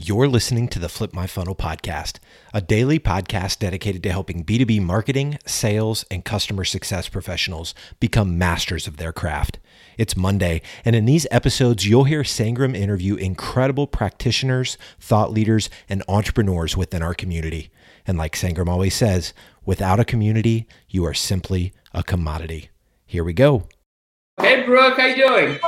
You're 0.00 0.28
listening 0.28 0.68
to 0.68 0.78
the 0.78 0.88
Flip 0.88 1.12
My 1.12 1.26
Funnel 1.26 1.56
podcast, 1.56 2.20
a 2.54 2.60
daily 2.60 3.00
podcast 3.00 3.58
dedicated 3.58 4.00
to 4.04 4.12
helping 4.12 4.44
B2B 4.44 4.80
marketing, 4.80 5.40
sales, 5.44 6.04
and 6.08 6.24
customer 6.24 6.64
success 6.64 7.08
professionals 7.08 7.74
become 7.98 8.38
masters 8.38 8.86
of 8.86 8.98
their 8.98 9.12
craft. 9.12 9.58
It's 9.96 10.16
Monday, 10.16 10.62
and 10.84 10.94
in 10.94 11.04
these 11.04 11.26
episodes, 11.32 11.88
you'll 11.88 12.04
hear 12.04 12.22
Sangram 12.22 12.76
interview 12.76 13.16
incredible 13.16 13.88
practitioners, 13.88 14.78
thought 15.00 15.32
leaders, 15.32 15.68
and 15.88 16.04
entrepreneurs 16.06 16.76
within 16.76 17.02
our 17.02 17.12
community. 17.12 17.68
And 18.06 18.16
like 18.16 18.36
Sangram 18.36 18.68
always 18.68 18.94
says, 18.94 19.34
without 19.66 19.98
a 19.98 20.04
community, 20.04 20.68
you 20.88 21.04
are 21.06 21.12
simply 21.12 21.72
a 21.92 22.04
commodity. 22.04 22.70
Here 23.04 23.24
we 23.24 23.32
go. 23.32 23.66
Hey, 24.40 24.62
Brooke, 24.62 24.96
how 24.96 25.06
you 25.06 25.26
doing? 25.26 25.58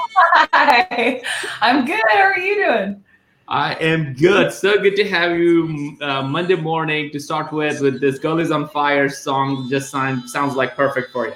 Hi, 0.52 1.20
I'm 1.60 1.84
good. 1.84 2.00
How 2.08 2.20
are 2.20 2.38
you 2.38 2.54
doing? 2.64 3.04
I 3.50 3.74
am 3.80 4.14
good. 4.14 4.52
So 4.52 4.80
good 4.80 4.94
to 4.94 5.08
have 5.08 5.36
you 5.36 5.96
uh, 6.00 6.22
Monday 6.22 6.54
morning 6.54 7.10
to 7.10 7.18
start 7.18 7.52
with. 7.52 7.80
With 7.80 8.00
this 8.00 8.20
"Girl 8.20 8.38
Is 8.38 8.52
on 8.52 8.68
Fire" 8.68 9.08
song, 9.08 9.68
just 9.68 9.90
sound, 9.90 10.30
sounds 10.30 10.54
like 10.54 10.76
perfect 10.76 11.10
for 11.10 11.26
you. 11.26 11.34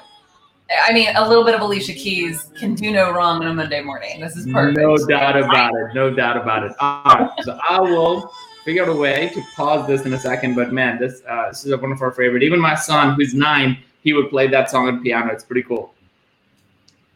I 0.87 0.93
mean, 0.93 1.09
a 1.17 1.29
little 1.29 1.43
bit 1.43 1.57
of 1.57 1.61
Alicia 1.61 1.93
Keys 1.93 2.53
can 2.57 2.77
do 2.77 2.93
no 2.93 3.13
wrong 3.13 3.43
on 3.43 3.49
a 3.49 3.53
Monday 3.53 3.83
morning. 3.83 4.21
This 4.21 4.37
is 4.37 4.47
perfect. 4.47 4.79
No 4.79 4.97
doubt 4.97 5.37
about 5.37 5.73
it. 5.75 5.93
No 5.93 6.15
doubt 6.15 6.37
about 6.37 6.63
it. 6.63 6.73
All 6.79 7.03
right, 7.05 7.31
so 7.43 7.59
I 7.69 7.81
will 7.81 8.31
figure 8.65 8.85
out 8.85 8.91
a 8.91 8.97
way 8.97 9.33
to 9.35 9.43
pause 9.57 9.85
this 9.89 10.07
in 10.07 10.13
a 10.13 10.19
second. 10.19 10.55
But 10.55 10.73
man, 10.73 11.01
this 11.01 11.21
uh, 11.29 11.49
this 11.49 11.67
is 11.67 11.77
one 11.81 11.91
of 11.91 12.01
our 12.01 12.13
favorite. 12.13 12.45
Even 12.45 12.61
my 12.61 12.77
son, 12.77 13.17
who's 13.17 13.35
nine, 13.35 13.77
he 14.05 14.13
would 14.13 14.31
play 14.31 14.47
that 14.47 14.71
song 14.71 14.87
on 14.87 15.03
piano. 15.03 15.33
It's 15.33 15.43
pretty 15.43 15.65
cool. 15.65 15.93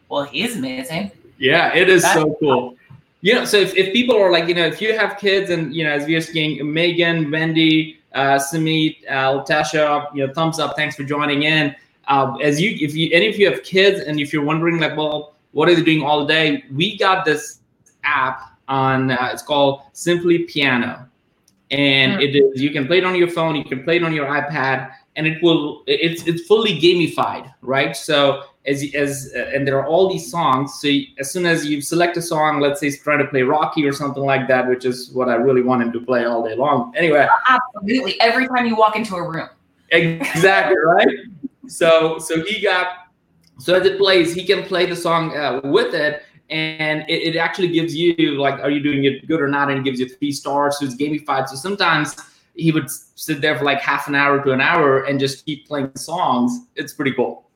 Well, 0.08 0.24
he's 0.24 0.56
amazing. 0.56 1.12
Yeah, 1.38 1.72
it 1.72 1.88
is 1.88 2.02
That's 2.02 2.14
so 2.14 2.36
cool 2.40 2.77
you 3.20 3.34
know, 3.34 3.44
so 3.44 3.56
if, 3.56 3.74
if 3.76 3.92
people 3.92 4.16
are 4.16 4.30
like, 4.30 4.48
you 4.48 4.54
know, 4.54 4.66
if 4.66 4.80
you 4.80 4.96
have 4.96 5.18
kids 5.18 5.50
and, 5.50 5.74
you 5.74 5.84
know, 5.84 5.90
as 5.90 6.06
we 6.06 6.14
are 6.14 6.20
seeing 6.20 6.72
Megan, 6.72 7.30
Wendy, 7.30 8.00
uh, 8.14 8.38
Samit, 8.38 8.96
uh, 9.08 9.44
Tasha, 9.44 10.14
you 10.14 10.26
know, 10.26 10.32
thumbs 10.32 10.58
up. 10.58 10.76
Thanks 10.76 10.94
for 10.94 11.04
joining 11.04 11.42
in. 11.42 11.74
Uh, 12.06 12.36
as 12.36 12.60
you, 12.60 12.70
if 12.80 12.94
you, 12.94 13.10
any 13.12 13.28
of 13.28 13.36
you 13.36 13.50
have 13.50 13.62
kids 13.62 14.00
and 14.00 14.20
if 14.20 14.32
you're 14.32 14.44
wondering 14.44 14.78
like, 14.78 14.96
well, 14.96 15.34
what 15.52 15.68
are 15.68 15.74
they 15.74 15.82
doing 15.82 16.02
all 16.02 16.26
day? 16.26 16.64
We 16.72 16.96
got 16.96 17.24
this 17.24 17.60
app 18.04 18.40
on, 18.68 19.10
uh, 19.10 19.30
it's 19.32 19.42
called 19.42 19.82
Simply 19.92 20.40
Piano. 20.44 21.06
And 21.70 22.18
mm. 22.18 22.22
it 22.22 22.36
is, 22.36 22.62
you 22.62 22.70
can 22.70 22.86
play 22.86 22.98
it 22.98 23.04
on 23.04 23.14
your 23.14 23.28
phone, 23.28 23.56
you 23.56 23.64
can 23.64 23.82
play 23.84 23.96
it 23.96 24.04
on 24.04 24.14
your 24.14 24.26
iPad, 24.26 24.92
and 25.16 25.26
it 25.26 25.42
will, 25.42 25.82
it's, 25.86 26.26
it's 26.26 26.46
fully 26.46 26.80
gamified, 26.80 27.52
right? 27.60 27.94
So 27.94 28.44
as 28.68 28.84
as 28.94 29.32
uh, 29.34 29.50
and 29.54 29.66
there 29.66 29.78
are 29.78 29.86
all 29.86 30.08
these 30.08 30.30
songs 30.30 30.78
so 30.80 30.88
you, 30.88 31.06
as 31.18 31.30
soon 31.30 31.46
as 31.46 31.66
you 31.66 31.80
select 31.80 32.16
a 32.16 32.22
song 32.22 32.60
let's 32.60 32.80
say 32.80 32.94
trying 32.94 33.18
to 33.18 33.24
play 33.24 33.42
rocky 33.42 33.84
or 33.86 33.92
something 33.92 34.22
like 34.22 34.46
that 34.46 34.68
which 34.68 34.84
is 34.84 35.10
what 35.12 35.28
i 35.28 35.34
really 35.34 35.62
want 35.62 35.82
him 35.82 35.90
to 35.92 36.00
play 36.00 36.24
all 36.24 36.46
day 36.46 36.54
long. 36.54 36.92
Anyway. 36.96 37.26
Absolutely 37.48 38.20
every 38.20 38.46
time 38.48 38.66
you 38.66 38.76
walk 38.76 38.96
into 38.96 39.16
a 39.16 39.22
room. 39.22 39.48
Exactly 39.90 40.76
right? 40.84 41.08
So 41.66 42.18
so 42.18 42.44
he 42.44 42.60
got 42.60 42.88
so 43.58 43.74
as 43.74 43.86
it 43.86 43.98
plays 43.98 44.34
he 44.34 44.44
can 44.44 44.62
play 44.64 44.86
the 44.86 44.96
song 44.96 45.36
uh, 45.36 45.60
with 45.64 45.94
it 45.94 46.22
and 46.50 47.04
it, 47.08 47.34
it 47.34 47.36
actually 47.36 47.68
gives 47.68 47.94
you 47.94 48.14
like 48.40 48.60
are 48.60 48.70
you 48.70 48.80
doing 48.80 49.04
it 49.04 49.26
good 49.26 49.40
or 49.40 49.48
not 49.48 49.70
and 49.70 49.78
it 49.80 49.84
gives 49.84 49.98
you 50.00 50.08
three 50.08 50.32
stars 50.32 50.78
so 50.78 50.84
it's 50.84 50.96
gamified. 50.96 51.48
So 51.48 51.56
sometimes 51.56 52.16
he 52.54 52.72
would 52.72 52.90
sit 52.90 53.40
there 53.40 53.56
for 53.56 53.64
like 53.64 53.80
half 53.80 54.08
an 54.08 54.14
hour 54.14 54.42
to 54.44 54.52
an 54.52 54.60
hour 54.60 55.04
and 55.04 55.18
just 55.18 55.46
keep 55.46 55.66
playing 55.66 55.94
songs. 55.94 56.66
It's 56.76 56.92
pretty 56.92 57.12
cool 57.12 57.47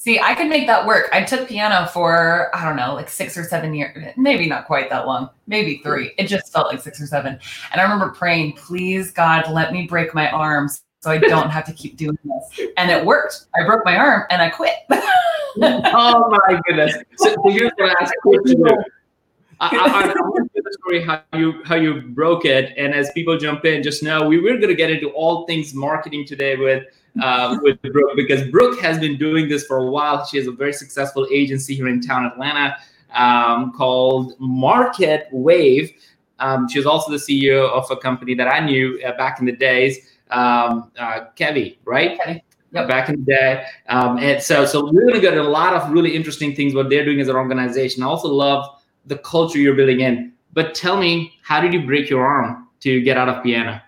See, 0.00 0.18
I 0.18 0.34
could 0.34 0.48
make 0.48 0.66
that 0.66 0.86
work. 0.86 1.10
I 1.12 1.22
took 1.22 1.46
piano 1.46 1.86
for, 1.86 2.48
I 2.56 2.64
don't 2.64 2.76
know, 2.76 2.94
like 2.94 3.10
six 3.10 3.36
or 3.36 3.44
seven 3.44 3.74
years, 3.74 4.14
maybe 4.16 4.46
not 4.46 4.66
quite 4.66 4.88
that 4.88 5.06
long, 5.06 5.28
maybe 5.46 5.82
three. 5.84 6.12
It 6.16 6.26
just 6.26 6.50
felt 6.50 6.68
like 6.68 6.80
six 6.80 7.02
or 7.02 7.06
seven. 7.06 7.38
And 7.70 7.80
I 7.82 7.84
remember 7.84 8.08
praying, 8.08 8.54
please, 8.54 9.10
God, 9.10 9.52
let 9.52 9.74
me 9.74 9.86
break 9.86 10.14
my 10.14 10.30
arms 10.30 10.84
so 11.00 11.10
I 11.10 11.18
don't 11.18 11.50
have 11.50 11.66
to 11.66 11.74
keep 11.74 11.98
doing 11.98 12.16
this. 12.24 12.68
And 12.78 12.90
it 12.90 13.04
worked. 13.04 13.44
I 13.54 13.66
broke 13.66 13.84
my 13.84 13.98
arm 13.98 14.22
and 14.30 14.40
I 14.40 14.48
quit. 14.48 14.72
oh 14.90 16.38
my 16.48 16.60
goodness. 16.66 16.96
So, 17.16 17.36
here's 17.50 17.70
what 17.76 17.90
I 17.90 18.02
asked 18.02 18.14
you. 18.24 18.66
I, 19.60 19.68
I, 19.68 20.02
I 20.04 20.20
want 20.22 20.46
to 20.46 20.50
hear 20.54 20.62
the 20.64 20.78
story 20.80 21.04
how 21.04 21.22
you 21.38 21.62
how 21.64 21.74
you 21.74 22.00
broke 22.00 22.46
it, 22.46 22.72
and 22.78 22.94
as 22.94 23.10
people 23.10 23.36
jump 23.36 23.66
in, 23.66 23.82
just 23.82 24.02
know 24.02 24.26
we 24.26 24.40
we're 24.40 24.56
going 24.56 24.68
to 24.68 24.74
get 24.74 24.90
into 24.90 25.10
all 25.10 25.46
things 25.46 25.74
marketing 25.74 26.24
today 26.24 26.56
with 26.56 26.86
uh, 27.22 27.58
with 27.62 27.80
Brooke 27.82 28.16
because 28.16 28.48
Brooke 28.50 28.80
has 28.80 28.98
been 28.98 29.16
doing 29.16 29.48
this 29.48 29.66
for 29.66 29.78
a 29.78 29.86
while. 29.90 30.24
She 30.26 30.36
has 30.38 30.46
a 30.46 30.52
very 30.52 30.72
successful 30.72 31.26
agency 31.32 31.74
here 31.74 31.88
in 31.88 32.00
town, 32.00 32.26
Atlanta, 32.26 32.76
um, 33.14 33.72
called 33.72 34.38
MarketWake. 34.38 35.94
Um, 36.38 36.68
she 36.68 36.78
was 36.78 36.86
also 36.86 37.10
the 37.10 37.18
CEO 37.18 37.68
of 37.70 37.90
a 37.90 37.96
company 37.96 38.34
that 38.34 38.48
I 38.48 38.60
knew 38.60 39.00
uh, 39.04 39.16
back 39.16 39.40
in 39.40 39.46
the 39.46 39.52
days, 39.52 39.98
um, 40.30 40.90
uh, 40.98 41.26
Kevy, 41.36 41.78
right? 41.84 42.18
Okay. 42.20 42.44
Yep. 42.72 42.86
Back 42.86 43.08
in 43.08 43.24
the 43.24 43.32
day, 43.32 43.64
um, 43.88 44.18
and 44.18 44.40
so 44.40 44.64
so 44.64 44.84
we're 44.84 45.02
going 45.02 45.14
to 45.14 45.20
get 45.20 45.36
a 45.36 45.42
lot 45.42 45.74
of 45.74 45.90
really 45.90 46.14
interesting 46.14 46.54
things 46.54 46.72
what 46.72 46.88
they're 46.88 47.04
doing 47.04 47.20
as 47.20 47.26
an 47.26 47.34
organization. 47.34 48.04
I 48.04 48.06
also 48.06 48.28
love 48.28 48.80
the 49.06 49.18
culture 49.18 49.58
you're 49.58 49.74
building 49.74 50.00
in. 50.00 50.32
But 50.52 50.74
tell 50.74 50.96
me, 50.96 51.34
how 51.42 51.60
did 51.60 51.72
you 51.72 51.84
break 51.84 52.08
your 52.08 52.24
arm 52.24 52.68
to 52.80 53.00
get 53.00 53.16
out 53.16 53.28
of 53.28 53.42
piano? 53.42 53.80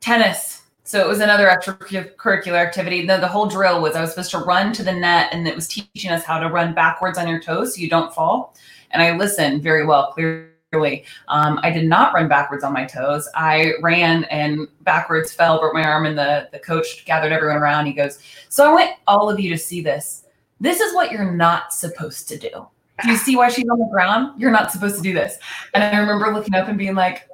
Tennis 0.00 0.49
so 0.90 1.00
it 1.00 1.06
was 1.06 1.20
another 1.20 1.46
extracurricular 1.46 2.54
activity. 2.54 3.06
The, 3.06 3.18
the 3.18 3.28
whole 3.28 3.46
drill 3.46 3.80
was 3.80 3.94
I 3.94 4.00
was 4.00 4.10
supposed 4.10 4.32
to 4.32 4.38
run 4.38 4.72
to 4.72 4.82
the 4.82 4.92
net 4.92 5.28
and 5.30 5.46
it 5.46 5.54
was 5.54 5.68
teaching 5.68 6.10
us 6.10 6.24
how 6.24 6.40
to 6.40 6.48
run 6.48 6.74
backwards 6.74 7.16
on 7.16 7.28
your 7.28 7.38
toes 7.38 7.76
so 7.76 7.80
you 7.80 7.88
don't 7.88 8.12
fall. 8.12 8.56
And 8.90 9.00
I 9.00 9.16
listened 9.16 9.62
very 9.62 9.86
well, 9.86 10.10
clearly. 10.10 11.04
Um, 11.28 11.60
I 11.62 11.70
did 11.70 11.84
not 11.84 12.12
run 12.12 12.26
backwards 12.26 12.64
on 12.64 12.72
my 12.72 12.86
toes. 12.86 13.28
I 13.36 13.74
ran 13.80 14.24
and 14.32 14.66
backwards 14.80 15.32
fell, 15.32 15.60
broke 15.60 15.74
my 15.74 15.84
arm, 15.84 16.06
and 16.06 16.18
the, 16.18 16.48
the 16.50 16.58
coach 16.58 17.04
gathered 17.04 17.30
everyone 17.30 17.58
around. 17.58 17.86
He 17.86 17.92
goes, 17.92 18.18
So 18.48 18.68
I 18.68 18.74
want 18.74 18.90
all 19.06 19.30
of 19.30 19.38
you 19.38 19.48
to 19.50 19.58
see 19.58 19.82
this. 19.82 20.24
This 20.58 20.80
is 20.80 20.92
what 20.92 21.12
you're 21.12 21.30
not 21.30 21.72
supposed 21.72 22.26
to 22.30 22.36
do. 22.36 22.66
Do 23.04 23.10
you 23.12 23.16
see 23.16 23.36
why 23.36 23.48
she's 23.48 23.68
on 23.68 23.78
the 23.78 23.86
ground? 23.92 24.40
You're 24.40 24.50
not 24.50 24.72
supposed 24.72 24.96
to 24.96 25.02
do 25.02 25.14
this. 25.14 25.38
And 25.72 25.84
I 25.84 25.96
remember 26.00 26.34
looking 26.34 26.56
up 26.56 26.66
and 26.66 26.76
being 26.76 26.96
like, 26.96 27.28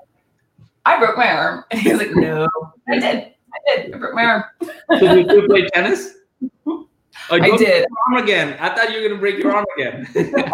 I 0.84 0.98
broke 0.98 1.16
my 1.16 1.30
arm. 1.30 1.64
And 1.70 1.80
he 1.80 1.90
was 1.90 2.00
like, 2.00 2.14
No, 2.14 2.48
I 2.86 2.98
did. 2.98 3.32
I 3.56 3.76
did. 3.76 3.94
I 3.94 3.98
broke 3.98 4.14
my 4.14 4.24
arm. 4.24 4.44
did 5.00 5.30
you 5.30 5.46
play 5.48 5.66
tennis? 5.74 6.14
I 7.30 7.56
did. 7.56 7.86
Arm 8.06 8.22
again. 8.22 8.56
I 8.60 8.74
thought 8.74 8.92
you 8.92 9.02
were 9.02 9.08
gonna 9.08 9.20
break 9.20 9.38
your 9.38 9.52
arm 9.54 9.64
again. 9.76 10.06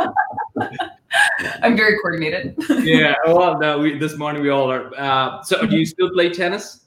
I'm 1.63 1.77
very 1.77 1.99
coordinated. 1.99 2.57
yeah. 2.83 3.15
Well, 3.27 3.59
no. 3.59 3.79
We, 3.79 3.99
this 3.99 4.17
morning 4.17 4.43
we 4.43 4.49
all 4.49 4.71
are. 4.71 4.93
Uh, 4.97 5.43
so, 5.43 5.67
do 5.67 5.77
you 5.77 5.85
still 5.85 6.11
play 6.11 6.31
tennis? 6.31 6.87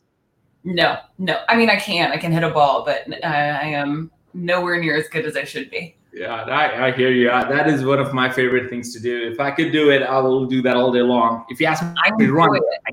No, 0.64 0.98
no. 1.20 1.40
I 1.48 1.56
mean, 1.56 1.70
I 1.70 1.76
can. 1.76 2.12
I 2.12 2.18
can 2.18 2.32
hit 2.32 2.44
a 2.44 2.50
ball, 2.50 2.84
but 2.84 3.08
uh, 3.24 3.28
I 3.28 3.68
am 3.68 4.10
nowhere 4.34 4.80
near 4.80 4.98
as 4.98 5.08
good 5.10 5.26
as 5.26 5.38
I 5.38 5.44
should 5.44 5.70
be. 5.70 5.96
Yeah, 6.12 6.34
I, 6.34 6.88
I 6.88 6.92
hear 6.94 7.12
you. 7.12 7.30
Uh, 7.30 7.48
that 7.50 7.68
is 7.68 7.84
one 7.84 8.00
of 8.00 8.14
my 8.14 8.30
favorite 8.30 8.70
things 8.70 8.94
to 8.94 9.02
do. 9.02 9.30
If 9.30 9.40
I 9.40 9.52
could 9.52 9.72
do 9.72 9.92
it, 9.92 10.02
I 10.02 10.18
will 10.20 10.46
do 10.46 10.62
that 10.62 10.78
all 10.78 10.92
day 10.92 11.02
long. 11.02 11.46
If 11.50 11.60
you 11.60 11.68
ask 11.68 11.84
me 11.84 11.94
I 12.04 12.10
to 12.18 12.34
run, 12.34 12.50
I, 12.88 12.92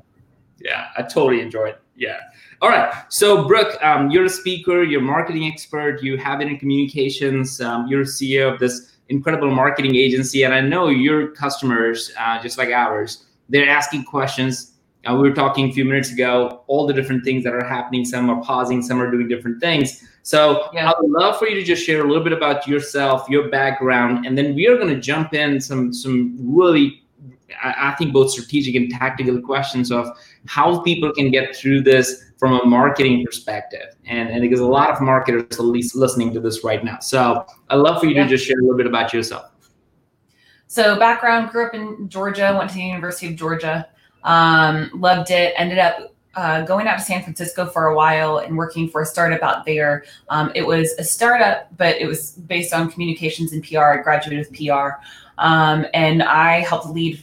yeah, 0.58 0.88
I 0.96 1.02
totally 1.02 1.40
enjoy 1.40 1.66
it. 1.66 1.81
Yeah. 1.96 2.20
All 2.60 2.68
right. 2.68 2.92
So, 3.10 3.46
Brooke, 3.46 3.82
um, 3.82 4.10
you're 4.10 4.24
a 4.24 4.30
speaker, 4.30 4.82
you're 4.82 5.00
a 5.00 5.04
marketing 5.04 5.44
expert, 5.46 6.02
you 6.02 6.16
have 6.16 6.40
it 6.40 6.48
in 6.48 6.58
communications, 6.58 7.60
um, 7.60 7.86
you're 7.86 8.04
CEO 8.04 8.52
of 8.52 8.58
this 8.58 8.96
incredible 9.08 9.50
marketing 9.50 9.94
agency. 9.96 10.44
And 10.44 10.54
I 10.54 10.60
know 10.60 10.88
your 10.88 11.28
customers, 11.28 12.12
uh, 12.18 12.40
just 12.42 12.56
like 12.56 12.70
ours, 12.70 13.26
they're 13.48 13.68
asking 13.68 14.04
questions. 14.04 14.72
Uh, 15.04 15.14
we 15.14 15.28
were 15.28 15.34
talking 15.34 15.68
a 15.68 15.72
few 15.72 15.84
minutes 15.84 16.12
ago, 16.12 16.62
all 16.68 16.86
the 16.86 16.94
different 16.94 17.24
things 17.24 17.44
that 17.44 17.52
are 17.52 17.64
happening. 17.64 18.04
Some 18.04 18.30
are 18.30 18.40
pausing, 18.42 18.80
some 18.80 19.02
are 19.02 19.10
doing 19.10 19.28
different 19.28 19.60
things. 19.60 20.02
So, 20.22 20.68
yeah. 20.72 20.90
I 20.90 20.94
would 20.98 21.10
love 21.10 21.38
for 21.38 21.48
you 21.48 21.56
to 21.56 21.64
just 21.64 21.84
share 21.84 22.04
a 22.04 22.08
little 22.08 22.22
bit 22.22 22.32
about 22.32 22.66
yourself, 22.66 23.28
your 23.28 23.48
background, 23.48 24.24
and 24.24 24.38
then 24.38 24.54
we 24.54 24.68
are 24.68 24.76
going 24.76 24.94
to 24.94 25.00
jump 25.00 25.34
in 25.34 25.60
some 25.60 25.92
some 25.92 26.36
really 26.38 27.01
I, 27.62 27.94
think 27.98 28.12
both 28.12 28.30
strategic 28.30 28.74
and 28.74 28.90
tactical 28.90 29.40
questions 29.40 29.90
of 29.90 30.08
how 30.46 30.80
people 30.80 31.12
can 31.12 31.30
get 31.30 31.56
through 31.56 31.82
this 31.82 32.30
from 32.38 32.58
a 32.60 32.64
marketing 32.64 33.24
perspective. 33.24 33.94
And, 34.06 34.28
and 34.28 34.40
because 34.40 34.60
a 34.60 34.66
lot 34.66 34.90
of 34.90 35.00
marketers 35.00 35.58
are 35.58 35.62
at 35.62 35.66
least 35.66 35.94
listening 35.94 36.32
to 36.34 36.40
this 36.40 36.64
right 36.64 36.84
now. 36.84 36.98
So 37.00 37.46
I'd 37.70 37.76
love 37.76 38.00
for 38.00 38.06
you 38.06 38.14
yeah. 38.14 38.24
to 38.24 38.28
just 38.28 38.46
share 38.46 38.58
a 38.58 38.62
little 38.62 38.76
bit 38.76 38.86
about 38.86 39.12
yourself. 39.12 39.50
So 40.66 40.98
background, 40.98 41.50
grew 41.50 41.66
up 41.66 41.74
in 41.74 42.08
Georgia, 42.08 42.54
went 42.56 42.70
to 42.70 42.76
the 42.76 42.82
University 42.82 43.28
of 43.28 43.36
Georgia, 43.36 43.88
um, 44.24 44.90
loved 44.94 45.30
it, 45.30 45.52
ended 45.56 45.78
up 45.78 46.12
uh, 46.34 46.62
going 46.62 46.86
out 46.86 46.98
to 46.98 47.04
San 47.04 47.22
Francisco 47.22 47.66
for 47.66 47.86
a 47.86 47.96
while 47.96 48.38
and 48.38 48.56
working 48.56 48.88
for 48.88 49.02
a 49.02 49.06
startup 49.06 49.42
out 49.42 49.66
there. 49.66 50.04
Um, 50.30 50.50
it 50.54 50.66
was 50.66 50.92
a 50.98 51.04
startup, 51.04 51.68
but 51.76 51.96
it 51.96 52.06
was 52.06 52.32
based 52.32 52.72
on 52.72 52.90
communications 52.90 53.52
and 53.52 53.62
PR. 53.62 53.80
I 53.80 53.96
graduated 53.98 54.48
with 54.48 54.58
PR. 54.58 54.92
Um, 55.38 55.86
and 55.92 56.22
I 56.22 56.60
helped 56.60 56.86
lead 56.86 57.22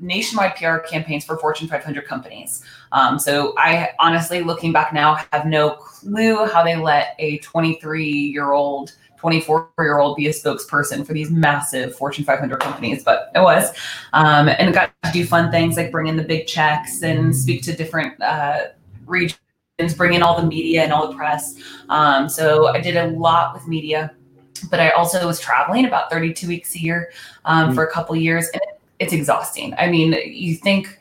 nationwide 0.00 0.56
PR 0.56 0.78
campaigns 0.78 1.24
for 1.24 1.36
Fortune 1.38 1.68
500 1.68 2.06
companies. 2.06 2.64
Um, 2.92 3.18
so 3.18 3.54
I 3.58 3.90
honestly, 3.98 4.42
looking 4.42 4.72
back 4.72 4.92
now, 4.92 5.20
have 5.32 5.46
no 5.46 5.70
clue 5.70 6.46
how 6.46 6.64
they 6.64 6.76
let 6.76 7.14
a 7.18 7.38
23 7.38 8.08
year 8.08 8.52
old 8.52 8.94
24 9.18 9.70
year 9.78 9.98
old 9.98 10.16
be 10.16 10.28
a 10.28 10.30
spokesperson 10.30 11.06
for 11.06 11.12
these 11.12 11.30
massive 11.30 11.94
Fortune 11.94 12.24
500 12.24 12.58
companies, 12.58 13.04
but 13.04 13.30
it 13.34 13.40
was. 13.40 13.70
Um, 14.14 14.48
and 14.48 14.72
got 14.72 14.90
to 15.04 15.12
do 15.12 15.26
fun 15.26 15.50
things 15.50 15.76
like 15.76 15.92
bring 15.92 16.06
in 16.06 16.16
the 16.16 16.24
big 16.24 16.46
checks 16.46 17.02
and 17.02 17.36
speak 17.36 17.62
to 17.64 17.76
different 17.76 18.20
uh, 18.22 18.68
regions, 19.04 19.36
bring 19.94 20.14
in 20.14 20.22
all 20.22 20.40
the 20.40 20.46
media 20.46 20.82
and 20.82 20.92
all 20.92 21.06
the 21.06 21.14
press. 21.14 21.56
Um, 21.90 22.30
so 22.30 22.68
I 22.68 22.80
did 22.80 22.96
a 22.96 23.08
lot 23.08 23.52
with 23.52 23.68
media, 23.68 24.14
but 24.70 24.80
I 24.80 24.90
also 24.90 25.26
was 25.26 25.38
traveling 25.38 25.84
about 25.84 26.10
32 26.10 26.48
weeks 26.48 26.74
a 26.74 26.80
year 26.80 27.12
um, 27.44 27.66
mm-hmm. 27.66 27.74
for 27.74 27.84
a 27.84 27.92
couple 27.92 28.16
years. 28.16 28.48
And 28.54 28.62
it's 29.00 29.12
exhausting. 29.12 29.74
I 29.78 29.88
mean, 29.88 30.12
you 30.26 30.54
think 30.54 30.98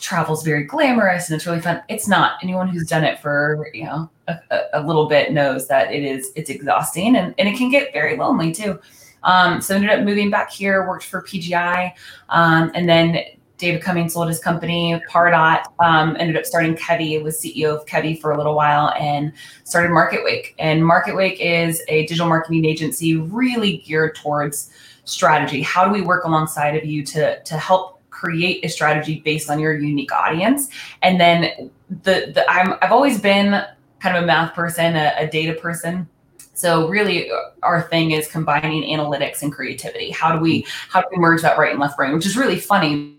travel's 0.00 0.42
very 0.42 0.64
glamorous 0.64 1.28
and 1.28 1.36
it's 1.36 1.46
really 1.46 1.60
fun. 1.60 1.82
It's 1.88 2.08
not. 2.08 2.38
Anyone 2.42 2.68
who's 2.68 2.86
done 2.86 3.04
it 3.04 3.20
for, 3.20 3.70
you 3.72 3.84
know, 3.84 4.10
a, 4.26 4.60
a, 4.74 4.82
little 4.82 5.06
bit 5.06 5.32
knows 5.32 5.68
that 5.68 5.92
it 5.92 6.02
is 6.04 6.32
it's 6.36 6.50
exhausting 6.50 7.16
and, 7.16 7.34
and 7.38 7.48
it 7.48 7.56
can 7.56 7.70
get 7.70 7.92
very 7.92 8.16
lonely 8.16 8.52
too. 8.52 8.78
Um, 9.22 9.60
so 9.60 9.74
ended 9.74 9.90
up 9.90 10.04
moving 10.04 10.30
back 10.30 10.50
here, 10.50 10.86
worked 10.86 11.04
for 11.04 11.22
PGI, 11.22 11.92
um, 12.28 12.70
and 12.74 12.88
then 12.88 13.18
David 13.56 13.82
Cummings 13.82 14.14
sold 14.14 14.28
his 14.28 14.38
company, 14.38 15.00
Pardot, 15.10 15.64
um, 15.80 16.16
ended 16.20 16.36
up 16.36 16.46
starting 16.46 16.76
Kevy, 16.76 17.20
was 17.20 17.42
CEO 17.42 17.76
of 17.76 17.84
Kevy 17.86 18.18
for 18.18 18.30
a 18.30 18.36
little 18.36 18.54
while 18.54 18.90
and 18.90 19.32
started 19.64 19.90
MarketWake. 19.90 20.54
And 20.60 20.82
MarketWake 20.82 21.38
is 21.40 21.82
a 21.88 22.06
digital 22.06 22.28
marketing 22.28 22.64
agency 22.64 23.16
really 23.16 23.78
geared 23.78 24.14
towards 24.14 24.70
strategy. 25.08 25.62
How 25.62 25.84
do 25.84 25.90
we 25.90 26.02
work 26.02 26.24
alongside 26.24 26.76
of 26.76 26.84
you 26.84 27.02
to, 27.04 27.42
to 27.42 27.58
help 27.58 27.98
create 28.18 28.64
a 28.64 28.68
strategy 28.68 29.20
based 29.24 29.48
on 29.48 29.60
your 29.60 29.78
unique 29.78 30.12
audience. 30.12 30.68
And 31.02 31.20
then 31.20 31.70
the, 31.88 32.32
the 32.34 32.44
I'm, 32.50 32.74
I've 32.82 32.90
always 32.90 33.20
been 33.20 33.62
kind 34.00 34.16
of 34.16 34.24
a 34.24 34.26
math 34.26 34.54
person, 34.54 34.96
a, 34.96 35.14
a 35.18 35.26
data 35.28 35.54
person. 35.54 36.08
So 36.54 36.88
really 36.88 37.30
our 37.62 37.82
thing 37.82 38.10
is 38.10 38.26
combining 38.26 38.82
analytics 38.82 39.42
and 39.42 39.52
creativity. 39.52 40.10
How 40.10 40.32
do 40.34 40.40
we 40.40 40.66
how 40.88 41.00
do 41.00 41.06
we 41.12 41.18
merge 41.18 41.42
that 41.42 41.56
right 41.56 41.70
and 41.70 41.78
left 41.78 41.96
brain, 41.96 42.12
which 42.12 42.26
is 42.26 42.36
really 42.36 42.58
funny. 42.58 43.14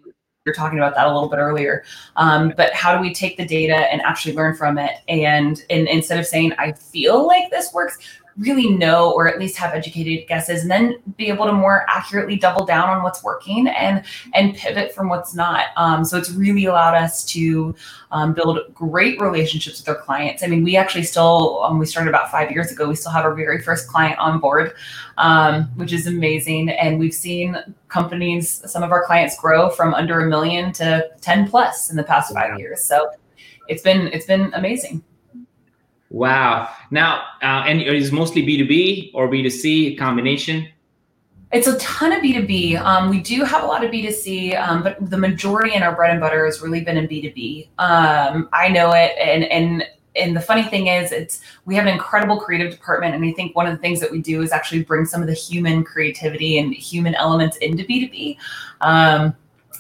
You're 0.45 0.55
talking 0.55 0.79
about 0.79 0.95
that 0.95 1.07
a 1.07 1.13
little 1.13 1.29
bit 1.29 1.37
earlier. 1.37 1.83
Um, 2.17 2.53
but 2.57 2.73
how 2.73 2.95
do 2.95 3.01
we 3.01 3.13
take 3.13 3.37
the 3.37 3.45
data 3.45 3.75
and 3.75 4.01
actually 4.01 4.35
learn 4.35 4.55
from 4.55 4.77
it? 4.77 4.95
And, 5.07 5.63
and 5.69 5.87
instead 5.87 6.17
of 6.19 6.25
saying, 6.25 6.53
I 6.57 6.71
feel 6.71 7.27
like 7.27 7.49
this 7.51 7.71
works, 7.73 7.97
really 8.39 8.69
know 8.69 9.11
or 9.11 9.27
at 9.27 9.37
least 9.37 9.57
have 9.57 9.73
educated 9.73 10.27
guesses 10.27 10.61
and 10.61 10.71
then 10.71 10.95
be 11.17 11.27
able 11.27 11.45
to 11.45 11.51
more 11.51 11.85
accurately 11.89 12.37
double 12.37 12.65
down 12.65 12.89
on 12.89 13.03
what's 13.03 13.23
working 13.23 13.67
and 13.67 14.03
and 14.33 14.55
pivot 14.55 14.93
from 14.93 15.09
what's 15.09 15.35
not. 15.35 15.67
Um, 15.75 16.05
so 16.05 16.17
it's 16.17 16.31
really 16.31 16.65
allowed 16.65 16.95
us 16.95 17.25
to 17.25 17.75
um, 18.11 18.33
build 18.33 18.59
great 18.73 19.19
relationships 19.19 19.79
with 19.79 19.89
our 19.89 20.01
clients. 20.01 20.41
I 20.41 20.47
mean 20.47 20.63
we 20.63 20.77
actually 20.77 21.03
still 21.03 21.61
um, 21.63 21.77
we 21.79 21.85
started 21.85 22.09
about 22.09 22.31
five 22.31 22.51
years 22.51 22.71
ago 22.71 22.87
we 22.87 22.95
still 22.95 23.11
have 23.11 23.25
our 23.25 23.35
very 23.35 23.61
first 23.61 23.87
client 23.87 24.17
on 24.19 24.39
board 24.39 24.73
um, 25.17 25.65
which 25.75 25.91
is 25.91 26.07
amazing. 26.07 26.69
And 26.69 26.97
we've 26.97 27.13
seen 27.13 27.57
companies 27.89 28.61
some 28.65 28.83
of 28.83 28.91
our 28.91 29.05
clients 29.05 29.37
grow 29.37 29.69
from 29.69 29.93
under 29.93 30.21
a 30.21 30.29
million 30.29 30.71
to 30.73 31.09
10 31.21 31.49
plus 31.49 31.89
in 31.89 31.97
the 31.97 32.03
past 32.03 32.33
five 32.33 32.57
years. 32.57 32.81
So 32.81 33.11
it's 33.67 33.83
been 33.83 34.07
it's 34.07 34.25
been 34.25 34.51
amazing 34.53 35.03
Wow. 36.09 36.69
Now, 36.91 37.21
uh, 37.41 37.63
and 37.67 37.81
is 37.81 38.11
mostly 38.11 38.43
B2B 38.43 39.11
or 39.13 39.27
B2C 39.27 39.97
combination? 39.97 40.67
It's 41.51 41.67
a 41.67 41.77
ton 41.79 42.11
of 42.11 42.21
B2B. 42.21 42.79
Um, 42.79 43.09
we 43.09 43.19
do 43.19 43.43
have 43.43 43.63
a 43.63 43.65
lot 43.65 43.83
of 43.83 43.91
B2C, 43.91 44.59
um, 44.59 44.83
but 44.83 44.97
the 45.09 45.17
majority 45.17 45.73
in 45.73 45.81
our 45.81 45.95
bread 45.95 46.11
and 46.11 46.19
butter 46.19 46.45
has 46.45 46.61
really 46.61 46.81
been 46.81 46.97
in 46.97 47.07
B2B. 47.07 47.69
Um, 47.79 48.49
I 48.53 48.69
know 48.69 48.91
it. 48.91 49.13
And, 49.19 49.45
and, 49.45 49.83
and 50.15 50.35
the 50.35 50.41
funny 50.41 50.63
thing 50.63 50.87
is 50.87 51.11
it's, 51.11 51.41
we 51.65 51.75
have 51.75 51.87
an 51.87 51.93
incredible 51.93 52.39
creative 52.39 52.71
department. 52.71 53.15
And 53.15 53.25
I 53.25 53.31
think 53.31 53.55
one 53.55 53.65
of 53.65 53.71
the 53.71 53.79
things 53.79 53.99
that 53.99 54.11
we 54.11 54.21
do 54.21 54.43
is 54.43 54.51
actually 54.51 54.83
bring 54.83 55.05
some 55.05 55.21
of 55.21 55.27
the 55.27 55.33
human 55.33 55.83
creativity 55.83 56.59
and 56.59 56.73
human 56.73 57.15
elements 57.15 57.57
into 57.57 57.83
B2B. 57.83 58.37
Um, 58.81 59.35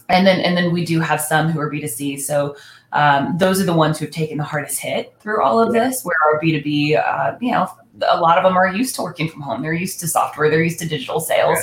and 0.09 0.25
then, 0.25 0.39
and 0.39 0.57
then 0.57 0.73
we 0.73 0.85
do 0.85 0.99
have 1.01 1.21
some 1.21 1.49
who 1.49 1.59
are 1.59 1.71
B2C. 1.71 2.19
So, 2.19 2.55
um, 2.91 3.37
those 3.37 3.61
are 3.61 3.65
the 3.65 3.73
ones 3.73 3.99
who've 3.99 4.11
taken 4.11 4.37
the 4.37 4.43
hardest 4.43 4.79
hit 4.79 5.13
through 5.19 5.43
all 5.43 5.59
of 5.59 5.73
this, 5.73 6.03
where 6.03 6.15
our 6.25 6.41
B2B, 6.41 6.97
uh, 6.97 7.37
you 7.39 7.51
know, 7.51 7.69
a 8.07 8.19
lot 8.19 8.37
of 8.37 8.43
them 8.43 8.57
are 8.57 8.67
used 8.73 8.95
to 8.95 9.01
working 9.01 9.27
from 9.29 9.41
home. 9.41 9.61
They're 9.61 9.73
used 9.73 9.99
to 9.99 10.07
software. 10.07 10.49
They're 10.49 10.63
used 10.63 10.79
to 10.79 10.87
digital 10.87 11.19
sales. 11.19 11.59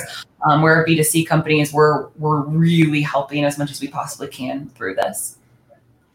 Um, 0.47 0.61
where 0.61 0.85
B2C 0.85 1.27
companies, 1.27 1.73
we're, 1.73 2.09
we're 2.17 2.41
really 2.41 3.01
helping 3.01 3.43
as 3.43 3.57
much 3.57 3.71
as 3.71 3.81
we 3.81 3.87
possibly 3.87 4.27
can 4.27 4.69
through 4.69 4.95
this. 4.95 5.37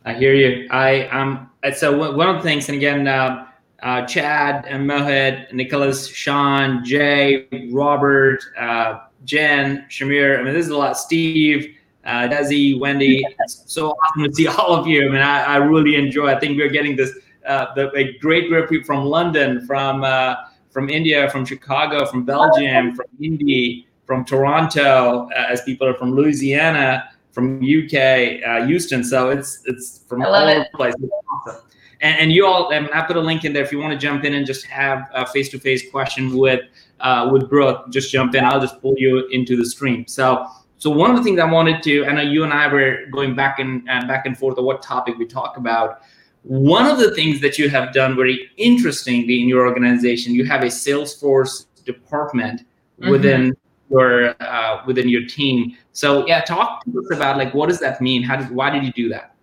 I 0.04 0.14
hear 0.14 0.34
you. 0.34 0.68
I 0.70 1.06
um. 1.08 1.50
So 1.76 2.12
one 2.16 2.28
of 2.28 2.36
the 2.36 2.42
things, 2.42 2.68
and 2.68 2.76
again, 2.76 3.06
uh, 3.06 3.46
uh, 3.82 4.04
Chad 4.06 4.64
and 4.66 4.88
Mohit, 4.88 5.52
Nicholas, 5.52 6.08
Sean, 6.08 6.84
Jay, 6.84 7.46
Robert, 7.70 8.40
uh, 8.58 9.00
Jen, 9.24 9.86
Shamir. 9.88 10.38
I 10.38 10.42
mean, 10.42 10.54
this 10.54 10.66
is 10.66 10.72
a 10.72 10.76
lot. 10.76 10.96
Steve, 10.98 11.76
uh, 12.04 12.28
Desi, 12.28 12.78
Wendy. 12.78 13.24
It's 13.40 13.64
so 13.66 13.90
awesome 13.90 14.24
to 14.24 14.34
see 14.34 14.46
all 14.48 14.74
of 14.74 14.86
you. 14.86 15.08
I 15.08 15.12
mean, 15.12 15.22
I, 15.22 15.42
I 15.42 15.56
really 15.56 15.96
enjoy. 15.96 16.28
I 16.28 16.38
think 16.38 16.56
we're 16.56 16.68
getting 16.70 16.96
this 16.96 17.12
uh, 17.46 17.74
the, 17.74 17.92
a 17.96 18.16
great 18.18 18.48
group 18.48 18.84
from 18.84 19.04
London, 19.04 19.66
from 19.66 20.04
uh, 20.04 20.36
from 20.70 20.88
India, 20.88 21.28
from 21.30 21.44
Chicago, 21.44 22.06
from 22.06 22.24
Belgium, 22.24 22.94
from 22.94 23.06
Indy, 23.20 23.86
from 24.06 24.24
Toronto, 24.24 25.28
uh, 25.36 25.46
as 25.50 25.62
people 25.62 25.86
are 25.86 25.94
from 25.94 26.12
Louisiana, 26.12 27.10
from 27.32 27.58
UK, 27.58 28.42
uh, 28.46 28.66
Houston. 28.66 29.04
So 29.04 29.30
it's 29.30 29.62
it's 29.66 30.04
from 30.08 30.22
all 30.22 30.34
over 30.34 30.60
the 30.60 30.76
place. 30.76 30.94
Awesome. 31.30 31.62
And, 32.00 32.18
and, 32.18 32.32
you 32.32 32.44
all, 32.44 32.72
I, 32.72 32.88
I 32.92 33.02
put 33.02 33.16
a 33.16 33.20
link 33.20 33.44
in 33.44 33.52
there 33.52 33.62
if 33.62 33.70
you 33.70 33.78
want 33.78 33.92
to 33.92 33.98
jump 33.98 34.24
in 34.24 34.34
and 34.34 34.44
just 34.44 34.66
have 34.66 35.08
a 35.14 35.24
face-to-face 35.24 35.88
question 35.92 36.36
with 36.36 36.62
uh, 36.98 37.28
with 37.32 37.48
Brooke. 37.48 37.90
Just 37.90 38.10
jump 38.10 38.34
in. 38.34 38.44
I'll 38.44 38.60
just 38.60 38.80
pull 38.80 38.94
you 38.96 39.28
into 39.28 39.56
the 39.56 39.64
stream. 39.64 40.06
So 40.08 40.48
so 40.82 40.90
one 40.90 41.12
of 41.12 41.16
the 41.16 41.22
things 41.22 41.38
I 41.38 41.44
wanted 41.44 41.80
to, 41.84 42.04
I 42.06 42.12
know 42.12 42.22
you 42.22 42.42
and 42.42 42.52
I 42.52 42.66
were 42.66 43.06
going 43.12 43.36
back 43.36 43.60
and 43.60 43.88
uh, 43.88 44.04
back 44.08 44.26
and 44.26 44.36
forth 44.36 44.58
on 44.58 44.64
what 44.64 44.82
topic 44.82 45.16
we 45.16 45.26
talk 45.26 45.56
about. 45.56 46.00
One 46.42 46.86
of 46.86 46.98
the 46.98 47.14
things 47.14 47.40
that 47.40 47.56
you 47.56 47.68
have 47.68 47.92
done 47.92 48.16
very 48.16 48.50
interestingly 48.56 49.40
in 49.40 49.46
your 49.46 49.64
organization, 49.64 50.34
you 50.34 50.44
have 50.44 50.62
a 50.62 50.66
Salesforce 50.66 51.66
department 51.84 52.62
mm-hmm. 53.00 53.12
within 53.12 53.56
your 53.90 54.34
uh, 54.42 54.82
within 54.84 55.08
your 55.08 55.24
team. 55.24 55.76
So 55.92 56.26
yeah, 56.26 56.40
talk 56.40 56.84
to 56.86 56.98
us 56.98 57.16
about 57.16 57.36
like 57.36 57.54
what 57.54 57.68
does 57.68 57.78
that 57.78 58.00
mean? 58.00 58.24
How 58.24 58.34
did 58.34 58.50
why 58.50 58.70
did 58.70 58.82
you 58.82 58.90
do 58.90 59.08
that? 59.10 59.36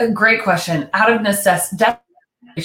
A 0.00 0.10
great 0.10 0.42
question. 0.42 0.90
Out 0.92 1.12
of 1.12 1.22
necessity 1.22 1.84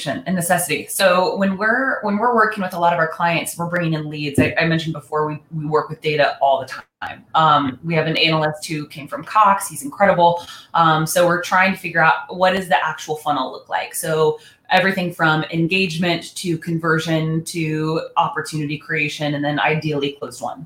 and 0.03 0.35
necessity. 0.35 0.87
So 0.87 1.35
when 1.37 1.57
we're 1.57 2.01
when 2.01 2.17
we're 2.17 2.35
working 2.35 2.63
with 2.63 2.73
a 2.73 2.79
lot 2.79 2.93
of 2.93 2.99
our 2.99 3.07
clients, 3.07 3.57
we're 3.57 3.69
bringing 3.69 3.93
in 3.93 4.09
leads. 4.09 4.39
I, 4.39 4.55
I 4.59 4.65
mentioned 4.65 4.93
before 4.93 5.25
we 5.25 5.41
we 5.51 5.65
work 5.65 5.89
with 5.89 6.01
data 6.01 6.37
all 6.41 6.59
the 6.59 6.67
time. 6.67 7.25
Um, 7.35 7.79
we 7.83 7.93
have 7.93 8.07
an 8.07 8.17
analyst 8.17 8.65
who 8.65 8.87
came 8.87 9.07
from 9.07 9.23
Cox. 9.23 9.67
He's 9.67 9.83
incredible. 9.83 10.45
Um, 10.73 11.05
so 11.05 11.27
we're 11.27 11.41
trying 11.41 11.73
to 11.73 11.79
figure 11.79 12.01
out 12.01 12.35
what 12.35 12.53
does 12.53 12.67
the 12.67 12.83
actual 12.83 13.15
funnel 13.17 13.51
look 13.51 13.69
like. 13.69 13.93
So 13.95 14.39
everything 14.69 15.13
from 15.13 15.43
engagement 15.45 16.35
to 16.35 16.57
conversion 16.57 17.43
to 17.45 18.09
opportunity 18.17 18.77
creation, 18.77 19.35
and 19.35 19.43
then 19.43 19.59
ideally 19.59 20.13
closed 20.13 20.41
won. 20.41 20.65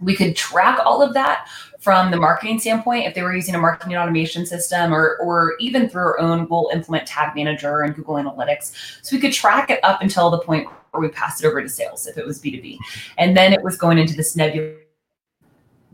We 0.00 0.16
could 0.16 0.36
track 0.36 0.80
all 0.84 1.02
of 1.02 1.14
that 1.14 1.48
from 1.84 2.10
the 2.10 2.16
marketing 2.16 2.58
standpoint, 2.58 3.04
if 3.04 3.14
they 3.14 3.20
were 3.20 3.36
using 3.36 3.54
a 3.54 3.58
marketing 3.58 3.94
automation 3.94 4.46
system 4.46 4.92
or, 4.92 5.18
or 5.18 5.54
even 5.60 5.86
through 5.86 6.00
our 6.00 6.18
own, 6.18 6.48
we'll 6.48 6.70
implement 6.72 7.06
Tag 7.06 7.36
Manager 7.36 7.82
and 7.82 7.94
Google 7.94 8.14
Analytics. 8.14 8.72
So 9.02 9.14
we 9.14 9.20
could 9.20 9.34
track 9.34 9.68
it 9.68 9.80
up 9.84 10.00
until 10.00 10.30
the 10.30 10.38
point 10.38 10.66
where 10.92 11.02
we 11.02 11.08
passed 11.08 11.44
it 11.44 11.46
over 11.46 11.60
to 11.60 11.68
sales 11.68 12.06
if 12.06 12.16
it 12.16 12.26
was 12.26 12.40
B2B. 12.40 12.78
And 13.18 13.36
then 13.36 13.52
it 13.52 13.62
was 13.62 13.76
going 13.76 13.98
into 13.98 14.16
this 14.16 14.34
nebula 14.34 14.76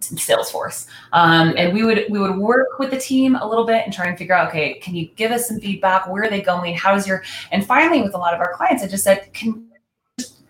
Salesforce. 0.01 0.87
Um, 1.13 1.55
and 1.57 1.75
we 1.75 1.85
would 1.85 2.07
we 2.09 2.19
would 2.19 2.37
work 2.37 2.79
with 2.79 2.91
the 2.91 2.99
team 2.99 3.35
a 3.37 3.47
little 3.47 3.67
bit 3.67 3.83
and 3.85 3.93
try 3.93 4.07
and 4.07 4.17
figure 4.17 4.35
out, 4.35 4.49
okay, 4.49 4.75
can 4.75 4.95
you 4.95 5.09
give 5.17 5.31
us 5.31 5.47
some 5.47 5.61
feedback? 5.61 6.09
Where 6.09 6.23
are 6.23 6.31
they 6.31 6.41
going? 6.41 6.75
How's 6.75 7.07
your 7.07 7.23
and 7.51 7.67
finally 7.67 8.01
with 8.01 8.15
a 8.15 8.19
lot 8.19 8.33
of 8.33 8.41
our 8.41 8.55
clients, 8.55 8.83
I 8.83 8.87
just 8.87 9.05
said, 9.05 9.31
can 9.35 9.70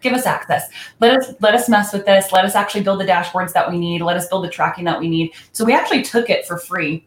give 0.01 0.13
us 0.13 0.27
access. 0.27 0.69
Let 1.01 1.17
us 1.17 1.35
let 1.41 1.55
us 1.55 1.69
mess 1.69 1.93
with 1.93 2.07
this. 2.07 2.33
Let 2.33 2.45
us 2.45 2.55
actually 2.55 2.83
build 2.83 3.01
the 3.01 3.05
dashboards 3.05 3.53
that 3.53 3.71
we 3.71 3.79
need. 3.79 4.03
Let 4.03 4.17
us 4.17 4.29
build 4.29 4.45
the 4.45 4.51
tracking 4.51 4.85
that 4.85 4.99
we 4.99 5.09
need. 5.09 5.33
So 5.53 5.65
we 5.65 5.73
actually 5.73 6.03
took 6.03 6.31
it 6.31 6.47
for 6.47 6.59
free 6.59 7.07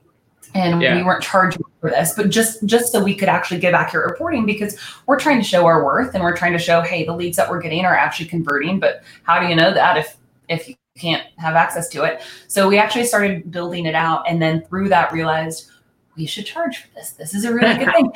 and 0.56 0.82
yeah. 0.82 0.96
we 0.96 1.04
weren't 1.04 1.24
charging 1.24 1.64
for 1.82 1.90
this, 1.90 2.14
but 2.16 2.30
just 2.30 2.66
just 2.66 2.92
so 2.92 3.04
we 3.04 3.16
could 3.16 3.30
actually 3.30 3.60
give 3.60 3.74
accurate 3.74 4.10
reporting 4.10 4.46
because 4.46 4.78
we're 5.08 5.20
trying 5.20 5.40
to 5.40 5.44
show 5.44 5.66
our 5.66 5.84
worth 5.84 6.14
and 6.14 6.24
we're 6.24 6.38
trying 6.38 6.54
to 6.54 6.60
show, 6.60 6.82
hey, 6.82 7.06
the 7.06 7.16
leads 7.16 7.38
that 7.38 7.50
we're 7.50 7.62
getting 7.62 7.86
are 7.86 7.96
actually 7.96 8.28
converting. 8.28 8.80
But 8.80 9.04
how 9.24 9.40
do 9.40 9.48
you 9.48 9.56
know 9.56 9.74
that 9.74 9.98
if 9.98 10.18
if 10.50 10.68
you 10.68 10.76
can't 10.98 11.24
have 11.38 11.56
access 11.56 11.90
to 11.90 12.04
it? 12.04 12.22
So 12.48 12.68
we 12.68 12.78
actually 12.78 13.06
started 13.06 13.52
building 13.52 13.86
it 13.86 13.96
out 13.96 14.30
and 14.30 14.42
then 14.42 14.64
through 14.66 14.90
that 14.90 15.12
realized 15.12 15.72
we 16.16 16.26
should 16.26 16.46
charge 16.46 16.78
for 16.78 16.94
this. 16.94 17.12
This 17.12 17.34
is 17.34 17.46
a 17.46 17.54
really 17.54 17.78
good 17.78 17.92
thing. 17.94 18.12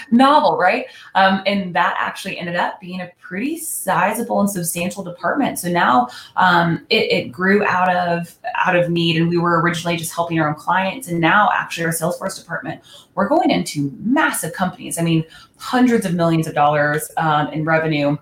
Novel, 0.10 0.56
right? 0.56 0.86
Um, 1.14 1.42
and 1.46 1.74
that 1.74 1.96
actually 1.98 2.38
ended 2.38 2.56
up 2.56 2.80
being 2.80 3.00
a 3.00 3.10
pretty 3.20 3.58
sizable 3.58 4.40
and 4.40 4.48
substantial 4.48 5.02
department. 5.02 5.58
So 5.58 5.68
now 5.68 6.08
um, 6.36 6.86
it, 6.90 7.10
it, 7.10 7.32
grew 7.32 7.64
out 7.64 7.94
of 7.94 8.36
out 8.54 8.76
of 8.76 8.90
need, 8.90 9.16
and 9.16 9.28
we 9.28 9.38
were 9.38 9.60
originally 9.60 9.96
just 9.96 10.14
helping 10.14 10.38
our 10.40 10.48
own 10.48 10.54
clients, 10.54 11.08
and 11.08 11.20
now 11.20 11.50
actually 11.52 11.86
our 11.86 11.92
Salesforce 11.92 12.38
department, 12.38 12.80
we're 13.14 13.28
going 13.28 13.50
into 13.50 13.92
massive 14.00 14.52
companies. 14.52 14.98
I 14.98 15.02
mean, 15.02 15.24
hundreds 15.56 16.06
of 16.06 16.14
millions 16.14 16.46
of 16.46 16.54
dollars 16.54 17.10
um, 17.16 17.48
in 17.48 17.64
revenue 17.64 18.16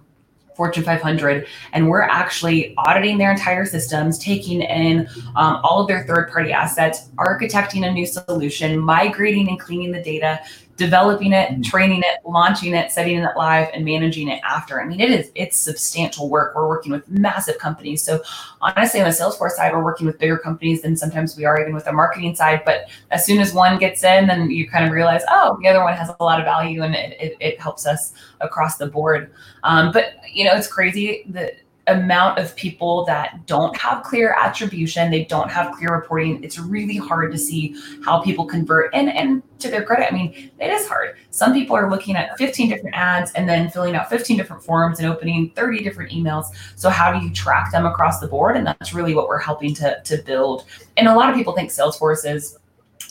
Fortune 0.56 0.84
500, 0.84 1.46
and 1.72 1.88
we're 1.88 2.02
actually 2.02 2.74
auditing 2.78 3.18
their 3.18 3.30
entire 3.30 3.66
systems, 3.66 4.18
taking 4.18 4.62
in 4.62 5.06
um, 5.36 5.60
all 5.62 5.82
of 5.82 5.86
their 5.86 6.04
third 6.04 6.30
party 6.30 6.50
assets, 6.50 7.10
architecting 7.16 7.86
a 7.86 7.92
new 7.92 8.06
solution, 8.06 8.78
migrating 8.78 9.48
and 9.48 9.60
cleaning 9.60 9.92
the 9.92 10.02
data, 10.02 10.40
developing 10.76 11.32
it, 11.32 11.50
mm-hmm. 11.50 11.62
training 11.62 12.00
it, 12.00 12.20
launching 12.24 12.74
it, 12.74 12.90
setting 12.90 13.18
it 13.18 13.36
live, 13.36 13.68
and 13.72 13.84
managing 13.84 14.28
it 14.28 14.40
after. 14.44 14.80
I 14.80 14.86
mean, 14.86 15.00
it 15.00 15.10
is 15.10 15.30
it's 15.34 15.56
substantial 15.56 16.28
work. 16.28 16.54
We're 16.54 16.68
working 16.68 16.92
with 16.92 17.08
massive 17.08 17.58
companies. 17.58 18.02
So 18.02 18.22
honestly, 18.60 19.00
on 19.00 19.06
the 19.08 19.14
Salesforce 19.14 19.52
side, 19.52 19.72
we're 19.72 19.84
working 19.84 20.06
with 20.06 20.18
bigger 20.18 20.38
companies 20.38 20.82
than 20.82 20.96
sometimes 20.96 21.36
we 21.36 21.44
are 21.44 21.60
even 21.60 21.74
with 21.74 21.84
the 21.84 21.92
marketing 21.92 22.34
side. 22.34 22.62
But 22.64 22.88
as 23.10 23.24
soon 23.24 23.40
as 23.40 23.52
one 23.52 23.78
gets 23.78 24.04
in, 24.04 24.26
then 24.26 24.50
you 24.50 24.68
kind 24.68 24.84
of 24.84 24.92
realize, 24.92 25.22
oh, 25.28 25.58
the 25.60 25.68
other 25.68 25.82
one 25.82 25.94
has 25.94 26.08
a 26.08 26.22
lot 26.22 26.38
of 26.38 26.44
value, 26.44 26.82
and 26.82 26.94
it, 26.94 27.16
it, 27.20 27.36
it 27.40 27.60
helps 27.60 27.86
us 27.86 28.12
across 28.40 28.76
the 28.76 28.86
board. 28.86 29.32
Um, 29.64 29.92
but 29.92 30.14
you 30.30 30.44
know, 30.44 30.54
it's 30.54 30.68
crazy 30.68 31.24
that 31.30 31.54
amount 31.88 32.38
of 32.38 32.54
people 32.56 33.04
that 33.04 33.46
don't 33.46 33.76
have 33.76 34.02
clear 34.02 34.34
attribution, 34.38 35.10
they 35.10 35.24
don't 35.24 35.50
have 35.50 35.72
clear 35.72 35.90
reporting. 35.90 36.42
It's 36.42 36.58
really 36.58 36.96
hard 36.96 37.30
to 37.32 37.38
see 37.38 37.76
how 38.04 38.20
people 38.20 38.44
convert. 38.44 38.92
And 38.94 39.08
and 39.08 39.42
to 39.60 39.68
their 39.68 39.84
credit, 39.84 40.12
I 40.12 40.14
mean, 40.14 40.50
it 40.58 40.70
is 40.70 40.86
hard. 40.86 41.16
Some 41.30 41.52
people 41.54 41.76
are 41.76 41.90
looking 41.90 42.16
at 42.16 42.36
15 42.38 42.68
different 42.68 42.96
ads 42.96 43.32
and 43.32 43.48
then 43.48 43.70
filling 43.70 43.94
out 43.94 44.10
15 44.10 44.36
different 44.36 44.62
forms 44.62 44.98
and 44.98 45.08
opening 45.08 45.50
30 45.50 45.82
different 45.82 46.12
emails. 46.12 46.46
So 46.74 46.90
how 46.90 47.16
do 47.16 47.24
you 47.24 47.32
track 47.32 47.70
them 47.72 47.86
across 47.86 48.20
the 48.20 48.26
board? 48.26 48.56
And 48.56 48.66
that's 48.66 48.92
really 48.92 49.14
what 49.14 49.28
we're 49.28 49.38
helping 49.38 49.74
to 49.74 50.00
to 50.02 50.18
build. 50.18 50.64
And 50.96 51.06
a 51.06 51.14
lot 51.14 51.30
of 51.30 51.36
people 51.36 51.52
think 51.52 51.70
Salesforce 51.70 52.28
is 52.28 52.58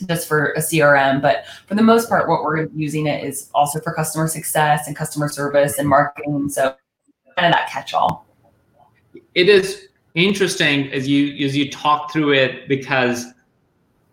just 0.05 0.27
for 0.27 0.51
a 0.53 0.59
CRM, 0.59 1.21
but 1.21 1.45
for 1.67 1.75
the 1.75 1.81
most 1.81 2.09
part, 2.09 2.27
what 2.27 2.43
we're 2.43 2.67
using 2.75 3.07
it 3.07 3.23
is 3.23 3.49
also 3.53 3.79
for 3.79 3.93
customer 3.93 4.27
success 4.27 4.87
and 4.87 4.95
customer 4.95 5.29
service 5.29 5.79
and 5.79 5.87
marketing. 5.87 6.49
So 6.49 6.75
kind 7.37 7.47
of 7.47 7.53
that 7.53 7.69
catch 7.69 7.93
all 7.93 8.25
it 9.33 9.49
is 9.49 9.87
interesting 10.13 10.91
as 10.91 11.07
you 11.07 11.45
as 11.45 11.55
you 11.55 11.69
talk 11.69 12.11
through 12.11 12.33
it 12.33 12.67
because 12.67 13.25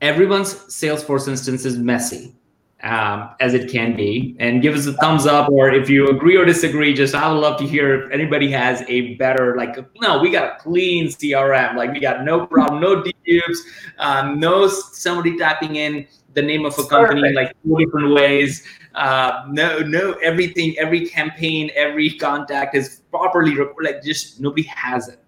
everyone's 0.01 0.55
Salesforce 0.55 1.29
instance 1.29 1.65
is 1.65 1.79
messy 1.79 2.35
um, 2.83 3.31
as 3.41 3.55
it 3.55 3.71
can 3.71 3.95
be. 3.95 4.37
And 4.41 4.61
give 4.61 4.75
us 4.75 4.87
a 4.87 4.93
thumbs 4.95 5.27
up, 5.27 5.49
or 5.49 5.71
if 5.71 5.89
you 5.89 6.09
agree 6.09 6.37
or 6.37 6.45
disagree, 6.45 6.93
just 6.93 7.15
I 7.15 7.31
would 7.31 7.39
love 7.39 7.59
to 7.61 7.67
hear 7.67 8.03
if 8.03 8.13
anybody 8.13 8.51
has 8.51 8.83
a 8.89 9.15
better, 9.15 9.57
like, 9.57 9.77
no, 10.01 10.19
we 10.19 10.31
got 10.31 10.57
a 10.57 10.63
clean 10.63 11.07
CRM. 11.07 11.77
Like, 11.77 11.93
we 11.93 12.01
got 12.01 12.25
no 12.25 12.47
problem, 12.47 12.81
no 12.81 13.03
dedupes, 13.03 13.59
um, 13.99 14.41
no 14.41 14.69
somebody 14.69 15.39
typing 15.39 15.77
in 15.77 16.07
the 16.35 16.43
name 16.43 16.65
of 16.65 16.79
a 16.79 16.85
company 16.85 17.21
Perfect. 17.21 17.37
like 17.37 17.57
four 17.67 17.79
different 17.79 18.15
ways. 18.15 18.65
Uh, 18.95 19.45
no, 19.49 19.79
no, 19.79 20.13
everything, 20.23 20.77
every 20.79 21.07
campaign, 21.09 21.71
every 21.75 22.11
contact 22.11 22.75
is 22.75 23.01
properly 23.11 23.57
recorded 23.57 23.95
like 23.95 24.03
just 24.03 24.41
nobody 24.41 24.65
has 24.65 25.09
it, 25.09 25.19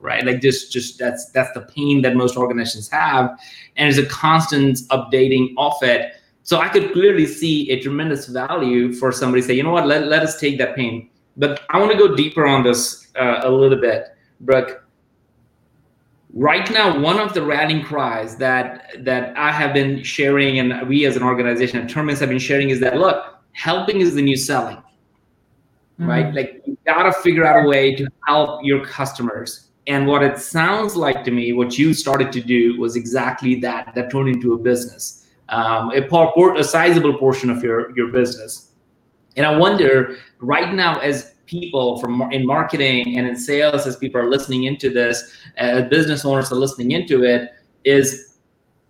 right? 0.00 0.24
Like 0.24 0.40
just, 0.42 0.72
just 0.72 0.98
that's 0.98 1.30
that's 1.30 1.52
the 1.52 1.62
pain 1.62 2.02
that 2.02 2.16
most 2.16 2.36
organizations 2.36 2.90
have, 2.90 3.38
and 3.76 3.88
it's 3.88 3.98
a 3.98 4.06
constant 4.06 4.78
updating 4.90 5.54
of 5.56 5.72
it. 5.82 6.14
So 6.42 6.58
I 6.58 6.68
could 6.68 6.92
clearly 6.92 7.24
see 7.26 7.70
a 7.70 7.80
tremendous 7.80 8.26
value 8.26 8.92
for 8.92 9.10
somebody 9.10 9.40
say, 9.40 9.54
you 9.54 9.62
know 9.62 9.72
what, 9.72 9.86
let, 9.86 10.08
let 10.08 10.22
us 10.22 10.38
take 10.38 10.58
that 10.58 10.76
pain. 10.76 11.08
But 11.38 11.62
I 11.70 11.78
want 11.80 11.90
to 11.92 11.96
go 11.96 12.14
deeper 12.14 12.46
on 12.46 12.62
this 12.62 13.10
uh, 13.16 13.40
a 13.42 13.50
little 13.50 13.80
bit, 13.80 14.08
Brooke 14.40 14.83
right 16.34 16.70
now 16.72 16.98
one 16.98 17.18
of 17.18 17.32
the 17.32 17.42
rallying 17.42 17.82
cries 17.82 18.36
that 18.36 18.90
that 19.04 19.36
i 19.38 19.52
have 19.52 19.72
been 19.72 20.02
sharing 20.02 20.58
and 20.58 20.88
we 20.88 21.04
as 21.06 21.16
an 21.16 21.22
organization 21.22 21.80
at 21.80 21.88
terminus 21.88 22.20
have 22.20 22.28
been 22.28 22.38
sharing 22.38 22.70
is 22.70 22.80
that 22.80 22.96
look 22.96 23.38
helping 23.52 24.00
is 24.00 24.14
the 24.14 24.22
new 24.22 24.36
selling 24.36 24.82
mm-hmm. 26.00 26.08
right? 26.08 26.34
Like 26.34 26.62
you 26.66 26.76
gotta 26.86 27.12
figure 27.12 27.44
out 27.44 27.64
a 27.64 27.68
way 27.68 27.94
to 27.96 28.08
help 28.26 28.64
your 28.64 28.84
customers. 28.84 29.68
And 29.86 30.06
what 30.06 30.22
it 30.22 30.38
sounds 30.38 30.96
like 30.96 31.24
to 31.24 31.30
me 31.30 31.52
what 31.52 31.78
you 31.78 31.92
started 31.92 32.32
to 32.32 32.40
do 32.40 32.80
was 32.80 32.96
exactly 32.96 33.56
that 33.56 33.94
that 33.94 34.10
turned 34.10 34.30
into 34.30 34.54
a 34.54 34.58
business 34.58 35.26
um, 35.50 35.90
a, 35.90 36.00
por- 36.08 36.56
a 36.56 36.64
sizable 36.64 37.18
portion 37.18 37.50
of 37.50 37.62
your 37.62 37.96
your 37.96 38.08
business. 38.08 38.70
And 39.36 39.44
i 39.44 39.56
wonder 39.56 40.16
right 40.40 40.72
now 40.72 40.98
as 41.00 41.33
people 41.46 41.98
from 42.00 42.22
in 42.32 42.46
marketing 42.46 43.18
and 43.18 43.26
in 43.26 43.36
sales 43.36 43.86
as 43.86 43.96
people 43.96 44.20
are 44.20 44.28
listening 44.28 44.64
into 44.64 44.90
this 44.90 45.36
as 45.56 45.88
business 45.88 46.24
owners 46.24 46.50
are 46.50 46.56
listening 46.56 46.92
into 46.92 47.24
it 47.24 47.52
is 47.84 48.38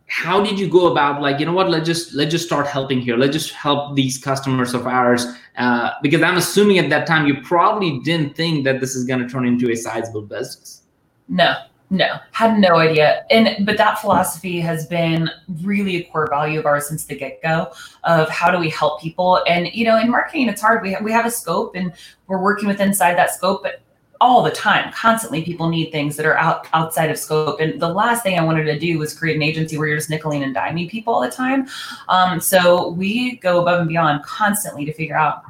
how 0.06 0.42
did 0.42 0.58
you 0.58 0.68
go 0.68 0.92
about 0.92 1.20
like 1.20 1.40
you 1.40 1.46
know 1.46 1.52
what 1.52 1.70
let's 1.70 1.86
just 1.86 2.14
let's 2.14 2.30
just 2.30 2.46
start 2.46 2.66
helping 2.66 3.00
here. 3.00 3.16
Let's 3.16 3.32
just 3.32 3.52
help 3.52 3.96
these 3.96 4.18
customers 4.18 4.74
of 4.74 4.86
ours 4.86 5.26
uh, 5.56 5.90
because 6.02 6.22
i'm 6.22 6.36
assuming 6.36 6.78
at 6.78 6.90
that 6.90 7.06
time 7.06 7.26
you 7.26 7.40
probably 7.42 8.00
didn't 8.00 8.36
think 8.36 8.64
that 8.64 8.80
this 8.80 8.94
is 8.94 9.04
going 9.04 9.20
to 9.20 9.28
turn 9.28 9.46
into 9.46 9.70
a 9.70 9.76
sizable 9.76 10.22
business. 10.22 10.82
No 11.28 11.54
no, 11.90 12.16
had 12.32 12.58
no 12.58 12.76
idea. 12.76 13.24
And 13.30 13.64
but 13.66 13.76
that 13.76 13.98
philosophy 13.98 14.60
has 14.60 14.86
been 14.86 15.30
really 15.62 15.96
a 15.96 16.04
core 16.04 16.26
value 16.28 16.58
of 16.58 16.66
ours 16.66 16.88
since 16.88 17.04
the 17.04 17.14
get-go 17.14 17.72
of 18.04 18.28
how 18.30 18.50
do 18.50 18.58
we 18.58 18.70
help 18.70 19.00
people. 19.00 19.42
And 19.46 19.68
you 19.72 19.84
know, 19.84 19.98
in 19.98 20.10
marketing, 20.10 20.48
it's 20.48 20.62
hard. 20.62 20.82
We 20.82 20.92
have, 20.92 21.02
we 21.02 21.12
have 21.12 21.26
a 21.26 21.30
scope 21.30 21.76
and 21.76 21.92
we're 22.26 22.42
working 22.42 22.68
with 22.68 22.80
inside 22.80 23.16
that 23.16 23.30
scope, 23.34 23.62
but 23.62 23.80
all 24.20 24.42
the 24.42 24.50
time, 24.50 24.90
constantly 24.92 25.44
people 25.44 25.68
need 25.68 25.90
things 25.90 26.16
that 26.16 26.24
are 26.24 26.38
out 26.38 26.66
outside 26.72 27.10
of 27.10 27.18
scope. 27.18 27.60
And 27.60 27.80
the 27.80 27.88
last 27.88 28.22
thing 28.22 28.38
I 28.38 28.44
wanted 28.44 28.64
to 28.64 28.78
do 28.78 28.98
was 28.98 29.16
create 29.16 29.36
an 29.36 29.42
agency 29.42 29.76
where 29.76 29.86
you're 29.86 29.98
just 29.98 30.08
nickeling 30.08 30.42
and 30.42 30.56
diming 30.56 30.88
people 30.88 31.14
all 31.14 31.20
the 31.20 31.30
time. 31.30 31.66
Um, 32.08 32.40
so 32.40 32.90
we 32.90 33.36
go 33.36 33.60
above 33.60 33.80
and 33.80 33.88
beyond 33.88 34.24
constantly 34.24 34.84
to 34.86 34.92
figure 34.94 35.16
out 35.16 35.42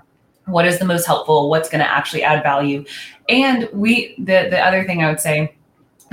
what 0.47 0.67
is 0.67 0.79
the 0.79 0.85
most 0.85 1.07
helpful, 1.07 1.49
what's 1.49 1.69
going 1.69 1.85
to 1.85 1.91
actually 1.91 2.23
add 2.23 2.43
value. 2.43 2.85
And 3.29 3.69
we 3.73 4.15
the 4.19 4.49
the 4.51 4.59
other 4.59 4.85
thing 4.85 5.03
I 5.03 5.09
would 5.09 5.21
say 5.21 5.55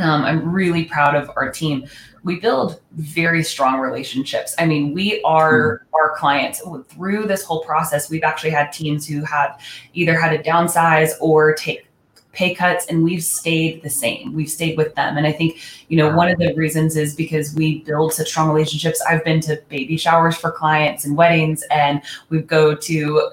um, 0.02 0.24
I'm 0.24 0.52
really 0.52 0.86
proud 0.86 1.16
of 1.16 1.32
our 1.36 1.52
team. 1.52 1.88
We 2.24 2.40
build 2.40 2.82
very 2.94 3.44
strong 3.44 3.80
relationships. 3.80 4.56
I 4.60 4.66
mean, 4.66 4.94
we 4.94 5.22
are 5.24 5.80
mm. 5.80 5.80
our 5.94 6.16
clients 6.16 6.62
through 6.90 7.28
this 7.28 7.44
whole 7.44 7.64
process. 7.64 8.10
We've 8.10 8.24
actually 8.24 8.52
had 8.52 8.72
teams 8.72 9.08
who 9.08 9.24
have 9.24 9.60
either 9.94 10.20
had 10.20 10.30
to 10.32 10.50
downsize 10.50 11.12
or 11.20 11.54
take 11.54 11.88
pay 12.34 12.56
cuts 12.56 12.86
and 12.86 13.04
we've 13.04 13.24
stayed 13.24 13.84
the 13.84 13.90
same 13.90 14.34
we've 14.34 14.50
stayed 14.50 14.78
with 14.78 14.96
them 14.96 15.18
and 15.18 15.28
i 15.28 15.32
think 15.34 15.60
you 15.90 15.98
know 15.98 16.16
one 16.16 16.30
of 16.30 16.40
the 16.40 16.54
reasons 16.54 16.96
is 16.96 17.14
because 17.14 17.54
we 17.56 17.82
build 17.82 18.14
such 18.14 18.30
strong 18.30 18.48
relationships 18.48 19.02
i've 19.02 19.22
been 19.26 19.42
to 19.42 19.62
baby 19.68 19.98
showers 19.98 20.38
for 20.38 20.50
clients 20.50 21.04
and 21.04 21.18
weddings 21.18 21.62
and 21.72 22.02
we 22.30 22.40
go 22.40 22.74
to 22.74 23.30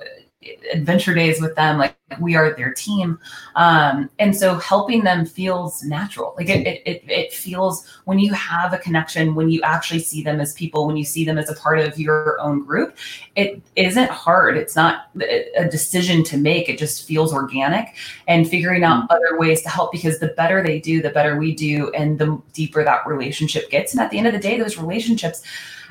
adventure 0.72 1.14
days 1.14 1.40
with 1.40 1.54
them 1.54 1.78
like 1.78 1.97
we 2.20 2.34
are 2.34 2.54
their 2.54 2.72
team. 2.72 3.18
Um, 3.54 4.08
and 4.18 4.34
so 4.34 4.56
helping 4.56 5.04
them 5.04 5.26
feels 5.26 5.82
natural. 5.82 6.34
Like 6.36 6.48
it, 6.48 6.82
it, 6.86 7.04
it 7.06 7.32
feels 7.32 7.86
when 8.04 8.18
you 8.18 8.32
have 8.32 8.72
a 8.72 8.78
connection 8.78 9.34
when 9.34 9.50
you 9.50 9.60
actually 9.62 10.00
see 10.00 10.22
them 10.22 10.40
as 10.40 10.54
people 10.54 10.86
when 10.86 10.96
you 10.96 11.04
see 11.04 11.24
them 11.24 11.38
as 11.38 11.50
a 11.50 11.54
part 11.54 11.78
of 11.78 11.98
your 11.98 12.40
own 12.40 12.64
group 12.64 12.96
it 13.38 13.62
isn't 13.76 14.10
hard. 14.10 14.56
It's 14.56 14.74
not 14.74 15.10
a 15.20 15.68
decision 15.68 16.24
to 16.24 16.36
make. 16.36 16.68
It 16.68 16.76
just 16.76 17.06
feels 17.06 17.32
organic 17.32 17.94
and 18.26 18.48
figuring 18.48 18.82
out 18.82 19.04
mm-hmm. 19.04 19.12
other 19.12 19.38
ways 19.38 19.62
to 19.62 19.68
help 19.68 19.92
because 19.92 20.18
the 20.18 20.28
better 20.28 20.60
they 20.60 20.80
do 20.80 21.00
the 21.00 21.10
better 21.10 21.38
we 21.38 21.54
do 21.54 21.90
and 21.92 22.18
the 22.18 22.40
deeper 22.52 22.82
that 22.82 23.06
relationship 23.06 23.70
gets. 23.70 23.92
And 23.92 24.00
at 24.00 24.10
the 24.10 24.18
end 24.18 24.26
of 24.26 24.32
the 24.32 24.40
day 24.40 24.58
those 24.58 24.76
relationships 24.76 25.44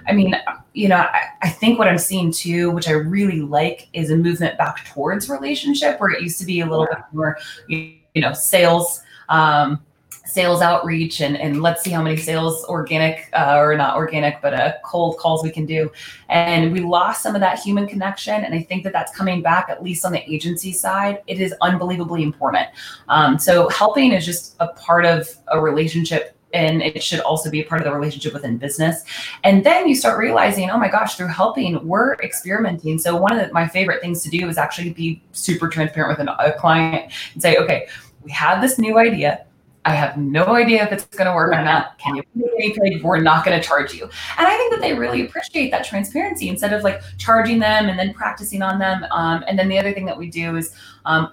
I 0.08 0.14
mean, 0.14 0.36
you 0.74 0.88
know, 0.88 0.98
I, 0.98 1.26
I, 1.42 1.50
think 1.50 1.78
what 1.78 1.88
I'm 1.88 1.98
seeing 1.98 2.32
too, 2.32 2.72
which 2.72 2.88
I 2.88 2.94
really 2.94 3.42
like, 3.42 3.90
is 3.92 4.10
a 4.10 4.16
movement 4.16 4.58
back 4.58 4.86
towards 4.86 5.30
relationship 5.30 6.00
it 6.10 6.22
used 6.22 6.40
to 6.40 6.46
be 6.46 6.62
a 6.62 6.66
little 6.66 6.86
bit 6.86 7.00
more, 7.12 7.38
you, 7.68 7.94
you 8.14 8.22
know, 8.22 8.34
sales. 8.34 9.02
Um, 9.30 9.82
sales 10.28 10.62
outreach 10.62 11.22
and, 11.22 11.38
and 11.38 11.62
let's 11.62 11.82
see 11.82 11.90
how 11.90 12.02
many 12.02 12.18
sales 12.18 12.64
organic 12.66 13.30
uh, 13.34 13.58
or 13.58 13.76
not 13.76 13.96
organic 13.96 14.42
but 14.42 14.54
uh, 14.54 14.74
cold 14.84 15.18
calls 15.18 15.42
we 15.42 15.50
can 15.50 15.66
do 15.66 15.90
and 16.28 16.72
we 16.74 16.82
lost 16.82 17.24
some 17.24 17.34
of 17.34 17.42
that 17.42 17.58
human 17.60 17.88
connection 17.88 18.44
and 18.44 18.54
i 18.54 18.62
think 18.62 18.84
that 18.84 18.92
that's 18.92 19.16
coming 19.16 19.42
back 19.42 19.70
at 19.70 19.82
least 19.82 20.06
on 20.06 20.12
the 20.12 20.22
agency 20.32 20.74
side 20.74 21.24
it 21.28 21.40
is 21.40 21.56
unbelievably 21.62 22.24
important 22.24 22.68
um, 23.08 23.40
so 23.40 23.70
helping 23.70 24.12
is 24.12 24.26
just 24.26 24.56
a 24.60 24.68
part 24.74 25.06
of 25.06 25.30
a 25.48 25.60
relationship 25.60 26.37
and 26.54 26.82
it 26.82 27.04
should 27.04 27.20
also 27.20 27.50
be 27.50 27.62
a 27.62 27.66
part 27.66 27.82
of 27.82 27.86
the 27.86 27.94
relationship 27.94 28.34
within 28.34 28.58
business. 28.58 29.04
And 29.44 29.66
then 29.66 29.88
you 29.88 29.96
start 29.96 30.18
realizing, 30.18 30.70
oh 30.70 30.78
my 30.78 30.88
gosh, 30.88 31.16
through 31.16 31.28
helping, 31.28 31.86
we're 31.86 32.14
experimenting. 32.16 33.00
So 33.00 33.16
one 33.16 33.38
of 33.38 33.46
the, 33.46 33.54
my 33.54 33.68
favorite 33.68 34.02
things 34.02 34.24
to 34.24 34.30
do 34.30 34.48
is 34.48 34.58
actually 34.58 34.92
be 34.92 35.22
super 35.34 35.68
transparent 35.68 36.18
with 36.18 36.28
an, 36.28 36.34
a 36.40 36.54
client 36.54 37.12
and 37.34 37.42
say, 37.42 37.58
okay, 37.58 37.88
we 38.24 38.32
have 38.32 38.62
this 38.62 38.80
new 38.80 38.98
idea. 38.98 39.46
I 39.86 39.92
have 39.92 40.18
no 40.18 40.44
idea 40.48 40.84
if 40.84 40.92
it's 40.92 41.06
going 41.06 41.28
to 41.28 41.34
work 41.34 41.54
or 41.54 41.64
not. 41.64 41.98
Can 41.98 42.18
you? 42.18 43.02
We're 43.04 43.22
not 43.22 43.46
going 43.46 43.58
to 43.60 43.66
charge 43.66 43.94
you. 43.94 44.04
And 44.04 44.46
I 44.46 44.58
think 44.58 44.74
that 44.74 44.82
they 44.82 44.94
really 44.94 45.26
appreciate 45.26 45.72
that 45.72 45.86
transparency 45.86 46.50
instead 46.50 46.74
of 46.74 46.84
like 46.84 47.02
charging 47.18 47.60
them 47.60 47.88
and 47.88 47.98
then 47.98 48.14
practicing 48.14 48.62
on 48.62 48.80
them. 48.80 49.06
Um, 49.12 49.46
and 49.48 49.58
then 49.58 49.70
the 49.70 49.80
other 49.80 49.94
thing 49.94 50.06
that 50.06 50.18
we 50.18 50.30
do 50.30 50.58
is 50.58 50.74
um, 51.06 51.32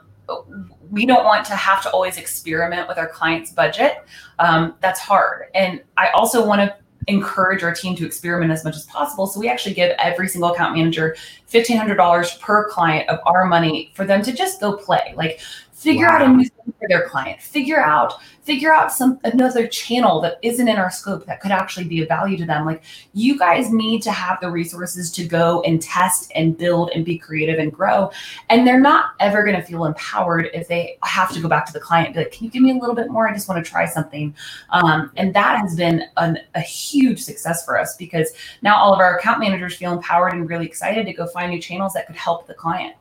we 0.90 1.06
don't 1.06 1.24
want 1.24 1.46
to 1.46 1.56
have 1.56 1.82
to 1.82 1.90
always 1.90 2.16
experiment 2.16 2.88
with 2.88 2.98
our 2.98 3.08
client's 3.08 3.52
budget. 3.52 4.04
Um, 4.38 4.74
that's 4.80 5.00
hard. 5.00 5.46
And 5.54 5.82
I 5.96 6.08
also 6.10 6.46
want 6.46 6.60
to 6.60 6.76
encourage 7.06 7.62
our 7.62 7.74
team 7.74 7.94
to 7.96 8.06
experiment 8.06 8.50
as 8.50 8.64
much 8.64 8.76
as 8.76 8.84
possible. 8.86 9.26
So 9.26 9.38
we 9.38 9.48
actually 9.48 9.74
give 9.74 9.94
every 9.98 10.28
single 10.28 10.52
account 10.52 10.76
manager 10.76 11.16
$1,500 11.50 12.40
per 12.40 12.68
client 12.70 13.08
of 13.08 13.18
our 13.26 13.44
money 13.44 13.92
for 13.94 14.04
them 14.04 14.22
to 14.22 14.32
just 14.32 14.60
go 14.60 14.76
play. 14.76 15.12
Like 15.16 15.40
figure 15.84 16.06
wow. 16.06 16.14
out 16.14 16.22
a 16.22 16.28
new 16.28 16.44
thing 16.44 16.74
for 16.80 16.88
their 16.88 17.06
client. 17.08 17.40
Figure 17.40 17.80
out 17.80 18.14
figure 18.42 18.72
out 18.72 18.92
some 18.92 19.18
another 19.24 19.66
channel 19.66 20.20
that 20.20 20.38
isn't 20.42 20.68
in 20.68 20.76
our 20.76 20.90
scope 20.90 21.24
that 21.24 21.40
could 21.40 21.50
actually 21.50 21.86
be 21.86 22.02
of 22.02 22.08
value 22.08 22.36
to 22.36 22.44
them. 22.44 22.66
Like 22.66 22.82
you 23.12 23.38
guys 23.38 23.70
need 23.72 24.02
to 24.02 24.10
have 24.10 24.38
the 24.40 24.50
resources 24.50 25.10
to 25.12 25.24
go 25.24 25.62
and 25.62 25.80
test 25.80 26.30
and 26.34 26.56
build 26.56 26.90
and 26.94 27.04
be 27.04 27.16
creative 27.18 27.58
and 27.58 27.72
grow. 27.72 28.10
And 28.50 28.66
they're 28.66 28.80
not 28.80 29.12
ever 29.20 29.44
going 29.44 29.56
to 29.56 29.62
feel 29.62 29.84
empowered 29.84 30.50
if 30.52 30.68
they 30.68 30.98
have 31.04 31.32
to 31.32 31.40
go 31.40 31.48
back 31.48 31.66
to 31.66 31.72
the 31.72 31.80
client 31.80 32.14
be 32.14 32.20
like 32.20 32.32
can 32.32 32.44
you 32.44 32.50
give 32.50 32.62
me 32.62 32.70
a 32.70 32.74
little 32.74 32.94
bit 32.94 33.10
more? 33.10 33.28
I 33.28 33.34
just 33.34 33.48
want 33.48 33.64
to 33.64 33.70
try 33.70 33.86
something. 33.86 34.34
Um, 34.70 35.10
and 35.16 35.34
that 35.34 35.58
has 35.60 35.76
been 35.76 36.04
an, 36.16 36.38
a 36.54 36.60
huge 36.60 37.20
success 37.20 37.64
for 37.64 37.78
us 37.78 37.96
because 37.96 38.32
now 38.62 38.76
all 38.76 38.92
of 38.92 39.00
our 39.00 39.18
account 39.18 39.40
managers 39.40 39.76
feel 39.76 39.92
empowered 39.92 40.32
and 40.32 40.48
really 40.48 40.66
excited 40.66 41.06
to 41.06 41.12
go 41.12 41.26
find 41.26 41.50
new 41.50 41.60
channels 41.60 41.92
that 41.92 42.06
could 42.06 42.16
help 42.16 42.46
the 42.46 42.54
client 42.54 42.94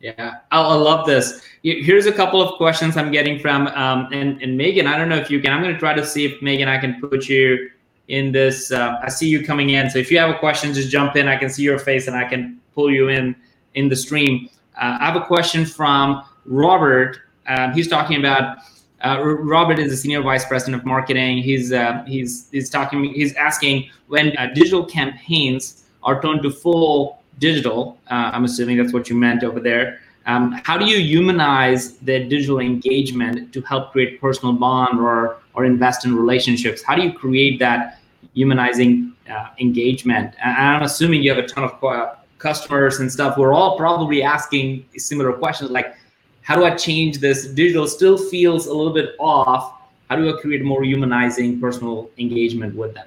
yeah, 0.00 0.38
I, 0.52 0.60
I 0.60 0.74
love 0.74 1.06
this. 1.06 1.42
Here's 1.62 2.06
a 2.06 2.12
couple 2.12 2.40
of 2.40 2.56
questions 2.56 2.96
I'm 2.96 3.10
getting 3.10 3.38
from 3.40 3.66
um, 3.68 4.08
and 4.12 4.40
and 4.40 4.56
Megan. 4.56 4.86
I 4.86 4.96
don't 4.96 5.08
know 5.08 5.16
if 5.16 5.30
you 5.30 5.40
can. 5.40 5.52
I'm 5.52 5.60
going 5.62 5.74
to 5.74 5.78
try 5.78 5.92
to 5.92 6.06
see 6.06 6.24
if 6.24 6.40
Megan 6.40 6.68
I 6.68 6.78
can 6.78 7.00
put 7.00 7.28
you 7.28 7.70
in 8.06 8.30
this. 8.30 8.70
Uh, 8.70 9.00
I 9.02 9.08
see 9.08 9.28
you 9.28 9.44
coming 9.44 9.70
in, 9.70 9.90
so 9.90 9.98
if 9.98 10.10
you 10.10 10.18
have 10.18 10.30
a 10.30 10.38
question, 10.38 10.72
just 10.72 10.90
jump 10.90 11.16
in. 11.16 11.26
I 11.26 11.36
can 11.36 11.50
see 11.50 11.62
your 11.62 11.78
face 11.78 12.06
and 12.06 12.16
I 12.16 12.24
can 12.24 12.60
pull 12.74 12.90
you 12.90 13.08
in 13.08 13.34
in 13.74 13.88
the 13.88 13.96
stream. 13.96 14.48
Uh, 14.76 14.98
I 15.00 15.06
have 15.06 15.16
a 15.16 15.24
question 15.24 15.66
from 15.66 16.24
Robert. 16.46 17.18
Um, 17.46 17.72
he's 17.72 17.88
talking 17.88 18.18
about. 18.18 18.58
Uh, 19.00 19.22
Robert 19.22 19.78
is 19.78 19.92
the 19.92 19.96
senior 19.96 20.20
vice 20.22 20.44
president 20.44 20.80
of 20.80 20.84
marketing. 20.84 21.38
He's 21.38 21.72
uh, 21.72 22.04
he's 22.06 22.48
he's 22.50 22.70
talking. 22.70 23.04
He's 23.04 23.34
asking 23.34 23.90
when 24.06 24.36
uh, 24.36 24.48
digital 24.54 24.84
campaigns 24.84 25.84
are 26.02 26.20
turned 26.20 26.42
to 26.42 26.50
full 26.50 27.22
digital. 27.38 27.98
Uh, 28.10 28.30
I'm 28.32 28.44
assuming 28.44 28.76
that's 28.76 28.92
what 28.92 29.08
you 29.08 29.16
meant 29.16 29.44
over 29.44 29.60
there. 29.60 30.00
Um, 30.26 30.52
how 30.64 30.76
do 30.76 30.84
you 30.84 30.98
humanize 30.98 31.96
the 31.98 32.24
digital 32.24 32.60
engagement 32.60 33.52
to 33.54 33.62
help 33.62 33.92
create 33.92 34.20
personal 34.20 34.52
bond 34.52 35.00
or 35.00 35.38
or 35.54 35.64
invest 35.64 36.04
in 36.04 36.14
relationships? 36.14 36.82
How 36.82 36.94
do 36.94 37.02
you 37.02 37.12
create 37.12 37.58
that 37.60 38.00
humanizing 38.34 39.14
uh, 39.30 39.48
engagement? 39.58 40.34
And 40.44 40.54
I'm 40.54 40.82
assuming 40.82 41.22
you 41.22 41.34
have 41.34 41.42
a 41.42 41.48
ton 41.48 41.64
of 41.64 41.82
uh, 41.82 42.14
customers 42.38 43.00
and 43.00 43.10
stuff. 43.10 43.38
We're 43.38 43.54
all 43.54 43.76
probably 43.76 44.22
asking 44.22 44.84
similar 44.96 45.32
questions 45.32 45.70
like, 45.70 45.96
how 46.42 46.56
do 46.56 46.64
I 46.64 46.74
change 46.76 47.18
this? 47.18 47.46
Digital 47.46 47.86
still 47.86 48.16
feels 48.16 48.66
a 48.66 48.74
little 48.74 48.92
bit 48.92 49.14
off. 49.18 49.80
How 50.08 50.16
do 50.16 50.28
I 50.28 50.40
create 50.40 50.62
more 50.62 50.84
humanizing 50.84 51.60
personal 51.60 52.10
engagement 52.18 52.74
with 52.74 52.94
them? 52.94 53.06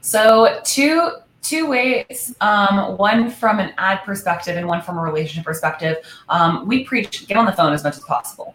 So, 0.00 0.60
two 0.64 1.12
two 1.42 1.68
ways 1.68 2.34
um, 2.40 2.96
one 2.96 3.30
from 3.30 3.58
an 3.58 3.72
ad 3.76 4.02
perspective 4.04 4.56
and 4.56 4.66
one 4.66 4.80
from 4.80 4.98
a 4.98 5.02
relationship 5.02 5.44
perspective. 5.44 5.98
Um, 6.28 6.66
we 6.66 6.84
preach 6.84 7.26
get 7.26 7.36
on 7.36 7.44
the 7.44 7.52
phone 7.52 7.72
as 7.72 7.84
much 7.84 7.96
as 7.96 8.04
possible. 8.04 8.54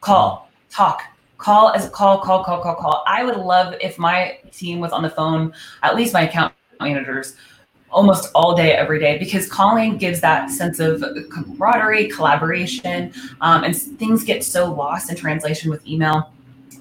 Call 0.00 0.50
talk 0.70 1.02
call 1.38 1.70
as 1.70 1.86
a 1.86 1.90
call 1.90 2.18
call 2.20 2.44
call 2.44 2.60
call 2.62 2.74
call. 2.74 3.04
I 3.06 3.24
would 3.24 3.36
love 3.36 3.74
if 3.80 3.98
my 3.98 4.38
team 4.52 4.80
was 4.80 4.92
on 4.92 5.02
the 5.02 5.10
phone 5.10 5.52
at 5.82 5.96
least 5.96 6.12
my 6.12 6.22
account 6.22 6.52
managers 6.80 7.36
almost 7.90 8.30
all 8.34 8.56
day 8.56 8.72
every 8.72 8.98
day 8.98 9.18
because 9.18 9.48
calling 9.48 9.96
gives 9.96 10.20
that 10.20 10.50
sense 10.50 10.80
of 10.80 11.02
camaraderie 11.30 12.08
collaboration 12.08 13.12
um, 13.40 13.62
and 13.62 13.76
things 13.76 14.24
get 14.24 14.42
so 14.42 14.72
lost 14.72 15.10
in 15.10 15.16
translation 15.16 15.70
with 15.70 15.86
email 15.86 16.32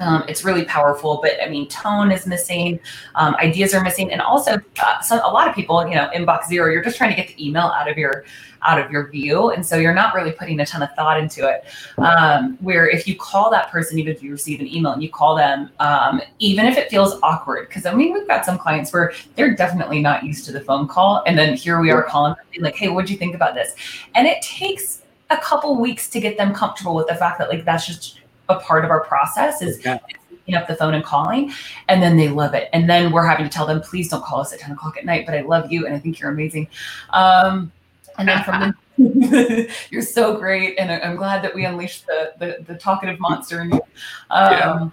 um, 0.03 0.25
it's 0.27 0.43
really 0.43 0.65
powerful, 0.65 1.19
but 1.22 1.41
I 1.41 1.50
mean, 1.50 1.67
tone 1.69 2.12
is 2.12 2.27
missing, 2.27 2.79
um, 3.15 3.36
ideas 3.36 3.74
are 3.74 3.83
missing, 3.83 4.12
and 4.12 4.22
also 4.22 4.60
uh, 4.83 5.01
some, 5.01 5.19
a 5.24 5.27
lot 5.27 5.48
of 5.48 5.55
people, 5.55 5.88
you 5.88 5.95
know, 5.95 6.10
inbox 6.13 6.48
zero. 6.48 6.69
You're 6.72 6.83
just 6.83 6.98
trying 6.98 7.12
to 7.12 7.15
get 7.15 7.29
the 7.29 7.48
email 7.48 7.63
out 7.63 7.89
of 7.89 7.98
your 7.98 8.25
out 8.65 8.79
of 8.79 8.89
your 8.91 9.10
view, 9.10 9.51
and 9.51 9.65
so 9.65 9.77
you're 9.77 9.93
not 9.93 10.13
really 10.13 10.31
putting 10.31 10.60
a 10.60 10.65
ton 10.65 10.81
of 10.81 10.89
thought 10.95 11.19
into 11.19 11.48
it. 11.48 11.65
Um, 11.98 12.57
where 12.62 12.89
if 12.89 13.07
you 13.07 13.15
call 13.15 13.50
that 13.51 13.72
person, 13.72 13.98
even 14.00 14.13
if 14.13 14.22
you 14.22 14.31
receive 14.31 14.60
an 14.60 14.67
email 14.67 14.91
and 14.91 15.03
you 15.03 15.10
call 15.10 15.36
them, 15.36 15.69
um, 15.79 16.22
even 16.39 16.65
if 16.65 16.77
it 16.77 16.89
feels 16.89 17.19
awkward, 17.24 17.69
because 17.69 17.86
I 17.86 17.93
mean, 17.93 18.13
we've 18.13 18.27
got 18.27 18.45
some 18.45 18.57
clients 18.57 18.91
where 18.91 19.13
they're 19.36 19.55
definitely 19.55 20.01
not 20.01 20.24
used 20.24 20.45
to 20.45 20.51
the 20.51 20.62
phone 20.62 20.88
call, 20.88 21.24
and 21.25 21.38
then 21.38 21.55
here 21.55 21.79
we 21.79 21.91
are 21.91 22.03
calling 22.03 22.36
them, 22.36 22.63
like, 22.63 22.75
hey, 22.75 22.89
what'd 22.89 23.10
you 23.10 23.17
think 23.17 23.36
about 23.36 23.53
this? 23.53 23.74
And 24.15 24.27
it 24.27 24.41
takes 24.41 25.01
a 25.30 25.38
couple 25.38 25.80
weeks 25.80 26.10
to 26.10 26.19
get 26.19 26.38
them 26.38 26.54
comfortable 26.54 26.93
with 26.93 27.08
the 27.08 27.15
fact 27.15 27.39
that 27.39 27.49
like 27.49 27.65
that's 27.65 27.88
just 27.88 28.19
a 28.49 28.56
part 28.60 28.84
of 28.84 28.91
our 28.91 29.03
process 29.03 29.62
is 29.62 29.84
yeah. 29.84 29.97
picking 29.97 30.56
up 30.56 30.67
the 30.67 30.75
phone 30.75 30.93
and 30.93 31.03
calling 31.03 31.51
and 31.88 32.01
then 32.01 32.17
they 32.17 32.29
love 32.29 32.53
it. 32.53 32.69
And 32.73 32.89
then 32.89 33.12
we're 33.12 33.25
having 33.25 33.45
to 33.45 33.51
tell 33.51 33.65
them 33.65 33.82
please 33.82 34.10
don't 34.10 34.23
call 34.23 34.41
us 34.41 34.53
at 34.53 34.60
10 34.60 34.71
o'clock 34.71 34.97
at 34.97 35.06
night 35.06 35.25
but 35.25 35.36
i 35.36 35.41
love 35.41 35.71
you 35.71 35.86
and 35.86 35.95
i 35.95 35.99
think 35.99 36.19
you're 36.19 36.32
amazing. 36.32 36.67
Um, 37.12 37.71
and 38.17 38.27
then 38.27 38.43
from 38.43 38.60
the 38.97 39.69
you're 39.89 40.03
so 40.03 40.38
great 40.38 40.77
and 40.77 40.91
i'm 40.91 41.15
glad 41.15 41.43
that 41.43 41.56
we 41.56 41.65
unleashed 41.65 42.06
the 42.06 42.34
the, 42.38 42.63
the 42.67 42.75
talkative 42.77 43.19
monster 43.19 43.62
in 43.62 43.71
you. 43.71 43.82
Um, 44.29 44.51
yeah. 44.51 44.89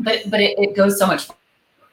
but 0.00 0.22
but 0.30 0.40
it, 0.40 0.58
it 0.58 0.76
goes 0.76 0.98
so 0.98 1.06
much 1.06 1.28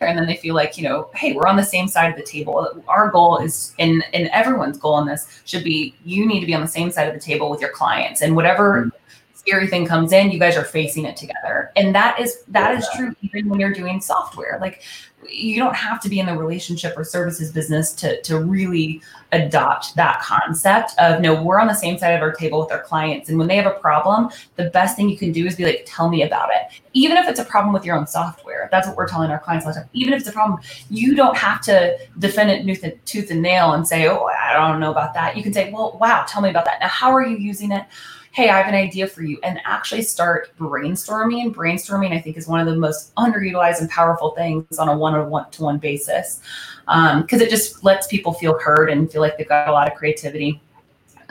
and 0.02 0.18
then 0.18 0.28
they 0.28 0.36
feel 0.36 0.56
like 0.56 0.78
you 0.78 0.84
know 0.84 1.10
hey 1.16 1.34
we're 1.34 1.48
on 1.48 1.58
the 1.58 1.64
same 1.64 1.88
side 1.88 2.12
of 2.12 2.18
the 2.18 2.24
table. 2.24 2.84
Our 2.88 3.10
goal 3.10 3.40
is 3.40 3.74
and 3.80 4.04
and 4.14 4.28
everyone's 4.30 4.78
goal 4.78 5.00
in 5.00 5.08
this 5.08 5.42
should 5.46 5.64
be 5.64 5.96
you 6.06 6.28
need 6.28 6.40
to 6.42 6.46
be 6.46 6.54
on 6.54 6.62
the 6.62 6.68
same 6.68 6.92
side 6.92 7.08
of 7.08 7.14
the 7.14 7.20
table 7.20 7.50
with 7.50 7.62
your 7.62 7.72
clients 7.72 8.22
and 8.22 8.36
whatever 8.36 8.82
mm-hmm 8.82 8.99
scary 9.40 9.68
thing 9.68 9.86
comes 9.86 10.12
in, 10.12 10.32
you 10.32 10.40
guys 10.40 10.58
are 10.58 10.66
facing 10.66 11.06
it 11.06 11.16
together. 11.16 11.72
And 11.76 11.96
that 11.96 12.20
is 12.20 12.44
that 12.50 12.78
is 12.78 12.88
true 12.96 13.16
even 13.22 13.50
when 13.50 13.60
you're 13.60 13.74
doing 13.74 14.02
software. 14.02 14.58
Like 14.60 14.84
you 15.28 15.58
don't 15.58 15.76
have 15.76 16.02
to 16.02 16.10
be 16.10 16.20
in 16.20 16.26
the 16.26 16.38
relationship 16.38 16.98
or 16.98 17.04
services 17.04 17.52
business 17.52 17.94
to 17.94 18.22
to 18.24 18.40
really 18.40 19.02
adopt 19.32 19.96
that 19.96 20.22
concept 20.22 20.92
of 20.98 21.22
no, 21.22 21.42
we're 21.42 21.60
on 21.60 21.68
the 21.68 21.74
same 21.74 21.98
side 21.98 22.12
of 22.12 22.22
our 22.22 22.34
table 22.34 22.60
with 22.60 22.72
our 22.72 22.82
clients. 22.82 23.30
And 23.30 23.38
when 23.38 23.48
they 23.48 23.56
have 23.56 23.66
a 23.66 23.80
problem, 23.80 24.30
the 24.56 24.70
best 24.72 24.96
thing 24.96 25.08
you 25.08 25.18
can 25.18 25.32
do 25.32 25.46
is 25.46 25.56
be 25.56 25.66
like, 25.66 25.84
tell 25.86 26.10
me 26.10 26.24
about 26.24 26.50
it. 26.50 26.82
Even 26.94 27.16
if 27.16 27.28
it's 27.28 27.40
a 27.40 27.46
problem 27.46 27.74
with 27.74 27.86
your 27.86 27.96
own 27.96 28.08
software. 28.08 28.68
That's 28.72 28.88
what 28.88 28.98
we're 28.98 29.08
telling 29.08 29.30
our 29.30 29.40
clients 29.40 29.66
all 29.66 29.74
the 29.74 29.80
time. 29.80 29.90
Even 29.94 30.14
if 30.14 30.22
it's 30.22 30.30
a 30.30 30.34
problem, 30.34 30.60
you 30.90 31.16
don't 31.16 31.38
have 31.38 31.62
to 31.62 31.98
defend 32.18 32.50
it 32.50 33.06
tooth 33.06 33.32
and 33.32 33.42
nail 33.42 33.74
and 33.74 33.88
say, 33.88 34.08
Oh, 34.08 34.26
I 34.26 34.54
don't 34.54 34.80
know 34.80 34.92
about 34.92 35.14
that. 35.14 35.38
You 35.38 35.44
can 35.44 35.54
say, 35.54 35.72
Well, 35.72 35.98
wow, 36.02 36.26
tell 36.28 36.42
me 36.42 36.50
about 36.50 36.66
that. 36.66 36.80
Now, 36.82 36.88
how 36.88 37.12
are 37.12 37.26
you 37.26 37.38
using 37.38 37.72
it? 37.72 37.86
Hey, 38.32 38.50
I 38.50 38.58
have 38.58 38.68
an 38.68 38.76
idea 38.76 39.08
for 39.08 39.24
you, 39.24 39.40
and 39.44 39.60
actually 39.66 40.04
start 40.04 40.56
brainstorming. 40.58 41.54
Brainstorming, 41.54 42.12
I 42.12 42.20
think, 42.20 42.38
is 42.38 42.48
one 42.48 42.60
of 42.60 42.68
the 42.68 42.76
most 42.76 43.14
underutilized 43.16 43.82
and 43.82 43.90
powerful 43.90 44.32
things 44.32 44.78
on 44.78 44.88
a 44.88 44.98
one 44.98 45.50
to 45.52 45.64
one 45.64 45.78
basis 45.78 46.42
because 46.86 47.42
um, 47.42 47.42
it 47.42 47.50
just 47.50 47.84
lets 47.84 48.08
people 48.08 48.34
feel 48.34 48.58
heard 48.60 48.90
and 48.90 49.12
feel 49.12 49.22
like 49.22 49.38
they've 49.38 49.48
got 49.48 49.68
a 49.68 49.72
lot 49.72 49.92
of 49.92 49.98
creativity. 49.98 50.62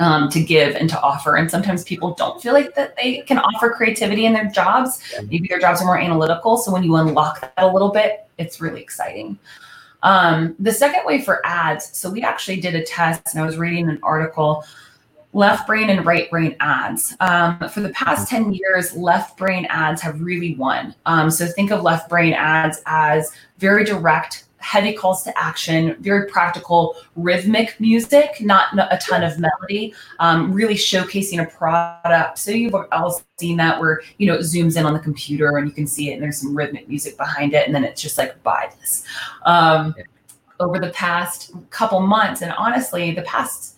Um, 0.01 0.29
to 0.29 0.41
give 0.41 0.77
and 0.77 0.89
to 0.91 1.01
offer. 1.01 1.35
And 1.35 1.51
sometimes 1.51 1.83
people 1.83 2.15
don't 2.15 2.41
feel 2.41 2.53
like 2.53 2.77
that 2.77 2.95
they 2.95 3.23
can 3.23 3.37
offer 3.37 3.71
creativity 3.71 4.27
in 4.27 4.33
their 4.33 4.47
jobs. 4.49 5.03
Maybe 5.29 5.49
their 5.49 5.59
jobs 5.59 5.83
are 5.83 5.87
more 5.87 5.99
analytical. 5.99 6.57
So 6.57 6.73
when 6.73 6.85
you 6.85 6.95
unlock 6.95 7.41
that 7.41 7.53
a 7.57 7.67
little 7.67 7.89
bit, 7.89 8.29
it's 8.39 8.61
really 8.61 8.81
exciting. 8.81 9.41
Um, 10.05 10.55
the 10.61 10.71
second 10.71 11.05
way 11.05 11.23
for 11.23 11.45
ads, 11.45 11.97
so 11.99 12.11
we 12.11 12.23
actually 12.23 12.61
did 12.61 12.77
a 12.77 12.85
test 12.85 13.35
and 13.35 13.43
I 13.43 13.47
was 13.47 13.57
reading 13.57 13.89
an 13.89 13.99
article 14.05 14.65
left 15.33 15.67
brain 15.67 15.91
and 15.91 16.05
right 16.07 16.31
brain 16.31 16.57
ads. 16.61 17.15
Um, 17.21 17.59
for 17.69 17.81
the 17.81 17.91
past 17.91 18.29
10 18.29 18.53
years, 18.53 18.95
left 18.97 19.37
brain 19.37 19.67
ads 19.67 20.01
have 20.03 20.21
really 20.21 20.55
won. 20.55 20.95
Um, 21.07 21.31
so 21.31 21.47
think 21.47 21.71
of 21.71 21.83
left 21.83 22.09
brain 22.09 22.33
ads 22.33 22.81
as 22.87 23.33
very 23.59 23.85
direct, 23.85 24.45
heavy 24.59 24.93
calls 24.93 25.23
to 25.25 25.39
action, 25.39 25.97
very 26.01 26.27
practical, 26.29 26.97
rhythmic 27.15 27.79
music, 27.79 28.41
not 28.41 28.67
a 28.75 28.99
ton 28.99 29.23
of 29.23 29.39
melody, 29.39 29.95
um, 30.19 30.53
really 30.53 30.75
showcasing 30.75 31.43
a 31.43 31.47
product. 31.47 32.39
So 32.39 32.51
you've 32.51 32.75
all 32.91 33.23
seen 33.39 33.59
that 33.59 33.79
where, 33.79 34.01
you 34.17 34.27
know, 34.27 34.35
it 34.35 34.41
zooms 34.41 34.77
in 34.77 34.87
on 34.87 34.95
the 34.95 35.01
computer 35.01 35.59
and 35.59 35.69
you 35.69 35.75
can 35.75 35.87
see 35.87 36.11
it 36.11 36.15
and 36.15 36.23
there's 36.23 36.39
some 36.39 36.57
rhythmic 36.57 36.89
music 36.89 37.17
behind 37.17 37.55
it. 37.55 37.67
And 37.67 37.75
then 37.75 37.85
it's 37.85 38.01
just 38.01 38.19
like, 38.19 38.43
buy 38.43 38.71
this. 38.81 39.05
Um, 39.45 39.95
over 40.61 40.79
the 40.81 40.91
past 40.91 41.53
couple 41.71 42.01
months, 42.01 42.43
and 42.43 42.53
honestly, 42.53 43.13
the 43.13 43.23
past 43.23 43.78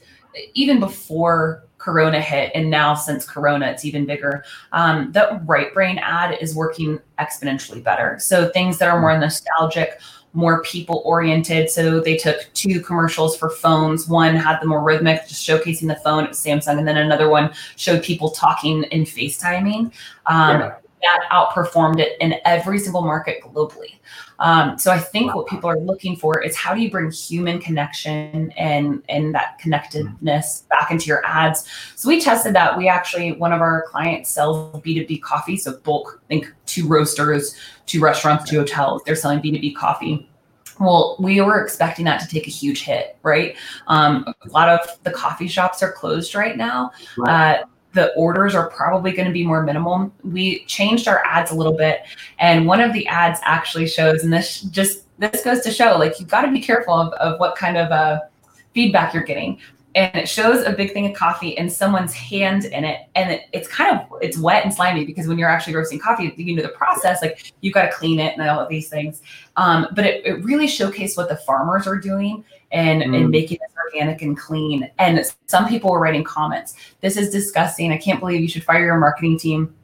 even 0.55 0.81
before 0.81 1.65
Corona 1.79 2.21
hit, 2.21 2.53
and 2.55 2.71
now 2.71 2.95
since 2.95 3.25
Corona, 3.25 3.67
it's 3.67 3.85
even 3.85 4.05
bigger. 4.05 4.45
Um, 4.73 5.13
the 5.13 5.41
right 5.45 5.73
brain 5.73 5.99
ad 5.99 6.37
is 6.41 6.55
working 6.55 7.01
exponentially 7.19 7.83
better. 7.83 8.19
So 8.21 8.51
things 8.51 8.79
that 8.79 8.89
are 8.89 9.01
more 9.01 9.17
nostalgic, 9.19 10.01
more 10.33 10.63
people 10.63 11.03
oriented. 11.05 11.71
So 11.71 12.01
they 12.01 12.17
took 12.17 12.49
two 12.55 12.81
commercials 12.81 13.37
for 13.37 13.51
phones. 13.51 14.07
One 14.09 14.37
had 14.37 14.61
the 14.61 14.67
more 14.67 14.83
rhythmic, 14.83 15.27
just 15.27 15.47
showcasing 15.47 15.89
the 15.89 15.97
phone. 15.97 16.29
Samsung, 16.29 16.79
and 16.79 16.87
then 16.87 16.99
another 16.99 17.29
one 17.29 17.53
showed 17.77 18.03
people 18.03 18.31
talking 18.31 18.85
and 18.87 19.07
FaceTiming. 19.07 19.93
Um, 20.27 20.61
yeah. 20.61 20.75
That 21.03 21.25
outperformed 21.33 21.99
it 21.99 22.17
in 22.21 22.35
every 22.45 22.79
single 22.79 23.03
market 23.03 23.43
globally. 23.43 23.99
Um, 24.39 24.79
so 24.79 24.91
I 24.91 24.99
think 24.99 25.35
what 25.35 25.47
people 25.47 25.71
are 25.71 25.79
looking 25.79 26.15
for 26.15 26.43
is 26.43 26.57
how 26.57 26.75
do 26.75 26.81
you 26.81 26.91
bring 26.91 27.11
human 27.11 27.59
connection 27.59 28.53
and 28.53 29.03
and 29.09 29.35
that 29.35 29.59
connectedness 29.59 30.67
back 30.69 30.91
into 30.91 31.07
your 31.07 31.25
ads. 31.25 31.67
So 31.97 32.09
we 32.09 32.21
tested 32.21 32.55
that. 32.55 32.77
We 32.77 32.89
actually 32.89 33.33
one 33.33 33.53
of 33.53 33.61
our 33.61 33.87
clients 33.89 34.31
sells 34.31 34.81
B 34.83 34.95
two 34.95 35.07
B 35.07 35.19
coffee, 35.19 35.57
so 35.57 35.79
bulk. 35.79 36.23
Think 36.29 36.53
two 36.67 36.87
roasters, 36.87 37.57
two 37.87 38.01
restaurants, 38.01 38.49
two 38.49 38.59
hotels. 38.59 39.03
They're 39.05 39.17
selling 39.17 39.41
B 39.41 39.53
two 39.53 39.61
B 39.61 39.73
coffee. 39.73 40.29
Well, 40.79 41.17
we 41.19 41.41
were 41.43 41.63
expecting 41.63 42.07
that 42.07 42.21
to 42.21 42.29
take 42.29 42.47
a 42.47 42.51
huge 42.51 42.83
hit, 42.83 43.19
right? 43.23 43.57
Um, 43.87 44.25
a 44.27 44.49
lot 44.49 44.69
of 44.69 44.81
the 45.03 45.11
coffee 45.11 45.49
shops 45.49 45.83
are 45.83 45.93
closed 45.93 46.35
right 46.35 46.57
now. 46.57 46.93
Right. 47.19 47.61
Uh, 47.61 47.65
the 47.93 48.13
orders 48.15 48.55
are 48.55 48.71
probably 48.71 49.13
going 49.13 49.27
to 49.27 49.33
be 49.33 49.47
more 49.47 49.63
minimal. 49.63 50.13
We 50.23 50.65
changed 50.67 51.09
our 51.09 51.25
ads 51.25 51.51
a 51.51 51.55
little 51.55 51.77
bit, 51.77 52.03
and 52.39 52.67
one 52.67 52.81
of 52.81 52.93
the 52.93 53.07
ads 53.07 53.41
actually 53.43 53.89
shows, 53.89 54.23
and 54.23 54.33
this 54.33 54.63
just 54.63 55.05
this 55.19 55.45
goes 55.45 55.61
to 55.61 55.71
show 55.71 55.97
like 55.99 56.19
you've 56.19 56.29
got 56.29 56.43
to 56.43 56.51
be 56.51 56.61
careful 56.61 56.95
of, 56.95 57.13
of 57.15 57.39
what 57.39 57.57
kind 57.57 57.77
of 57.77 57.91
uh, 57.93 58.21
feedback 58.73 59.13
you're 59.13 59.23
getting 59.23 59.59
and 59.95 60.15
it 60.15 60.29
shows 60.29 60.65
a 60.65 60.73
big 60.73 60.93
thing 60.93 61.07
of 61.07 61.17
coffee 61.17 61.59
and 61.59 61.73
someone's 61.73 62.15
hand 62.15 62.65
in 62.65 62.85
it. 62.85 63.09
And 63.15 63.33
it, 63.33 63.43
it's 63.53 63.67
kind 63.67 63.99
of 63.99 64.07
it's 64.21 64.39
wet 64.39 64.65
and 64.65 64.73
slimy 64.73 65.05
because 65.05 65.27
when 65.27 65.39
you're 65.39 65.49
actually 65.49 65.75
roasting 65.75 65.99
coffee 65.99 66.33
you 66.37 66.55
know 66.55 66.63
the 66.63 66.69
process 66.69 67.23
like 67.23 67.53
you've 67.61 67.75
got 67.75 67.87
to 67.87 67.93
clean 67.93 68.21
it 68.21 68.37
and 68.37 68.49
all 68.49 68.61
of 68.61 68.69
these 68.69 68.89
things. 68.89 69.23
Um, 69.57 69.89
but 69.95 70.07
it, 70.07 70.25
it 70.25 70.45
really 70.45 70.67
showcased 70.67 71.17
what 71.17 71.29
the 71.29 71.37
farmers 71.37 71.87
are 71.87 71.99
doing 71.99 72.45
and, 72.73 73.03
mm. 73.03 73.17
and 73.17 73.31
making 73.31 73.59
it 73.61 73.71
organic 73.85 74.23
and 74.23 74.39
clean. 74.39 74.91
And 74.99 75.25
some 75.47 75.69
people 75.69 75.91
were 75.91 76.01
writing 76.01 76.25
comments 76.25 76.75
this 77.01 77.17
is 77.17 77.31
disgusting. 77.31 77.93
I 77.93 77.99
can't 77.99 78.21
believe 78.21 78.41
you 78.41 78.49
should 78.49 78.65
fire 78.65 78.85
your 78.85 78.99
marketing 78.99 79.39
team. 79.39 79.75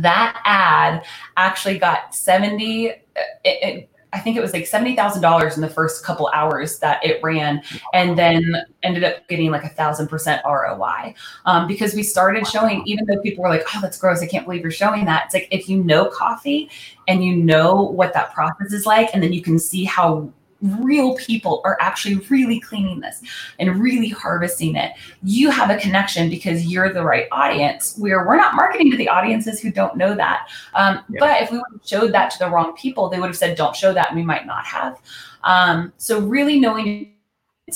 That 0.00 0.40
ad 0.44 1.04
actually 1.36 1.78
got 1.78 2.14
70 2.14 2.86
it, 2.86 3.02
it, 3.44 3.90
I 4.12 4.20
think 4.20 4.36
it 4.36 4.40
was 4.40 4.52
like 4.52 4.66
seventy 4.66 4.94
thousand 4.94 5.22
dollars 5.22 5.56
in 5.56 5.62
the 5.62 5.68
first 5.68 6.04
couple 6.04 6.28
hours 6.34 6.78
that 6.80 7.04
it 7.04 7.22
ran, 7.22 7.62
and 7.94 8.18
then 8.18 8.56
ended 8.82 9.04
up 9.04 9.26
getting 9.28 9.50
like 9.50 9.64
a 9.64 9.70
thousand 9.70 10.08
percent 10.08 10.42
ROI 10.44 11.14
um, 11.46 11.66
because 11.66 11.94
we 11.94 12.02
started 12.02 12.46
showing. 12.46 12.82
Even 12.86 13.06
though 13.06 13.20
people 13.20 13.42
were 13.42 13.50
like, 13.50 13.64
"Oh, 13.74 13.80
that's 13.80 13.98
gross! 13.98 14.22
I 14.22 14.26
can't 14.26 14.44
believe 14.44 14.62
you're 14.62 14.70
showing 14.70 15.04
that." 15.06 15.26
It's 15.26 15.34
like 15.34 15.48
if 15.50 15.68
you 15.68 15.82
know 15.82 16.06
coffee 16.06 16.70
and 17.08 17.24
you 17.24 17.36
know 17.36 17.82
what 17.82 18.12
that 18.12 18.34
process 18.34 18.72
is 18.72 18.86
like, 18.86 19.08
and 19.14 19.22
then 19.22 19.32
you 19.32 19.42
can 19.42 19.58
see 19.58 19.84
how 19.84 20.30
real 20.62 21.16
people 21.16 21.60
are 21.64 21.76
actually 21.80 22.16
really 22.30 22.60
cleaning 22.60 23.00
this 23.00 23.20
and 23.58 23.80
really 23.80 24.08
harvesting 24.08 24.76
it. 24.76 24.92
You 25.22 25.50
have 25.50 25.70
a 25.70 25.76
connection 25.76 26.30
because 26.30 26.66
you're 26.66 26.92
the 26.92 27.04
right 27.04 27.26
audience. 27.32 27.96
Where 27.98 28.26
we're 28.26 28.36
not 28.36 28.54
marketing 28.54 28.90
to 28.92 28.96
the 28.96 29.08
audiences 29.08 29.60
who 29.60 29.70
don't 29.70 29.96
know 29.96 30.14
that. 30.14 30.48
Um, 30.74 31.00
yeah. 31.08 31.18
But 31.20 31.42
if 31.42 31.50
we 31.50 31.58
would 31.58 31.66
have 31.72 31.86
showed 31.86 32.12
that 32.12 32.30
to 32.32 32.38
the 32.38 32.48
wrong 32.48 32.74
people, 32.76 33.08
they 33.08 33.18
would 33.18 33.28
have 33.28 33.36
said, 33.36 33.56
"Don't 33.56 33.76
show 33.76 33.92
that," 33.92 34.08
and 34.08 34.16
we 34.16 34.24
might 34.24 34.46
not 34.46 34.64
have. 34.64 35.00
Um, 35.44 35.92
so 35.96 36.20
really 36.20 36.60
knowing 36.60 37.12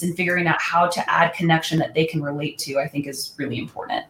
and 0.03 0.17
figuring 0.17 0.47
out 0.47 0.61
how 0.61 0.87
to 0.87 1.11
add 1.11 1.33
connection 1.33 1.79
that 1.79 1.95
they 1.95 2.05
can 2.05 2.23
relate 2.23 2.59
to, 2.59 2.79
I 2.79 2.89
think, 2.89 3.07
is 3.07 3.35
really 3.39 3.59
important. 3.59 4.05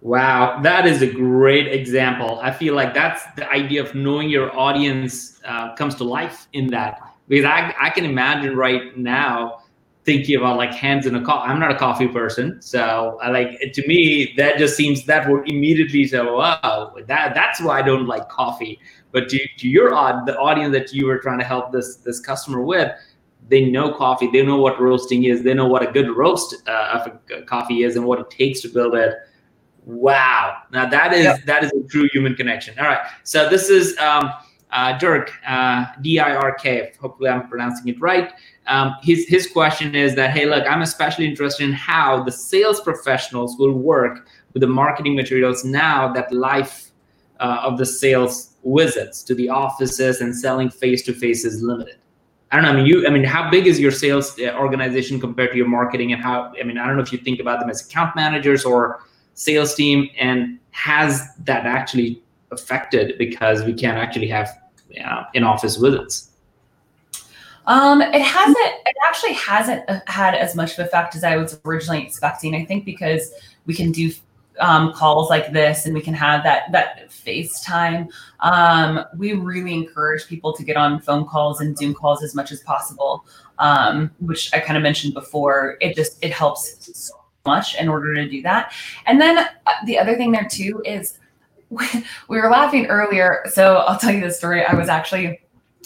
Wow, 0.00 0.60
that 0.62 0.86
is 0.86 1.02
a 1.02 1.06
great 1.06 1.66
example. 1.66 2.38
I 2.40 2.52
feel 2.52 2.74
like 2.74 2.94
that's 2.94 3.24
the 3.34 3.50
idea 3.50 3.82
of 3.82 3.94
knowing 3.94 4.28
your 4.28 4.56
audience 4.56 5.40
uh, 5.44 5.74
comes 5.74 5.96
to 5.96 6.04
life 6.04 6.46
in 6.52 6.68
that 6.68 7.00
because 7.28 7.44
I, 7.44 7.74
I 7.80 7.90
can 7.90 8.04
imagine 8.04 8.56
right 8.56 8.96
now 8.96 9.62
thinking 10.04 10.36
about 10.36 10.56
like 10.56 10.72
hands 10.72 11.04
in 11.04 11.16
a 11.16 11.24
coffee. 11.24 11.50
I'm 11.50 11.58
not 11.58 11.72
a 11.72 11.76
coffee 11.76 12.06
person, 12.06 12.62
so 12.62 13.18
I 13.20 13.30
like 13.30 13.72
to 13.72 13.86
me 13.88 14.32
that 14.36 14.56
just 14.56 14.76
seems 14.76 15.04
that 15.06 15.28
would 15.28 15.48
immediately 15.50 16.06
say, 16.06 16.20
wow, 16.20 16.94
that 17.06 17.34
that's 17.34 17.60
why 17.60 17.80
I 17.80 17.82
don't 17.82 18.06
like 18.06 18.28
coffee. 18.28 18.78
But 19.10 19.28
to, 19.30 19.38
to 19.58 19.68
your 19.68 19.94
odd 19.94 20.26
the 20.26 20.38
audience 20.38 20.72
that 20.72 20.92
you 20.92 21.06
were 21.06 21.18
trying 21.18 21.38
to 21.38 21.44
help 21.44 21.72
this 21.72 21.96
this 21.96 22.20
customer 22.20 22.62
with, 22.62 22.92
they 23.48 23.64
know 23.64 23.92
coffee, 23.92 24.28
they 24.32 24.42
know 24.42 24.58
what 24.58 24.80
roasting 24.80 25.24
is, 25.24 25.42
they 25.42 25.54
know 25.54 25.66
what 25.66 25.86
a 25.86 25.90
good 25.90 26.16
roast 26.16 26.56
uh, 26.68 27.00
of 27.00 27.18
a 27.30 27.42
coffee 27.42 27.82
is, 27.82 27.96
and 27.96 28.04
what 28.04 28.20
it 28.20 28.30
takes 28.30 28.60
to 28.60 28.68
build 28.68 28.94
it. 28.94 29.14
Wow, 29.84 30.58
now 30.72 30.88
that 30.88 31.12
is 31.12 31.24
yep. 31.24 31.44
that 31.46 31.64
is 31.64 31.72
a 31.72 31.82
true 31.88 32.08
human 32.12 32.36
connection. 32.36 32.78
All 32.78 32.86
right, 32.86 33.06
so 33.24 33.48
this 33.48 33.68
is. 33.70 33.98
Um, 33.98 34.30
uh, 34.72 34.98
Dirk, 34.98 35.32
uh, 35.46 35.86
D-I-R-K, 36.02 36.92
hopefully 37.00 37.30
I'm 37.30 37.48
pronouncing 37.48 37.88
it 37.88 38.00
right. 38.00 38.32
Um, 38.66 38.94
his, 39.02 39.26
his 39.28 39.46
question 39.46 39.94
is 39.94 40.14
that, 40.16 40.30
hey, 40.30 40.46
look, 40.46 40.64
I'm 40.68 40.82
especially 40.82 41.26
interested 41.26 41.64
in 41.64 41.72
how 41.72 42.22
the 42.22 42.32
sales 42.32 42.80
professionals 42.80 43.56
will 43.58 43.72
work 43.72 44.26
with 44.52 44.60
the 44.60 44.66
marketing 44.66 45.14
materials 45.14 45.64
now 45.64 46.12
that 46.12 46.32
life 46.32 46.90
uh, 47.40 47.60
of 47.62 47.78
the 47.78 47.86
sales 47.86 48.54
visits 48.64 49.22
to 49.22 49.34
the 49.34 49.48
offices 49.48 50.20
and 50.20 50.34
selling 50.34 50.70
face-to-face 50.70 51.44
is 51.44 51.62
limited. 51.62 51.96
I 52.52 52.56
don't 52.56 52.64
know. 52.64 52.70
I 52.70 52.76
mean, 52.76 52.86
you. 52.86 53.06
I 53.06 53.10
mean, 53.10 53.24
how 53.24 53.50
big 53.50 53.66
is 53.66 53.80
your 53.80 53.90
sales 53.90 54.38
uh, 54.38 54.54
organization 54.56 55.18
compared 55.18 55.50
to 55.50 55.56
your 55.56 55.68
marketing? 55.68 56.12
And 56.12 56.22
how? 56.22 56.52
I 56.60 56.62
mean, 56.62 56.78
I 56.78 56.86
don't 56.86 56.96
know 56.96 57.02
if 57.02 57.12
you 57.12 57.18
think 57.18 57.40
about 57.40 57.58
them 57.58 57.68
as 57.68 57.84
account 57.84 58.14
managers 58.14 58.64
or 58.64 59.02
sales 59.34 59.74
team. 59.74 60.08
And 60.18 60.60
has 60.70 61.34
that 61.44 61.66
actually 61.66 62.22
affected 62.50 63.18
because 63.18 63.64
we 63.64 63.74
can't 63.74 63.98
actually 63.98 64.28
have 64.28 64.58
in-office 65.34 65.76
visits? 65.76 66.30
Um, 67.66 68.00
it 68.00 68.22
hasn't. 68.22 68.56
It 68.58 68.96
actually 69.08 69.32
hasn't 69.32 70.08
had 70.08 70.34
as 70.34 70.54
much 70.54 70.78
of 70.78 70.86
effect 70.86 71.16
as 71.16 71.24
I 71.24 71.36
was 71.36 71.58
originally 71.64 72.02
expecting. 72.02 72.54
I 72.54 72.64
think 72.64 72.84
because 72.84 73.32
we 73.66 73.74
can 73.74 73.90
do 73.90 74.12
um, 74.60 74.92
calls 74.92 75.28
like 75.30 75.52
this 75.52 75.84
and 75.84 75.94
we 75.94 76.00
can 76.00 76.14
have 76.14 76.42
that 76.44 76.70
that 76.72 77.10
FaceTime. 77.10 78.08
Um, 78.40 79.04
we 79.16 79.32
really 79.32 79.74
encourage 79.74 80.26
people 80.26 80.52
to 80.54 80.64
get 80.64 80.76
on 80.76 81.00
phone 81.00 81.26
calls 81.26 81.60
and 81.60 81.76
Zoom 81.76 81.94
calls 81.94 82.22
as 82.22 82.34
much 82.34 82.52
as 82.52 82.60
possible, 82.60 83.26
um, 83.58 84.10
which 84.20 84.52
I 84.54 84.60
kind 84.60 84.76
of 84.76 84.82
mentioned 84.82 85.14
before. 85.14 85.76
It 85.80 85.96
just 85.96 86.24
it 86.24 86.32
helps 86.32 86.96
so 86.96 87.14
much 87.44 87.76
in 87.76 87.88
order 87.88 88.14
to 88.14 88.28
do 88.28 88.42
that. 88.42 88.72
And 89.06 89.20
then 89.20 89.38
uh, 89.38 89.72
the 89.86 89.98
other 89.98 90.16
thing 90.16 90.32
there 90.32 90.48
too 90.48 90.82
is 90.84 91.18
we 92.28 92.40
were 92.40 92.50
laughing 92.50 92.86
earlier. 92.86 93.42
So 93.46 93.76
I'll 93.78 93.98
tell 93.98 94.12
you 94.12 94.20
the 94.20 94.30
story. 94.30 94.64
I 94.64 94.74
was 94.74 94.88
actually 94.88 95.40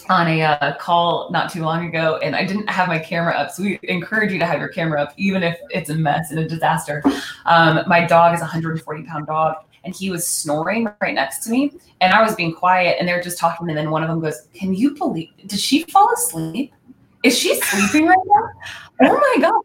on 0.09 0.27
a 0.29 0.43
uh, 0.43 0.77
call 0.77 1.31
not 1.31 1.53
too 1.53 1.63
long 1.63 1.87
ago 1.87 2.19
and 2.23 2.35
I 2.35 2.45
didn't 2.45 2.69
have 2.69 2.89
my 2.89 2.99
camera 2.99 3.35
up. 3.35 3.51
So 3.51 3.63
we 3.63 3.79
encourage 3.83 4.33
you 4.33 4.39
to 4.39 4.47
have 4.47 4.59
your 4.59 4.69
camera 4.69 5.03
up, 5.03 5.13
even 5.17 5.43
if 5.43 5.59
it's 5.71 5.91
a 5.91 5.95
mess 5.95 6.31
and 6.31 6.41
a 6.41 6.49
disaster. 6.49 7.03
Um, 7.47 7.83
my 7.87 8.07
dog 8.07 8.35
is 8.35 8.41
a 8.41 8.45
140 8.45 9.03
pound 9.05 9.27
dog 9.27 9.57
and 9.85 9.95
he 9.95 10.11
was 10.11 10.27
snoring 10.27 10.89
right 11.01 11.15
next 11.15 11.45
to 11.45 11.51
me 11.51 11.73
and 12.01 12.13
I 12.13 12.23
was 12.23 12.35
being 12.35 12.55
quiet 12.55 12.97
and 12.99 13.09
they 13.09 13.13
were 13.13 13.23
just 13.23 13.39
talking. 13.39 13.69
And 13.69 13.77
then 13.77 13.91
one 13.91 14.03
of 14.03 14.09
them 14.09 14.21
goes, 14.21 14.49
Can 14.55 14.75
you 14.75 14.95
believe, 14.95 15.29
did 15.47 15.61
she 15.61 15.85
fall 15.85 16.13
asleep? 16.15 16.73
Is 17.23 17.39
she 17.39 17.55
sleeping 17.61 18.07
right 18.07 18.19
now? 18.27 18.51
Oh 19.03 19.37
my 19.37 19.63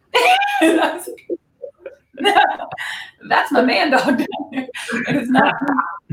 God. 0.61 1.01
that's 3.27 3.51
my 3.51 3.61
man 3.61 3.91
dog. 3.91 4.23
It's 4.51 5.29
not. 5.29 5.53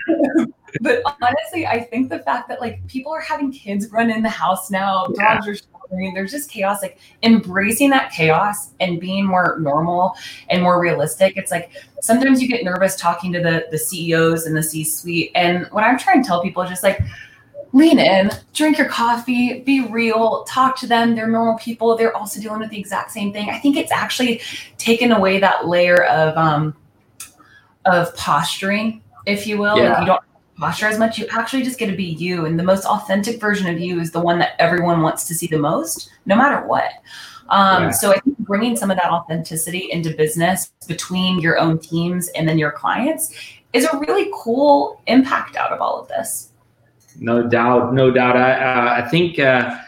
but 0.81 1.03
honestly, 1.21 1.67
I 1.67 1.81
think 1.81 2.11
the 2.11 2.21
fact 2.21 2.49
that 2.49 2.61
like 2.61 2.87
people 2.87 3.13
are 3.13 3.21
having 3.21 3.53
kids 3.53 3.91
run 3.91 4.11
in 4.11 4.23
the 4.23 4.29
house 4.29 4.71
now, 4.71 5.07
yeah. 5.17 5.35
dogs 5.35 5.49
are 5.49 5.55
showering, 5.55 6.15
there's 6.15 6.31
just 6.31 6.51
chaos. 6.51 6.83
Like 6.83 6.99
embracing 7.23 7.91
that 7.91 8.13
chaos 8.13 8.73
and 8.81 9.01
being 9.01 9.27
more 9.27 9.59
normal 9.61 10.15
and 10.49 10.63
more 10.63 10.81
realistic. 10.81 11.37
It's 11.37 11.51
like 11.51 11.73
sometimes 12.01 12.41
you 12.41 12.49
get 12.49 12.65
nervous 12.65 12.97
talking 12.97 13.33
to 13.33 13.41
the 13.41 13.67
the 13.71 13.79
CEOs 13.79 14.47
and 14.47 14.57
the 14.57 14.63
C-suite. 14.63 15.31
And 15.35 15.67
what 15.71 15.85
I'm 15.85 15.99
trying 15.99 16.23
to 16.23 16.27
tell 16.27 16.43
people 16.43 16.63
is 16.63 16.71
just 16.71 16.83
like 16.83 17.01
lean 17.73 17.99
in, 17.99 18.31
drink 18.53 18.77
your 18.77 18.89
coffee, 18.89 19.61
be 19.61 19.87
real, 19.87 20.45
talk 20.45 20.77
to 20.79 20.87
them. 20.87 21.15
They're 21.15 21.29
normal 21.29 21.59
people. 21.59 21.97
They're 21.97 22.15
also 22.15 22.41
dealing 22.41 22.61
with 22.61 22.71
the 22.71 22.79
exact 22.79 23.11
same 23.11 23.33
thing. 23.33 23.51
I 23.51 23.59
think 23.59 23.77
it's 23.77 23.93
actually 23.93 24.41
taken 24.79 25.13
away 25.13 25.41
that 25.41 25.67
layer 25.67 26.05
of 26.05 26.37
um 26.37 26.77
of 27.85 28.15
posturing, 28.17 29.03
if 29.27 29.47
you 29.47 29.59
will. 29.59 29.77
Yeah. 29.77 29.93
Like 29.93 30.01
you 30.01 30.07
don't 30.07 30.23
posture 30.59 30.87
as 30.87 30.99
much. 30.99 31.19
You 31.19 31.27
actually 31.31 31.63
just 31.63 31.79
get 31.79 31.87
to 31.87 31.97
be 31.97 32.05
you. 32.05 32.47
And 32.47 32.59
the 32.59 32.63
most 32.63 32.85
authentic 32.85 33.41
version 33.41 33.67
of 33.69 33.81
you 33.81 34.01
is 34.01 34.13
the 34.13 34.21
one 34.21 34.39
that 34.39 34.53
everyone 34.59 35.03
wants 35.03 35.27
to 35.29 35.35
see 35.35 35.47
the 35.47 35.59
most, 35.59 36.11
no 36.27 36.37
matter 36.37 36.67
what. 36.67 36.93
Um, 37.49 37.85
yeah. 37.85 37.91
So 37.91 38.13
I 38.13 38.21
think 38.21 38.39
bringing 38.39 38.77
some 38.77 38.91
of 38.91 38.97
that 38.97 39.11
authenticity 39.11 39.91
into 39.91 40.15
business 40.17 40.73
between 40.87 41.41
your 41.41 41.59
own 41.59 41.79
teams 41.79 42.29
and 42.29 42.49
then 42.49 42.59
your 42.59 42.73
clients 42.73 43.35
is 43.73 43.87
a 43.87 43.99
really 43.99 44.31
cool 44.35 45.03
impact 45.07 45.57
out 45.57 45.73
of 45.73 45.81
all 45.81 46.01
of 46.01 46.09
this. 46.09 46.53
No 47.19 47.47
doubt, 47.47 47.93
no 47.93 48.11
doubt. 48.11 48.37
I 48.37 48.53
uh, 48.53 49.05
I 49.05 49.09
think 49.09 49.39
uh, 49.39 49.79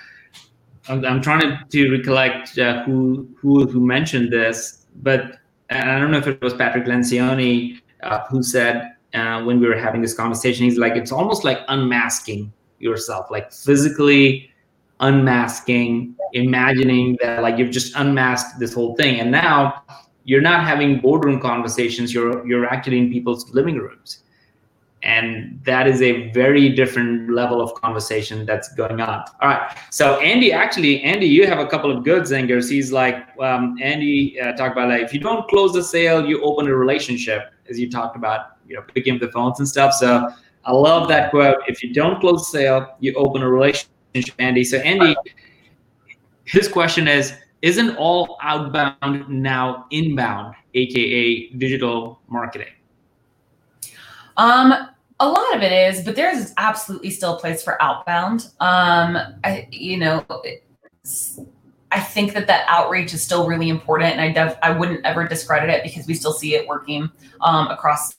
I'm, 0.89 1.05
I'm, 1.05 1.23
trying 1.23 1.41
to, 1.41 1.65
to 1.71 1.91
recollect 1.91 2.59
uh, 2.59 2.83
who 2.85 3.29
who 3.39 3.67
who 3.67 3.81
mentioned 3.81 4.31
this, 4.31 4.87
but 4.97 5.39
I 5.71 5.99
don't 5.99 6.11
know 6.11 6.19
if 6.19 6.27
it 6.27 6.43
was 6.43 6.53
Patrick 6.53 6.85
Lencioni 6.85 7.81
uh, 8.03 8.27
who 8.27 8.43
said 8.43 8.94
uh, 9.15 9.43
when 9.45 9.61
we 9.61 9.67
were 9.67 9.79
having 9.79 10.03
this 10.03 10.15
conversation, 10.15 10.65
he's 10.65 10.79
like, 10.79 10.97
it's 10.97 11.13
almost 11.13 11.45
like 11.45 11.61
unmasking 11.69 12.53
yourself, 12.79 13.31
like 13.31 13.53
physically 13.53 14.51
unmasking, 15.01 16.15
imagining 16.33 17.17
that 17.21 17.43
like 17.43 17.59
you've 17.59 17.71
just 17.71 17.95
unmasked 17.97 18.59
this 18.59 18.73
whole 18.73 18.95
thing, 18.97 19.21
and 19.21 19.31
now 19.31 19.83
you're 20.25 20.43
not 20.43 20.65
having 20.65 21.01
boardroom 21.01 21.41
conversations. 21.41 22.13
You're 22.13 22.47
you're 22.47 22.67
actually 22.67 22.99
in 22.99 23.11
people's 23.11 23.53
living 23.55 23.79
rooms. 23.79 24.21
And 25.03 25.61
that 25.67 25.87
is 25.87 26.01
a 26.01 26.31
very 26.31 26.71
different 26.71 27.31
level 27.31 27.61
of 27.61 27.75
conversation 27.75 28.47
that's 28.47 28.73
going 28.73 29.03
on. 29.03 29.23
All 29.43 29.49
right. 29.51 29.77
So 29.91 30.19
andy 30.21 30.51
actually 30.51 31.03
andy 31.03 31.27
you 31.27 31.47
have 31.47 31.59
a 31.59 31.67
couple 31.67 31.91
of 31.95 32.05
good 32.05 32.23
zingers. 32.23 32.71
He's 32.71 32.91
like 32.91 33.17
um, 33.39 33.77
andy 33.83 34.41
uh, 34.41 34.53
talked 34.53 34.73
about 34.73 34.89
like 34.89 35.03
if 35.03 35.13
you 35.13 35.21
don't 35.21 35.47
close 35.49 35.75
the 35.75 35.85
sale 35.85 36.25
you 36.25 36.43
open 36.43 36.69
a 36.69 36.75
relationship 36.75 37.53
as 37.69 37.79
you 37.79 37.91
talked 37.91 38.17
about 38.17 38.54
you 38.69 38.77
know 38.77 38.83
picking 38.95 39.15
up 39.15 39.21
the 39.21 39.31
phones 39.31 39.59
and 39.59 39.69
stuff. 39.69 39.93
So 39.95 40.29
i 40.67 40.73
love 40.73 41.09
that 41.09 41.31
quote. 41.31 41.59
If 41.69 41.83
you 41.83 41.93
don't 41.93 42.21
close 42.21 42.51
the 42.51 42.59
sale 42.59 42.97
you 43.01 43.13
open 43.15 43.43
a 43.43 43.49
relationship 43.49 44.35
andy. 44.39 44.65
So 44.65 44.79
andy 44.79 45.17
his 46.45 46.69
question 46.69 47.09
is 47.09 47.35
isn't 47.63 47.97
all 47.97 48.37
outbound 48.43 49.29
now 49.29 49.87
inbound 49.91 50.55
aka 50.75 51.49
digital 51.51 52.21
marketing? 52.29 52.69
Um, 54.37 54.91
a 55.21 55.29
lot 55.29 55.57
of 55.57 55.63
it 55.63 55.73
is, 55.73 56.05
but 56.05 56.17
there's 56.17 56.53
absolutely 56.57 57.11
still 57.11 57.37
a 57.37 57.41
place 57.41 57.63
for 57.63 57.81
outbound. 57.81 58.51
Um, 58.61 59.17
I, 59.45 59.69
you 59.71 59.97
know, 59.97 60.27
I 61.91 62.01
think 62.01 62.35
that 62.35 62.47
that 62.49 62.67
outreach 62.69 63.15
is 63.15 63.23
still 63.23 63.47
really 63.47 63.69
important, 63.69 64.13
and 64.13 64.21
I 64.21 64.33
def- 64.33 64.59
I 64.63 64.71
wouldn't 64.71 65.05
ever 65.07 65.27
discredit 65.27 65.71
it 65.71 65.85
because 65.85 66.07
we 66.07 66.15
still 66.15 66.33
see 66.33 66.57
it 66.57 66.67
working 66.67 67.11
um, 67.41 67.69
across 67.69 68.17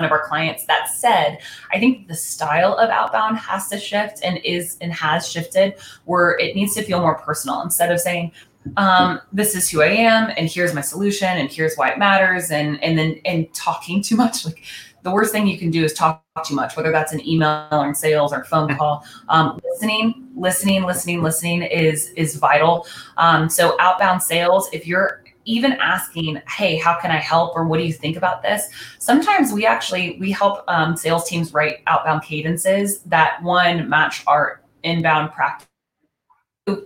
of 0.00 0.10
our 0.10 0.26
clients. 0.26 0.66
That 0.66 0.88
said, 0.88 1.38
I 1.72 1.78
think 1.78 2.08
the 2.08 2.14
style 2.14 2.74
of 2.74 2.90
outbound 2.90 3.38
has 3.38 3.68
to 3.68 3.78
shift 3.78 4.20
and 4.24 4.38
is 4.38 4.76
and 4.80 4.92
has 4.92 5.28
shifted 5.28 5.74
where 6.04 6.36
it 6.38 6.56
needs 6.56 6.74
to 6.74 6.82
feel 6.82 7.00
more 7.00 7.16
personal 7.16 7.62
instead 7.62 7.92
of 7.92 8.00
saying, 8.00 8.32
um, 8.76 9.20
this 9.32 9.54
is 9.54 9.68
who 9.68 9.82
I 9.82 9.88
am 9.88 10.32
and 10.36 10.48
here's 10.48 10.74
my 10.74 10.80
solution 10.80 11.28
and 11.28 11.50
here's 11.50 11.76
why 11.76 11.90
it 11.90 11.98
matters 11.98 12.50
and 12.50 12.82
and 12.82 12.98
then 12.98 13.20
and 13.24 13.52
talking 13.54 14.02
too 14.02 14.16
much. 14.16 14.44
Like 14.44 14.64
the 15.02 15.10
worst 15.10 15.32
thing 15.32 15.46
you 15.46 15.58
can 15.58 15.70
do 15.70 15.84
is 15.84 15.92
talk 15.92 16.24
too 16.44 16.54
much, 16.54 16.76
whether 16.76 16.90
that's 16.90 17.12
an 17.12 17.26
email 17.28 17.68
or 17.70 17.86
in 17.86 17.94
sales 17.94 18.32
or 18.32 18.42
phone 18.44 18.74
call. 18.74 19.04
Um, 19.28 19.60
listening, 19.70 20.28
listening, 20.34 20.82
listening, 20.84 21.22
listening 21.22 21.62
is 21.62 22.08
is 22.16 22.36
vital. 22.36 22.86
Um, 23.18 23.48
so 23.48 23.76
outbound 23.78 24.22
sales, 24.22 24.68
if 24.72 24.86
you're 24.86 25.23
even 25.44 25.72
asking, 25.72 26.40
"Hey, 26.48 26.76
how 26.76 26.98
can 26.98 27.10
I 27.10 27.18
help?" 27.18 27.54
or 27.54 27.66
"What 27.66 27.78
do 27.78 27.84
you 27.84 27.92
think 27.92 28.16
about 28.16 28.42
this?" 28.42 28.68
Sometimes 28.98 29.52
we 29.52 29.66
actually 29.66 30.16
we 30.20 30.30
help 30.30 30.64
um, 30.68 30.96
sales 30.96 31.28
teams 31.28 31.52
write 31.52 31.78
outbound 31.86 32.22
cadences 32.22 33.00
that 33.02 33.42
one 33.42 33.88
match 33.88 34.22
our 34.26 34.60
inbound 34.82 35.32
practice 35.32 35.66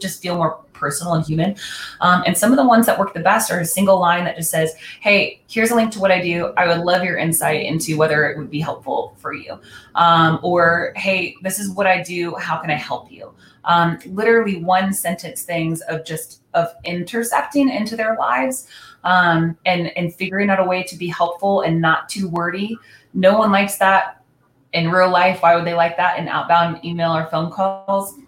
just 0.00 0.20
feel 0.20 0.34
more 0.36 0.60
personal 0.72 1.14
and 1.14 1.24
human. 1.24 1.56
Um, 2.00 2.22
and 2.26 2.36
some 2.36 2.50
of 2.50 2.56
the 2.56 2.66
ones 2.66 2.86
that 2.86 2.98
work 2.98 3.14
the 3.14 3.20
best 3.20 3.50
are 3.50 3.60
a 3.60 3.64
single 3.64 4.00
line 4.00 4.24
that 4.24 4.36
just 4.36 4.50
says, 4.50 4.74
Hey, 5.00 5.40
here's 5.48 5.70
a 5.70 5.74
link 5.74 5.92
to 5.92 6.00
what 6.00 6.10
I 6.10 6.20
do. 6.20 6.52
I 6.56 6.66
would 6.66 6.84
love 6.84 7.04
your 7.04 7.16
insight 7.16 7.64
into 7.64 7.96
whether 7.96 8.28
it 8.28 8.36
would 8.38 8.50
be 8.50 8.60
helpful 8.60 9.14
for 9.18 9.32
you. 9.32 9.58
Um, 9.94 10.40
or, 10.42 10.92
Hey, 10.96 11.36
this 11.42 11.58
is 11.58 11.70
what 11.70 11.86
I 11.86 12.02
do. 12.02 12.34
How 12.36 12.58
can 12.58 12.70
I 12.70 12.74
help 12.74 13.10
you? 13.12 13.32
Um, 13.68 13.98
literally 14.06 14.56
one 14.56 14.92
sentence 14.92 15.42
things 15.42 15.80
of 15.82 16.04
just 16.04 16.42
of 16.54 16.68
intercepting 16.84 17.68
into 17.68 17.94
their 17.94 18.16
lives 18.16 18.66
um, 19.04 19.56
and 19.64 19.96
and 19.96 20.12
figuring 20.14 20.50
out 20.50 20.58
a 20.58 20.64
way 20.64 20.82
to 20.82 20.96
be 20.96 21.06
helpful 21.06 21.60
and 21.60 21.80
not 21.80 22.08
too 22.08 22.28
wordy. 22.28 22.76
No 23.14 23.38
one 23.38 23.52
likes 23.52 23.78
that 23.78 24.24
in 24.72 24.90
real 24.90 25.10
life. 25.10 25.42
Why 25.42 25.54
would 25.54 25.64
they 25.64 25.74
like 25.74 25.96
that 25.98 26.18
in 26.18 26.28
outbound 26.28 26.84
email 26.84 27.14
or 27.14 27.26
phone 27.26 27.50
calls? 27.50 28.18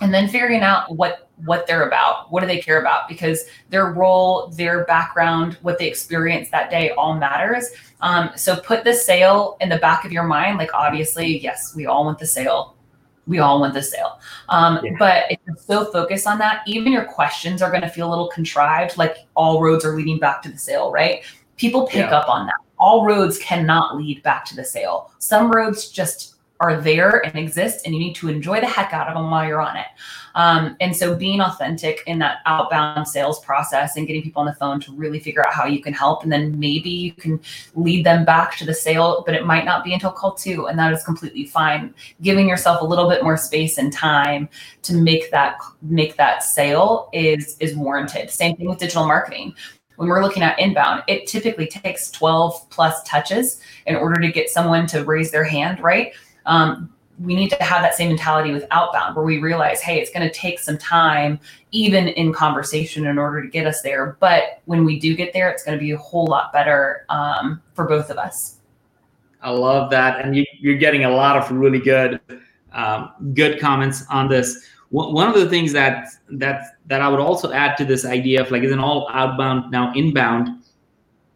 and 0.00 0.12
then 0.12 0.28
figuring 0.28 0.62
out 0.62 0.94
what 0.96 1.28
what 1.44 1.66
they're 1.66 1.86
about 1.86 2.30
what 2.30 2.40
do 2.40 2.46
they 2.46 2.60
care 2.60 2.80
about 2.80 3.08
because 3.08 3.44
their 3.70 3.92
role 3.92 4.48
their 4.48 4.84
background 4.84 5.58
what 5.62 5.78
they 5.78 5.86
experience 5.88 6.50
that 6.50 6.70
day 6.70 6.90
all 6.90 7.14
matters 7.14 7.70
um, 8.00 8.30
so 8.36 8.56
put 8.56 8.84
the 8.84 8.94
sale 8.94 9.56
in 9.60 9.68
the 9.68 9.78
back 9.78 10.04
of 10.04 10.12
your 10.12 10.24
mind 10.24 10.58
like 10.58 10.72
obviously 10.74 11.38
yes 11.38 11.74
we 11.74 11.86
all 11.86 12.04
want 12.04 12.18
the 12.18 12.26
sale 12.26 12.76
we 13.26 13.38
all 13.38 13.60
want 13.60 13.74
the 13.74 13.82
sale 13.82 14.20
um, 14.48 14.80
yeah. 14.84 14.92
but 14.98 15.24
if 15.30 15.38
you're 15.46 15.56
so 15.56 15.90
focused 15.92 16.26
on 16.26 16.38
that 16.38 16.62
even 16.66 16.92
your 16.92 17.04
questions 17.04 17.62
are 17.62 17.70
going 17.70 17.82
to 17.82 17.88
feel 17.88 18.08
a 18.08 18.10
little 18.10 18.28
contrived 18.28 18.96
like 18.98 19.16
all 19.34 19.62
roads 19.62 19.84
are 19.84 19.96
leading 19.96 20.18
back 20.18 20.42
to 20.42 20.50
the 20.50 20.58
sale 20.58 20.90
right 20.90 21.22
people 21.56 21.86
pick 21.86 22.10
yeah. 22.10 22.18
up 22.18 22.28
on 22.28 22.46
that 22.46 22.56
all 22.78 23.04
roads 23.04 23.38
cannot 23.38 23.96
lead 23.96 24.22
back 24.22 24.44
to 24.44 24.56
the 24.56 24.64
sale 24.64 25.12
some 25.18 25.50
roads 25.50 25.88
just 25.88 26.31
are 26.62 26.80
there 26.80 27.26
and 27.26 27.36
exist, 27.36 27.84
and 27.84 27.92
you 27.92 28.00
need 28.00 28.14
to 28.14 28.28
enjoy 28.28 28.60
the 28.60 28.66
heck 28.66 28.92
out 28.92 29.08
of 29.08 29.14
them 29.14 29.30
while 29.30 29.46
you're 29.46 29.60
on 29.60 29.76
it. 29.76 29.88
Um, 30.36 30.76
and 30.80 30.96
so, 30.96 31.14
being 31.14 31.40
authentic 31.40 32.02
in 32.06 32.20
that 32.20 32.38
outbound 32.46 33.06
sales 33.08 33.40
process 33.40 33.96
and 33.96 34.06
getting 34.06 34.22
people 34.22 34.40
on 34.40 34.46
the 34.46 34.54
phone 34.54 34.80
to 34.80 34.92
really 34.92 35.18
figure 35.18 35.44
out 35.46 35.52
how 35.52 35.66
you 35.66 35.82
can 35.82 35.92
help, 35.92 36.22
and 36.22 36.32
then 36.32 36.58
maybe 36.58 36.88
you 36.88 37.12
can 37.12 37.40
lead 37.74 38.06
them 38.06 38.24
back 38.24 38.56
to 38.58 38.64
the 38.64 38.72
sale, 38.72 39.24
but 39.26 39.34
it 39.34 39.44
might 39.44 39.64
not 39.64 39.84
be 39.84 39.92
until 39.92 40.12
call 40.12 40.34
two, 40.34 40.68
and 40.68 40.78
that 40.78 40.92
is 40.92 41.02
completely 41.02 41.44
fine. 41.44 41.92
Giving 42.22 42.48
yourself 42.48 42.80
a 42.80 42.84
little 42.84 43.08
bit 43.08 43.24
more 43.24 43.36
space 43.36 43.76
and 43.76 43.92
time 43.92 44.48
to 44.82 44.94
make 44.94 45.30
that 45.32 45.56
make 45.82 46.16
that 46.16 46.44
sale 46.44 47.10
is 47.12 47.56
is 47.58 47.74
warranted. 47.74 48.30
Same 48.30 48.56
thing 48.56 48.68
with 48.68 48.78
digital 48.78 49.06
marketing 49.06 49.54
when 49.96 50.08
we're 50.08 50.22
looking 50.22 50.42
at 50.42 50.58
inbound, 50.58 51.02
it 51.06 51.26
typically 51.28 51.66
takes 51.66 52.10
12 52.10 52.68
plus 52.70 53.02
touches 53.04 53.60
in 53.86 53.94
order 53.94 54.20
to 54.20 54.32
get 54.32 54.48
someone 54.48 54.86
to 54.88 55.04
raise 55.04 55.30
their 55.30 55.44
hand, 55.44 55.80
right? 55.80 56.12
Um, 56.46 56.92
we 57.18 57.34
need 57.34 57.50
to 57.50 57.62
have 57.62 57.82
that 57.82 57.94
same 57.94 58.08
mentality 58.08 58.52
with 58.52 58.64
outbound 58.70 59.14
where 59.14 59.24
we 59.24 59.38
realize, 59.38 59.80
hey, 59.80 60.00
it's 60.00 60.10
going 60.10 60.26
to 60.26 60.34
take 60.34 60.58
some 60.58 60.78
time, 60.78 61.38
even 61.70 62.08
in 62.08 62.32
conversation, 62.32 63.06
in 63.06 63.18
order 63.18 63.42
to 63.42 63.48
get 63.48 63.66
us 63.66 63.82
there. 63.82 64.16
But 64.18 64.60
when 64.64 64.84
we 64.84 64.98
do 64.98 65.14
get 65.14 65.32
there, 65.32 65.48
it's 65.50 65.62
going 65.62 65.78
to 65.78 65.82
be 65.82 65.92
a 65.92 65.98
whole 65.98 66.26
lot 66.26 66.52
better 66.52 67.04
um, 67.08 67.60
for 67.74 67.86
both 67.86 68.10
of 68.10 68.16
us. 68.16 68.58
I 69.42 69.50
love 69.50 69.90
that, 69.90 70.24
and 70.24 70.36
you, 70.36 70.44
are 70.72 70.78
getting 70.78 71.04
a 71.04 71.10
lot 71.10 71.36
of 71.36 71.50
really 71.50 71.80
good, 71.80 72.20
um, 72.72 73.10
good 73.34 73.60
comments 73.60 74.04
on 74.08 74.28
this. 74.28 74.68
One 74.90 75.26
of 75.26 75.34
the 75.34 75.48
things 75.48 75.72
that 75.72 76.08
that 76.32 76.76
that 76.86 77.00
I 77.00 77.08
would 77.08 77.18
also 77.18 77.50
add 77.50 77.76
to 77.78 77.84
this 77.84 78.04
idea 78.04 78.42
of 78.42 78.50
like, 78.50 78.62
isn't 78.62 78.78
all 78.78 79.08
outbound 79.10 79.70
now 79.70 79.92
inbound? 79.94 80.61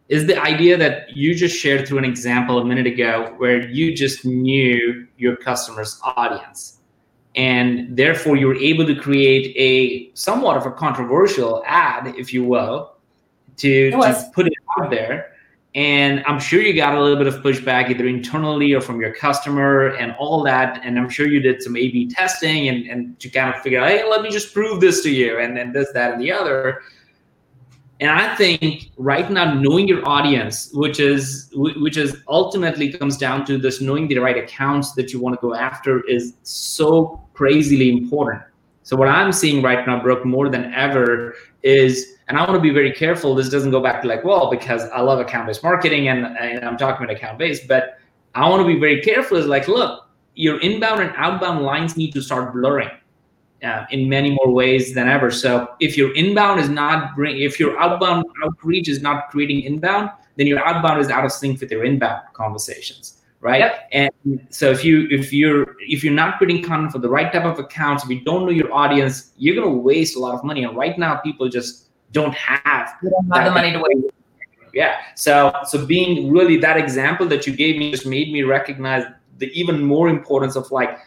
Is 0.09 0.25
the 0.25 0.41
idea 0.41 0.77
that 0.77 1.15
you 1.15 1.35
just 1.35 1.57
shared 1.57 1.87
through 1.87 1.97
an 1.97 2.05
example 2.05 2.59
a 2.59 2.65
minute 2.65 2.87
ago 2.87 3.33
where 3.37 3.67
you 3.67 3.95
just 3.95 4.25
knew 4.25 5.05
your 5.17 5.35
customer's 5.35 5.99
audience. 6.03 6.79
And 7.35 7.95
therefore 7.95 8.35
you 8.37 8.47
were 8.47 8.55
able 8.55 8.85
to 8.85 8.95
create 8.95 9.53
a 9.57 10.15
somewhat 10.15 10.57
of 10.57 10.65
a 10.65 10.71
controversial 10.71 11.61
ad 11.65 12.15
if 12.17 12.33
you 12.33 12.43
will 12.43 12.95
to, 13.57 13.91
to 13.91 14.31
put 14.33 14.47
it 14.47 14.53
out 14.79 14.89
there. 14.89 15.33
And 15.75 16.23
i'm 16.25 16.39
sure 16.39 16.61
you 16.61 16.73
got 16.73 16.95
a 16.95 17.01
little 17.01 17.17
bit 17.17 17.27
of 17.27 17.43
pushback 17.43 17.89
either 17.89 18.07
internally 18.07 18.73
or 18.73 18.81
from 18.81 18.99
your 18.99 19.13
customer 19.13 19.89
and 19.97 20.15
all 20.17 20.41
that. 20.43 20.81
And 20.83 20.97
i'm 20.97 21.09
sure 21.09 21.27
you 21.27 21.41
did 21.41 21.61
some 21.61 21.75
a 21.75 21.91
b 21.91 22.09
testing 22.09 22.69
and, 22.69 22.87
and 22.87 23.19
to 23.19 23.29
kind 23.29 23.53
of 23.53 23.61
figure 23.61 23.81
out 23.81 23.89
hey 23.89 24.09
let 24.09 24.21
me 24.21 24.31
just 24.31 24.53
prove 24.53 24.79
this 24.79 25.03
to 25.03 25.11
you 25.11 25.39
and 25.39 25.55
then 25.55 25.73
this 25.73 25.91
that 25.93 26.13
and 26.13 26.21
the 26.21 26.31
other 26.31 26.81
and 27.99 28.11
i 28.11 28.35
think 28.35 28.91
right 28.97 29.29
now 29.31 29.53
knowing 29.53 29.87
your 29.87 30.07
audience 30.07 30.69
which 30.73 30.99
is 30.99 31.49
which 31.53 31.97
is 31.97 32.17
ultimately 32.27 32.91
comes 32.91 33.17
down 33.17 33.45
to 33.45 33.57
this 33.57 33.81
knowing 33.81 34.07
the 34.07 34.17
right 34.17 34.37
accounts 34.37 34.93
that 34.93 35.11
you 35.11 35.19
want 35.19 35.35
to 35.35 35.41
go 35.41 35.53
after 35.55 36.05
is 36.07 36.33
so 36.43 37.21
crazily 37.33 37.89
important. 37.89 38.41
So 38.83 38.95
what 38.95 39.07
i'm 39.07 39.31
seeing 39.31 39.61
right 39.61 39.85
now 39.85 40.01
brooke 40.01 40.25
more 40.25 40.49
than 40.49 40.73
ever 40.73 41.35
is 41.63 42.17
and 42.27 42.37
i 42.37 42.41
want 42.41 42.53
to 42.53 42.61
be 42.61 42.69
very 42.69 42.91
careful 42.91 43.35
this 43.35 43.49
doesn't 43.49 43.71
go 43.71 43.81
back 43.81 44.01
to 44.01 44.07
like 44.07 44.23
well 44.23 44.49
because 44.49 44.83
i 44.91 45.01
love 45.01 45.19
account-based 45.19 45.63
marketing 45.63 46.07
and, 46.07 46.25
and 46.37 46.63
i'm 46.63 46.77
talking 46.77 47.03
about 47.03 47.15
account-based 47.15 47.67
but 47.67 47.97
i 48.35 48.47
want 48.47 48.61
to 48.61 48.67
be 48.67 48.79
very 48.79 49.01
careful 49.01 49.37
is 49.37 49.45
like 49.45 49.67
look 49.67 50.07
your 50.35 50.59
inbound 50.61 51.01
and 51.01 51.11
outbound 51.17 51.65
lines 51.65 51.97
need 51.97 52.13
to 52.13 52.21
start 52.21 52.53
blurring 52.53 52.89
uh, 53.63 53.85
in 53.91 54.07
many 54.07 54.31
more 54.31 54.51
ways 54.51 54.93
than 54.93 55.07
ever. 55.07 55.31
So 55.31 55.69
if 55.79 55.97
your 55.97 56.13
inbound 56.15 56.59
is 56.59 56.69
not 56.69 57.15
bring, 57.15 57.39
if 57.41 57.59
your 57.59 57.79
outbound 57.79 58.25
outreach 58.43 58.87
is 58.87 59.01
not 59.01 59.29
creating 59.29 59.61
inbound, 59.61 60.09
then 60.35 60.47
your 60.47 60.63
outbound 60.65 61.01
is 61.01 61.09
out 61.09 61.25
of 61.25 61.31
sync 61.31 61.59
with 61.59 61.71
your 61.71 61.83
inbound 61.83 62.21
conversations, 62.33 63.21
right? 63.41 63.59
Yep. 63.59 63.89
And 63.91 64.47
so 64.49 64.69
if 64.69 64.83
you 64.83 65.07
if 65.09 65.33
you're 65.33 65.75
if 65.79 66.03
you're 66.03 66.13
not 66.13 66.37
creating 66.37 66.63
content 66.63 66.91
for 66.91 66.99
the 66.99 67.09
right 67.09 67.31
type 67.31 67.45
of 67.45 67.57
accounts, 67.57 68.03
if 68.03 68.09
you 68.09 68.21
don't 68.23 68.45
know 68.45 68.51
your 68.51 68.71
audience, 68.71 69.31
you're 69.37 69.55
gonna 69.55 69.75
waste 69.75 70.15
a 70.15 70.19
lot 70.19 70.35
of 70.35 70.43
money. 70.43 70.63
And 70.63 70.75
right 70.75 70.97
now, 70.97 71.15
people 71.17 71.49
just 71.49 71.87
don't 72.11 72.33
have, 72.33 72.93
don't 73.03 73.33
have 73.33 73.45
the 73.45 73.51
money 73.51 73.73
to 73.73 73.79
waste. 73.79 74.13
Yeah. 74.73 74.97
So 75.15 75.53
so 75.65 75.85
being 75.85 76.31
really 76.31 76.57
that 76.57 76.77
example 76.77 77.25
that 77.27 77.47
you 77.47 77.55
gave 77.55 77.77
me 77.77 77.89
just 77.89 78.05
made 78.05 78.31
me 78.31 78.43
recognize 78.43 79.05
the 79.39 79.47
even 79.59 79.83
more 79.83 80.07
importance 80.09 80.55
of 80.55 80.69
like 80.71 80.99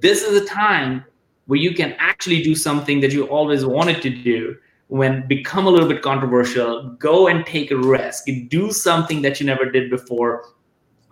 this 0.00 0.22
is 0.22 0.40
a 0.40 0.44
time 0.44 1.04
where 1.46 1.58
you 1.58 1.74
can 1.74 1.94
actually 1.98 2.42
do 2.42 2.54
something 2.54 3.00
that 3.00 3.12
you 3.12 3.24
always 3.26 3.64
wanted 3.64 4.00
to 4.02 4.10
do 4.10 4.56
when 4.88 5.26
become 5.26 5.66
a 5.66 5.70
little 5.70 5.88
bit 5.88 6.02
controversial 6.02 6.90
go 6.98 7.26
and 7.26 7.46
take 7.46 7.70
a 7.70 7.76
risk 7.76 8.24
do 8.48 8.70
something 8.70 9.22
that 9.22 9.40
you 9.40 9.46
never 9.46 9.70
did 9.70 9.90
before 9.90 10.44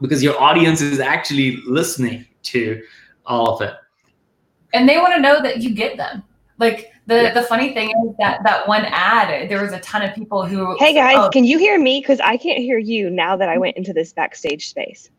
because 0.02 0.22
your 0.22 0.38
audience 0.38 0.80
is 0.80 1.00
actually 1.00 1.56
listening 1.66 2.26
to 2.42 2.82
all 3.24 3.54
of 3.54 3.62
it. 3.62 3.74
And 4.74 4.88
they 4.88 4.98
want 4.98 5.14
to 5.14 5.20
know 5.20 5.40
that 5.42 5.58
you 5.58 5.70
get 5.70 5.96
them. 5.96 6.22
Like 6.58 6.92
the 7.06 7.22
yeah. 7.22 7.34
the 7.34 7.42
funny 7.42 7.72
thing 7.72 7.88
is 7.88 8.14
that 8.18 8.42
that 8.44 8.68
one 8.68 8.84
ad 8.86 9.50
there 9.50 9.62
was 9.62 9.72
a 9.72 9.80
ton 9.80 10.02
of 10.02 10.14
people 10.14 10.46
who 10.46 10.76
hey 10.78 10.94
guys 10.94 11.16
oh, 11.18 11.30
can 11.30 11.44
you 11.44 11.58
hear 11.58 11.76
me? 11.76 12.00
Because 12.00 12.20
i 12.20 12.36
can't 12.36 12.58
hear 12.58 12.78
you 12.78 13.10
now 13.10 13.36
that 13.36 13.48
i 13.48 13.58
went 13.58 13.76
into 13.76 13.92
this 13.92 14.12
backstage 14.12 14.68
space 14.68 15.10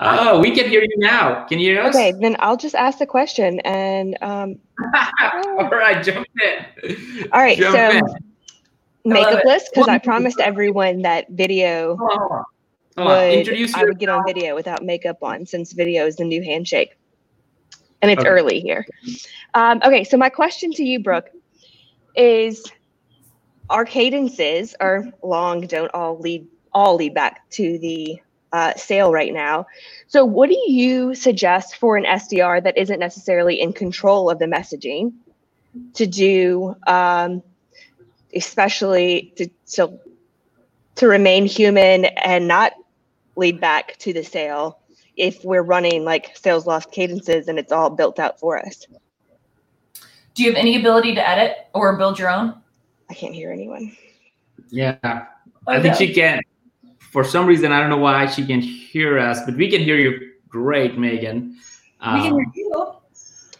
Oh, 0.00 0.38
we 0.40 0.52
can 0.54 0.68
hear 0.68 0.82
you 0.82 0.94
now. 0.98 1.44
Can 1.44 1.58
you 1.58 1.72
hear 1.72 1.82
us? 1.82 1.94
Okay, 1.94 2.12
then 2.12 2.36
I'll 2.38 2.56
just 2.56 2.74
ask 2.74 2.98
the 2.98 3.06
question 3.06 3.60
and 3.60 4.16
um 4.20 4.58
all 5.58 5.68
right, 5.70 6.02
jump 6.04 6.26
in. 6.42 7.28
All 7.32 7.40
right, 7.40 7.58
jump 7.58 7.76
so 7.76 7.98
in. 7.98 9.12
makeup 9.12 9.44
list 9.44 9.70
because 9.72 9.88
I 9.88 9.98
promised 9.98 10.38
everyone 10.38 11.02
that 11.02 11.28
video 11.30 11.96
oh, 12.00 12.44
oh, 12.96 13.04
would 13.04 13.74
I 13.74 13.84
would 13.84 13.98
get 13.98 14.08
on 14.08 14.22
video 14.24 14.54
without 14.54 14.84
makeup 14.84 15.18
on 15.22 15.46
since 15.46 15.72
video 15.72 16.06
is 16.06 16.16
the 16.16 16.24
new 16.24 16.42
handshake. 16.42 16.96
And 18.00 18.12
it's 18.12 18.20
okay. 18.20 18.28
early 18.28 18.60
here. 18.60 18.86
Um, 19.54 19.80
okay, 19.84 20.04
so 20.04 20.16
my 20.16 20.28
question 20.28 20.70
to 20.72 20.84
you, 20.84 21.00
Brooke, 21.00 21.30
is 22.14 22.64
our 23.68 23.84
cadences 23.84 24.76
are 24.78 25.06
long, 25.24 25.62
don't 25.62 25.92
all 25.92 26.16
lead 26.18 26.46
all 26.72 26.94
lead 26.94 27.14
back 27.14 27.48
to 27.50 27.78
the 27.78 28.20
uh, 28.52 28.74
sale 28.74 29.12
right 29.12 29.32
now. 29.32 29.66
So, 30.06 30.24
what 30.24 30.48
do 30.48 30.58
you 30.66 31.14
suggest 31.14 31.76
for 31.76 31.96
an 31.96 32.04
SDR 32.04 32.62
that 32.62 32.76
isn't 32.78 32.98
necessarily 32.98 33.60
in 33.60 33.72
control 33.72 34.30
of 34.30 34.38
the 34.38 34.46
messaging 34.46 35.12
to 35.94 36.06
do, 36.06 36.74
um, 36.86 37.42
especially 38.34 39.32
to, 39.36 39.48
to 39.72 39.98
to 40.96 41.06
remain 41.06 41.46
human 41.46 42.06
and 42.06 42.48
not 42.48 42.72
lead 43.36 43.60
back 43.60 43.96
to 43.98 44.12
the 44.12 44.24
sale 44.24 44.80
if 45.16 45.44
we're 45.44 45.62
running 45.62 46.04
like 46.04 46.36
SalesLoft 46.36 46.90
cadences 46.90 47.48
and 47.48 47.58
it's 47.58 47.70
all 47.70 47.90
built 47.90 48.18
out 48.18 48.40
for 48.40 48.58
us? 48.58 48.86
Do 50.34 50.42
you 50.42 50.50
have 50.50 50.58
any 50.58 50.78
ability 50.78 51.14
to 51.16 51.28
edit 51.28 51.56
or 51.74 51.96
build 51.96 52.18
your 52.18 52.30
own? 52.30 52.54
I 53.10 53.14
can't 53.14 53.34
hear 53.34 53.52
anyone. 53.52 53.96
Yeah, 54.70 55.26
I 55.66 55.80
think 55.80 55.96
she 55.96 56.12
can 56.12 56.40
for 57.10 57.24
some 57.24 57.46
reason, 57.46 57.72
I 57.72 57.80
don't 57.80 57.90
know 57.90 57.96
why 57.96 58.26
she 58.26 58.46
can't 58.46 58.62
hear 58.62 59.18
us, 59.18 59.40
but 59.44 59.56
we 59.56 59.70
can 59.70 59.80
hear 59.80 59.96
you 59.96 60.32
great, 60.48 60.98
Megan. 60.98 61.56
Um, 62.00 62.14
we 62.14 62.28
can 62.28 62.32
hear 62.34 62.44
um, 62.44 62.52
you. 62.54 62.72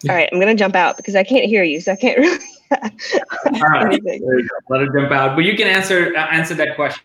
All 0.09 0.15
right, 0.15 0.29
I'm 0.33 0.39
gonna 0.39 0.55
jump 0.55 0.77
out 0.77 0.97
because 0.97 1.17
I 1.17 1.25
can't 1.25 1.47
hear 1.47 1.65
you, 1.65 1.81
so 1.81 1.93
I 1.93 1.97
can't 1.97 2.19
really. 2.19 2.45
all 2.71 3.69
right, 3.71 4.01
let 4.69 4.81
her 4.81 4.87
jump 4.87 5.13
out. 5.13 5.35
But 5.35 5.45
you 5.45 5.57
can 5.57 5.67
answer 5.67 6.15
uh, 6.17 6.27
answer 6.27 6.55
that 6.55 6.77
question. 6.77 7.03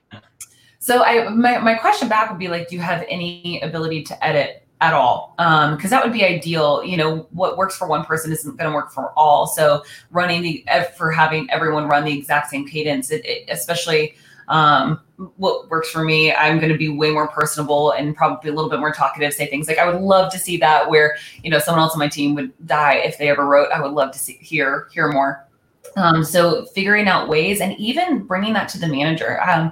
So 0.79 1.03
I 1.03 1.29
my, 1.29 1.59
my 1.59 1.75
question 1.75 2.09
back 2.09 2.29
would 2.29 2.39
be 2.39 2.49
like, 2.49 2.67
do 2.67 2.75
you 2.75 2.81
have 2.81 3.05
any 3.07 3.61
ability 3.61 4.03
to 4.03 4.25
edit 4.25 4.67
at 4.81 4.93
all? 4.93 5.33
Because 5.37 5.85
um, 5.85 5.89
that 5.89 6.03
would 6.03 6.13
be 6.13 6.25
ideal. 6.25 6.83
You 6.83 6.97
know, 6.97 7.27
what 7.31 7.57
works 7.57 7.77
for 7.77 7.87
one 7.87 8.03
person 8.03 8.31
isn't 8.31 8.57
going 8.57 8.69
to 8.69 8.75
work 8.75 8.91
for 8.91 9.11
all. 9.17 9.47
So 9.47 9.83
running 10.11 10.41
the 10.41 10.65
for 10.97 11.09
having 11.09 11.49
everyone 11.49 11.87
run 11.87 12.03
the 12.03 12.15
exact 12.15 12.49
same 12.49 12.67
cadence, 12.67 13.09
it, 13.09 13.25
it, 13.25 13.49
especially 13.49 14.15
um, 14.47 14.99
what 15.37 15.69
works 15.69 15.89
for 15.89 16.03
me. 16.03 16.33
I'm 16.33 16.59
going 16.59 16.71
to 16.71 16.77
be 16.77 16.89
way 16.89 17.11
more 17.11 17.27
personable 17.27 17.91
and 17.91 18.15
probably 18.15 18.49
a 18.49 18.53
little 18.53 18.69
bit 18.69 18.79
more 18.79 18.91
talkative. 18.91 19.33
Say 19.33 19.47
things 19.47 19.67
like, 19.67 19.77
"I 19.77 19.89
would 19.89 20.01
love 20.01 20.31
to 20.31 20.39
see 20.39 20.57
that," 20.57 20.89
where 20.89 21.15
you 21.43 21.49
know 21.49 21.59
someone 21.59 21.81
else 21.81 21.93
on 21.93 21.99
my 21.99 22.07
team 22.07 22.35
would 22.35 22.51
die 22.65 22.95
if 22.95 23.17
they 23.17 23.29
ever 23.29 23.45
wrote. 23.45 23.71
I 23.71 23.81
would 23.81 23.91
love 23.91 24.11
to 24.11 24.19
see 24.19 24.33
hear 24.41 24.87
hear 24.91 25.11
more. 25.11 25.47
Um, 25.95 26.23
so 26.23 26.65
figuring 26.65 27.07
out 27.07 27.29
ways 27.29 27.61
and 27.61 27.77
even 27.79 28.23
bringing 28.23 28.53
that 28.53 28.67
to 28.69 28.79
the 28.79 28.87
manager. 28.87 29.41
Um, 29.47 29.71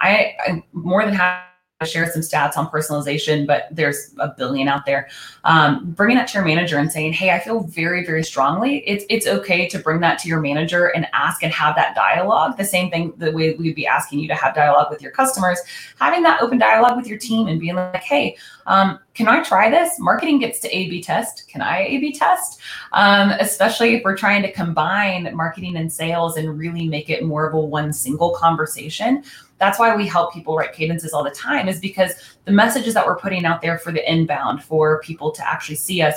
I, 0.00 0.34
I'm 0.46 0.64
more 0.72 1.04
than 1.04 1.12
happy 1.14 1.47
share 1.86 2.10
some 2.10 2.22
stats 2.22 2.56
on 2.56 2.68
personalization, 2.68 3.46
but 3.46 3.68
there's 3.70 4.12
a 4.18 4.28
billion 4.36 4.66
out 4.66 4.84
there. 4.84 5.08
Um, 5.44 5.92
bringing 5.92 6.16
that 6.16 6.26
to 6.28 6.38
your 6.38 6.44
manager 6.44 6.76
and 6.76 6.90
saying, 6.90 7.12
"Hey, 7.12 7.30
I 7.30 7.38
feel 7.38 7.60
very, 7.60 8.04
very 8.04 8.24
strongly. 8.24 8.78
It's 8.78 9.04
it's 9.08 9.28
okay 9.28 9.68
to 9.68 9.78
bring 9.78 10.00
that 10.00 10.18
to 10.20 10.28
your 10.28 10.40
manager 10.40 10.86
and 10.86 11.06
ask 11.12 11.44
and 11.44 11.52
have 11.52 11.76
that 11.76 11.94
dialogue. 11.94 12.56
The 12.56 12.64
same 12.64 12.90
thing 12.90 13.12
the 13.18 13.30
way 13.30 13.54
we'd 13.54 13.76
be 13.76 13.86
asking 13.86 14.18
you 14.18 14.26
to 14.26 14.34
have 14.34 14.56
dialogue 14.56 14.88
with 14.90 15.00
your 15.00 15.12
customers, 15.12 15.60
having 16.00 16.24
that 16.24 16.42
open 16.42 16.58
dialogue 16.58 16.96
with 16.96 17.06
your 17.06 17.18
team 17.18 17.46
and 17.46 17.60
being 17.60 17.76
like, 17.76 18.02
"Hey, 18.02 18.36
um, 18.66 18.98
can 19.14 19.28
I 19.28 19.44
try 19.44 19.70
this? 19.70 20.00
Marketing 20.00 20.40
gets 20.40 20.58
to 20.60 20.76
A/B 20.76 21.00
test. 21.00 21.48
Can 21.48 21.60
I 21.62 21.82
A/B 21.82 22.12
test? 22.12 22.60
Um, 22.92 23.30
especially 23.38 23.94
if 23.94 24.02
we're 24.02 24.16
trying 24.16 24.42
to 24.42 24.50
combine 24.50 25.30
marketing 25.32 25.76
and 25.76 25.92
sales 25.92 26.36
and 26.36 26.58
really 26.58 26.88
make 26.88 27.08
it 27.08 27.24
more 27.24 27.46
of 27.46 27.54
a 27.54 27.60
one 27.60 27.92
single 27.92 28.32
conversation." 28.32 29.22
That's 29.58 29.78
why 29.78 29.94
we 29.94 30.06
help 30.06 30.32
people 30.32 30.56
write 30.56 30.72
cadences 30.72 31.12
all 31.12 31.24
the 31.24 31.30
time, 31.30 31.68
is 31.68 31.80
because 31.80 32.12
the 32.44 32.52
messages 32.52 32.94
that 32.94 33.06
we're 33.06 33.18
putting 33.18 33.44
out 33.44 33.60
there 33.60 33.78
for 33.78 33.92
the 33.92 34.10
inbound 34.10 34.62
for 34.62 35.00
people 35.00 35.30
to 35.32 35.48
actually 35.48 35.76
see 35.76 36.02
us 36.02 36.16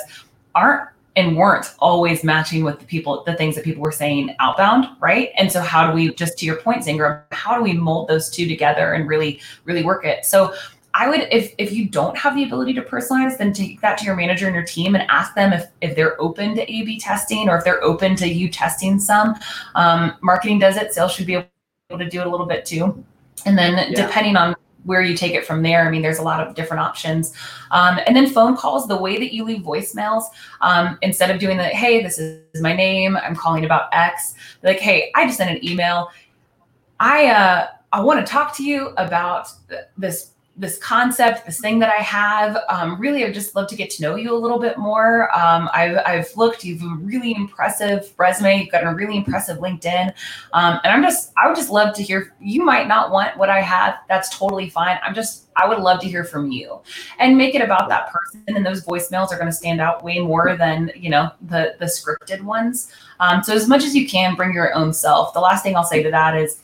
aren't 0.54 0.88
and 1.16 1.36
weren't 1.36 1.74
always 1.78 2.24
matching 2.24 2.64
with 2.64 2.78
the 2.78 2.86
people, 2.86 3.22
the 3.24 3.34
things 3.34 3.54
that 3.54 3.64
people 3.64 3.82
were 3.82 3.92
saying 3.92 4.34
outbound, 4.40 4.86
right? 5.00 5.30
And 5.36 5.52
so, 5.52 5.60
how 5.60 5.86
do 5.86 5.92
we, 5.92 6.14
just 6.14 6.38
to 6.38 6.46
your 6.46 6.56
point, 6.56 6.84
Zinger, 6.84 7.24
how 7.32 7.56
do 7.56 7.62
we 7.62 7.74
mold 7.74 8.08
those 8.08 8.30
two 8.30 8.48
together 8.48 8.94
and 8.94 9.06
really, 9.08 9.40
really 9.64 9.84
work 9.84 10.04
it? 10.04 10.24
So, 10.24 10.54
I 10.94 11.08
would, 11.08 11.20
if 11.30 11.54
if 11.56 11.72
you 11.72 11.88
don't 11.88 12.16
have 12.18 12.34
the 12.34 12.44
ability 12.44 12.74
to 12.74 12.82
personalize, 12.82 13.38
then 13.38 13.52
take 13.54 13.80
that 13.80 13.96
to 13.98 14.04
your 14.04 14.14
manager 14.14 14.46
and 14.46 14.54
your 14.54 14.64
team 14.64 14.94
and 14.94 15.08
ask 15.10 15.34
them 15.34 15.52
if 15.52 15.66
if 15.80 15.96
they're 15.96 16.20
open 16.20 16.54
to 16.54 16.62
A/B 16.62 16.98
testing 16.98 17.48
or 17.48 17.56
if 17.56 17.64
they're 17.64 17.82
open 17.82 18.14
to 18.16 18.28
you 18.28 18.50
testing 18.50 18.98
some. 18.98 19.34
Um, 19.74 20.14
marketing 20.20 20.58
does 20.58 20.76
it, 20.76 20.92
sales 20.92 21.12
should 21.12 21.26
be 21.26 21.34
able 21.34 21.48
to 21.98 22.08
do 22.08 22.20
it 22.20 22.26
a 22.26 22.30
little 22.30 22.46
bit 22.46 22.66
too. 22.66 23.02
And 23.46 23.56
then 23.56 23.92
yeah. 23.92 24.06
depending 24.06 24.36
on 24.36 24.56
where 24.84 25.00
you 25.00 25.16
take 25.16 25.32
it 25.32 25.46
from 25.46 25.62
there, 25.62 25.86
I 25.86 25.90
mean, 25.90 26.02
there's 26.02 26.18
a 26.18 26.22
lot 26.22 26.46
of 26.46 26.54
different 26.54 26.80
options. 26.80 27.32
Um, 27.70 28.00
and 28.06 28.16
then 28.16 28.28
phone 28.28 28.56
calls, 28.56 28.88
the 28.88 28.96
way 28.96 29.16
that 29.18 29.32
you 29.32 29.44
leave 29.44 29.62
voicemails, 29.62 30.24
um, 30.60 30.98
instead 31.02 31.30
of 31.30 31.38
doing 31.38 31.56
the, 31.56 31.64
hey, 31.64 32.02
this 32.02 32.18
is 32.18 32.60
my 32.60 32.74
name, 32.74 33.16
I'm 33.16 33.36
calling 33.36 33.64
about 33.64 33.84
X, 33.92 34.34
like, 34.62 34.80
hey, 34.80 35.12
I 35.14 35.26
just 35.26 35.38
sent 35.38 35.50
an 35.50 35.64
email. 35.64 36.08
I, 36.98 37.26
uh, 37.28 37.68
I 37.92 38.00
want 38.00 38.24
to 38.24 38.30
talk 38.30 38.56
to 38.56 38.64
you 38.64 38.88
about 38.96 39.48
this 39.96 40.31
this 40.56 40.78
concept, 40.78 41.46
this 41.46 41.60
thing 41.60 41.78
that 41.78 41.88
I 41.88 42.02
have. 42.02 42.58
Um, 42.68 43.00
really, 43.00 43.24
I'd 43.24 43.32
just 43.32 43.56
love 43.56 43.68
to 43.68 43.76
get 43.76 43.88
to 43.90 44.02
know 44.02 44.16
you 44.16 44.34
a 44.34 44.36
little 44.36 44.58
bit 44.58 44.76
more. 44.76 45.34
Um, 45.36 45.70
I've, 45.72 45.98
I've 46.04 46.36
looked, 46.36 46.62
you've 46.62 46.82
a 46.82 46.94
really 46.96 47.34
impressive 47.34 48.12
resume, 48.18 48.60
you've 48.60 48.70
got 48.70 48.84
a 48.84 48.94
really 48.94 49.16
impressive 49.16 49.58
LinkedIn. 49.58 50.12
Um, 50.52 50.78
and 50.84 50.92
I'm 50.92 51.02
just, 51.02 51.32
I 51.42 51.46
would 51.46 51.56
just 51.56 51.70
love 51.70 51.94
to 51.96 52.02
hear, 52.02 52.34
you 52.40 52.64
might 52.64 52.86
not 52.86 53.10
want 53.10 53.36
what 53.38 53.48
I 53.48 53.60
have. 53.62 53.96
That's 54.08 54.36
totally 54.36 54.68
fine. 54.68 54.98
I'm 55.02 55.14
just, 55.14 55.48
I 55.56 55.66
would 55.66 55.78
love 55.78 56.00
to 56.00 56.08
hear 56.08 56.24
from 56.24 56.50
you 56.50 56.80
and 57.18 57.36
make 57.36 57.54
it 57.54 57.62
about 57.62 57.88
that 57.88 58.10
person. 58.10 58.44
And 58.48 58.64
those 58.64 58.84
voicemails 58.84 59.32
are 59.32 59.36
going 59.36 59.46
to 59.46 59.52
stand 59.52 59.80
out 59.80 60.04
way 60.04 60.18
more 60.18 60.56
than, 60.56 60.90
you 60.94 61.08
know, 61.08 61.30
the, 61.42 61.76
the 61.78 61.86
scripted 61.86 62.42
ones. 62.42 62.92
Um, 63.20 63.42
so 63.42 63.54
as 63.54 63.68
much 63.68 63.84
as 63.84 63.94
you 63.94 64.06
can 64.08 64.34
bring 64.34 64.52
your 64.52 64.74
own 64.74 64.92
self. 64.92 65.32
The 65.32 65.40
last 65.40 65.62
thing 65.62 65.76
I'll 65.76 65.84
say 65.84 66.02
to 66.02 66.10
that 66.10 66.36
is, 66.36 66.61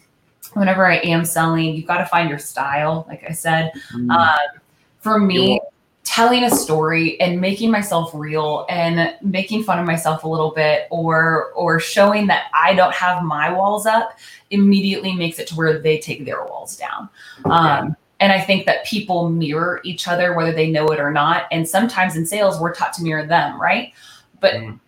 whenever 0.55 0.87
I 0.87 0.97
am 0.97 1.25
selling, 1.25 1.75
you've 1.75 1.87
got 1.87 1.99
to 1.99 2.07
find 2.07 2.29
your 2.29 2.39
style. 2.39 3.05
Like 3.09 3.25
I 3.29 3.33
said, 3.33 3.73
mm. 3.95 4.11
um, 4.11 4.61
for 5.01 5.19
me, 5.19 5.61
telling 6.05 6.45
a 6.45 6.51
story 6.51 7.21
and 7.21 7.41
making 7.41 7.71
myself 7.71 8.11
real 8.15 8.67
and 8.71 9.15
making 9.23 9.63
fun 9.63 9.79
of 9.79 9.87
myself 9.87 10.25
a 10.25 10.29
little 10.29 10.51
bit, 10.51 10.89
or 10.91 11.53
or 11.53 11.79
showing 11.79 12.27
that 12.29 12.47
I 12.55 12.75
don't 12.75 12.95
have 12.95 13.23
my 13.23 13.53
walls 13.53 13.87
up, 13.87 14.19
immediately 14.51 15.15
makes 15.15 15.39
it 15.39 15.47
to 15.49 15.55
where 15.55 15.79
they 15.79 15.99
take 15.99 16.25
their 16.25 16.45
walls 16.45 16.77
down. 16.77 17.09
Um, 17.45 17.97
and 18.21 18.33
I 18.33 18.41
think 18.41 18.67
that 18.67 18.85
people 18.85 19.29
mirror 19.29 19.81
each 19.85 20.09
other, 20.09 20.35
whether 20.35 20.53
they 20.53 20.71
know 20.71 20.89
it 20.89 20.99
or 20.99 21.13
not. 21.13 21.47
And 21.53 21.69
sometimes 21.69 22.17
in 22.17 22.27
sales, 22.27 22.61
we're 22.61 22.75
taught 22.75 22.93
to 22.95 23.03
mirror 23.03 23.25
them, 23.25 23.61
right? 23.61 23.93
But 24.41 24.55
mm 24.55 24.81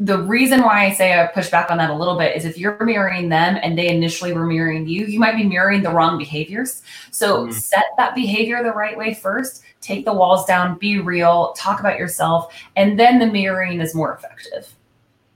the 0.00 0.22
reason 0.22 0.62
why 0.62 0.86
I 0.86 0.92
say 0.92 1.20
I 1.20 1.26
push 1.26 1.50
back 1.50 1.70
on 1.70 1.78
that 1.78 1.90
a 1.90 1.94
little 1.94 2.16
bit 2.16 2.36
is 2.36 2.44
if 2.44 2.56
you're 2.56 2.82
mirroring 2.84 3.28
them 3.28 3.58
and 3.60 3.76
they 3.76 3.88
initially 3.88 4.32
were 4.32 4.46
mirroring 4.46 4.86
you, 4.86 5.06
you 5.06 5.18
might 5.18 5.36
be 5.36 5.42
mirroring 5.42 5.82
the 5.82 5.90
wrong 5.90 6.18
behaviors. 6.18 6.82
So 7.10 7.46
mm. 7.46 7.52
set 7.52 7.84
that 7.96 8.14
behavior 8.14 8.62
the 8.62 8.70
right 8.70 8.96
way 8.96 9.14
first, 9.14 9.64
take 9.80 10.04
the 10.04 10.12
walls 10.12 10.46
down, 10.46 10.78
be 10.78 11.00
real, 11.00 11.52
talk 11.54 11.80
about 11.80 11.98
yourself, 11.98 12.54
and 12.76 12.98
then 12.98 13.18
the 13.18 13.26
mirroring 13.26 13.80
is 13.80 13.94
more 13.94 14.14
effective. 14.14 14.72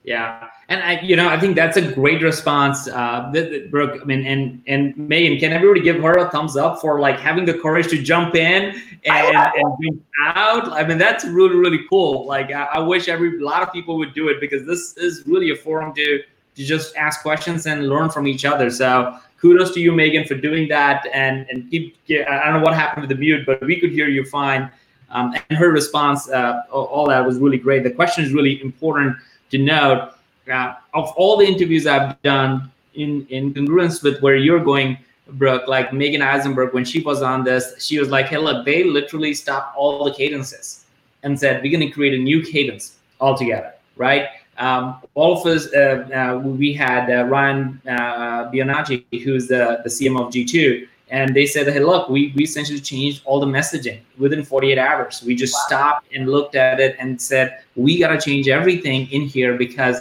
Yeah, 0.05 0.49
and 0.69 0.83
I, 0.83 1.01
you 1.01 1.15
know, 1.15 1.29
I 1.29 1.39
think 1.39 1.55
that's 1.55 1.77
a 1.77 1.93
great 1.93 2.23
response, 2.23 2.89
uh, 2.89 3.31
Brooke. 3.71 4.01
I 4.03 4.05
mean, 4.05 4.27
and 4.27 4.61
and 4.67 4.97
Megan, 4.97 5.39
can 5.39 5.53
everybody 5.53 5.81
give 5.81 6.03
her 6.03 6.19
a 6.19 6.29
thumbs 6.31 6.57
up 6.57 6.81
for 6.81 6.99
like 6.99 7.21
having 7.21 7.45
the 7.45 7.55
courage 7.55 7.87
to 7.91 8.03
jump 8.03 8.35
in 8.35 8.75
and 9.05 9.37
and 9.37 9.79
bring 9.79 10.03
out? 10.25 10.73
I 10.73 10.85
mean, 10.85 10.99
that's 10.99 11.25
really 11.25 11.55
really 11.55 11.87
cool. 11.89 12.27
Like, 12.27 12.51
I, 12.51 12.65
I 12.65 12.79
wish 12.81 13.07
every 13.07 13.39
a 13.39 13.45
lot 13.45 13.63
of 13.63 13.73
people 13.73 13.97
would 13.99 14.13
do 14.13 14.27
it 14.27 14.41
because 14.41 14.67
this 14.67 14.97
is 14.97 15.23
really 15.25 15.51
a 15.51 15.57
forum 15.57 15.95
to 15.95 16.23
to 16.57 16.65
just 16.65 16.97
ask 16.97 17.23
questions 17.23 17.67
and 17.67 17.89
learn 17.89 18.11
from 18.11 18.27
each 18.27 18.45
other. 18.45 18.71
So 18.71 19.17
kudos 19.41 19.73
to 19.75 19.81
you, 19.81 19.93
Megan, 19.93 20.27
for 20.27 20.35
doing 20.35 20.67
that. 20.69 21.07
And 21.15 21.47
and 21.49 21.71
keep. 21.71 21.97
I 22.11 22.45
don't 22.45 22.55
know 22.55 22.65
what 22.65 22.75
happened 22.75 23.03
with 23.07 23.11
the 23.11 23.21
mute, 23.21 23.47
but 23.47 23.61
we 23.61 23.79
could 23.79 23.93
hear 23.93 24.09
you 24.09 24.25
fine. 24.25 24.69
Um, 25.11 25.35
and 25.51 25.59
her 25.59 25.71
response, 25.71 26.29
uh, 26.31 26.63
all 26.71 27.07
that 27.09 27.25
was 27.25 27.39
really 27.39 27.59
great. 27.59 27.85
The 27.85 27.91
question 27.91 28.25
is 28.25 28.33
really 28.33 28.61
important 28.63 29.17
to 29.53 29.59
note 29.59 30.13
uh, 30.51 30.75
of 30.95 31.13
all 31.17 31.37
the 31.37 31.47
interviews 31.47 31.87
I've 31.87 32.21
done 32.23 32.71
in 32.95 33.27
in 33.31 33.55
congruence 33.55 34.03
with 34.03 34.21
where 34.21 34.37
you're 34.37 34.65
going, 34.65 34.99
Brooke, 35.29 35.69
like 35.69 35.93
Megan 35.93 36.21
Eisenberg, 36.23 36.75
when 36.75 36.85
she 36.85 37.01
was 37.01 37.23
on 37.23 37.45
this, 37.45 37.65
she 37.79 37.99
was 37.99 38.09
like, 38.09 38.27
"Hey, 38.27 38.39
look, 38.39 38.67
they 38.67 38.85
literally 38.85 39.35
stopped 39.35 39.77
all 39.77 40.05
the 40.05 40.13
cadences 40.13 40.85
and 41.23 41.39
said 41.39 41.63
we're 41.63 41.71
going 41.71 41.89
to 41.89 41.95
create 41.95 42.15
a 42.15 42.23
new 42.23 42.43
cadence 42.43 42.97
altogether, 43.21 43.73
right?" 43.97 44.29
Um, 44.59 45.01
all 45.15 45.41
of 45.41 45.47
us, 45.47 45.73
uh, 45.73 46.07
uh, 46.15 46.39
we 46.39 46.75
had 46.75 47.11
uh, 47.11 47.25
Ryan 47.25 47.81
uh, 47.89 48.51
who's 48.51 49.49
the, 49.49 49.81
the 49.83 49.89
CM 49.89 50.21
of 50.21 50.33
G2, 50.33 50.87
and 51.13 51.37
they 51.37 51.45
said, 51.45 51.69
hey, 51.69 51.81
look, 51.81 52.09
we, 52.09 52.33
we 52.35 52.45
essentially 52.45 52.81
changed 52.81 53.21
all 53.27 53.39
the 53.39 53.47
messaging 53.47 54.01
within 54.17 54.43
48 54.43 54.79
hours. 54.79 55.23
We 55.23 55.35
just 55.35 55.53
wow. 55.53 55.67
stopped 55.67 56.07
and 56.15 56.27
looked 56.27 56.55
at 56.55 56.81
it 56.81 56.97
and 56.99 57.21
said, 57.21 57.59
we 57.77 57.99
got 57.99 58.09
to 58.09 58.19
change 58.19 58.49
everything 58.49 59.07
in 59.13 59.21
here 59.21 59.59
because 59.59 60.01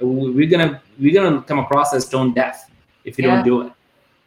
we're 0.00 0.48
gonna 0.48 0.80
we're 0.98 1.12
gonna 1.14 1.42
come 1.42 1.58
across 1.58 1.92
as 1.94 2.06
stone 2.06 2.32
deaf 2.32 2.70
if 3.04 3.18
you 3.18 3.26
yeah. 3.26 3.36
don't 3.36 3.44
do 3.44 3.60
it. 3.62 3.72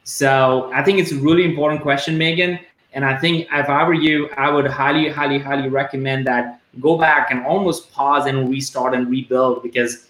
So 0.03 0.71
I 0.71 0.83
think 0.83 0.99
it's 0.99 1.11
a 1.11 1.17
really 1.17 1.45
important 1.45 1.81
question, 1.81 2.15
Megan. 2.15 2.59
And 2.93 3.03
I 3.03 3.17
think 3.17 3.47
if 3.51 3.67
I 3.67 3.83
were 3.83 3.95
you, 3.95 4.29
I 4.37 4.51
would 4.51 4.67
highly, 4.67 5.09
highly, 5.09 5.39
highly 5.39 5.67
recommend 5.67 6.27
that 6.27 6.61
go 6.79 6.95
back 6.95 7.31
and 7.31 7.43
almost 7.43 7.91
pause 7.91 8.27
and 8.27 8.49
restart 8.51 8.93
and 8.93 9.09
rebuild 9.09 9.63
because 9.63 10.07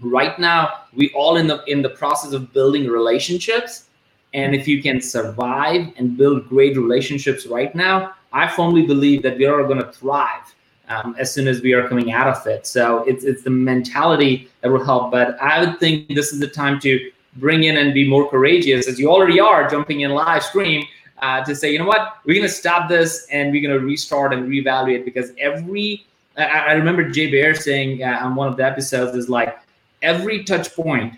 right 0.00 0.38
now 0.38 0.80
we 0.94 1.10
all 1.12 1.36
in 1.36 1.46
the 1.46 1.62
in 1.64 1.82
the 1.82 1.90
process 1.90 2.32
of 2.32 2.54
building 2.54 2.88
relationships 2.88 3.88
And 4.34 4.54
if 4.54 4.66
you 4.66 4.82
can 4.82 5.00
survive 5.00 5.92
and 5.96 6.16
build 6.16 6.48
great 6.48 6.76
relationships 6.76 7.46
right 7.46 7.74
now, 7.74 8.14
I 8.32 8.48
firmly 8.48 8.82
believe 8.82 9.22
that 9.22 9.36
we 9.36 9.44
are 9.44 9.62
going 9.64 9.78
to 9.78 9.92
thrive 9.92 10.54
um, 10.88 11.14
as 11.18 11.32
soon 11.32 11.48
as 11.48 11.60
we 11.60 11.72
are 11.74 11.88
coming 11.88 12.12
out 12.12 12.28
of 12.28 12.46
it. 12.46 12.66
So 12.66 13.04
it's 13.04 13.24
it's 13.24 13.42
the 13.42 13.50
mentality 13.50 14.48
that 14.60 14.70
will 14.70 14.84
help. 14.84 15.10
But 15.10 15.40
I 15.40 15.64
would 15.64 15.78
think 15.78 16.08
this 16.08 16.32
is 16.32 16.40
the 16.40 16.48
time 16.48 16.80
to 16.80 17.10
bring 17.36 17.64
in 17.64 17.76
and 17.78 17.94
be 17.94 18.08
more 18.08 18.28
courageous, 18.28 18.88
as 18.88 18.98
you 18.98 19.10
already 19.10 19.40
are 19.40 19.68
jumping 19.68 20.00
in 20.00 20.12
live 20.12 20.42
stream. 20.42 20.84
Uh, 21.18 21.44
to 21.44 21.54
say, 21.54 21.72
you 21.72 21.78
know 21.78 21.86
what, 21.86 22.16
we're 22.24 22.34
going 22.34 22.42
to 22.42 22.52
stop 22.52 22.88
this 22.88 23.28
and 23.30 23.52
we're 23.52 23.62
going 23.62 23.78
to 23.78 23.86
restart 23.86 24.32
and 24.32 24.50
reevaluate 24.50 25.04
because 25.04 25.30
every, 25.38 26.04
I, 26.36 26.42
I 26.42 26.72
remember 26.72 27.08
Jay 27.08 27.30
Baer 27.30 27.54
saying 27.54 28.02
uh, 28.02 28.18
on 28.22 28.34
one 28.34 28.48
of 28.48 28.56
the 28.56 28.64
episodes 28.64 29.16
is 29.16 29.28
like 29.28 29.56
every 30.02 30.42
touch 30.42 30.74
point 30.74 31.14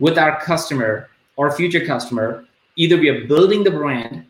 with 0.00 0.18
our 0.18 0.40
customer 0.40 1.10
or 1.36 1.50
future 1.52 1.84
customer, 1.84 2.44
either 2.76 2.96
we 2.96 3.08
are 3.08 3.26
building 3.26 3.62
the 3.62 3.70
brand 3.70 4.26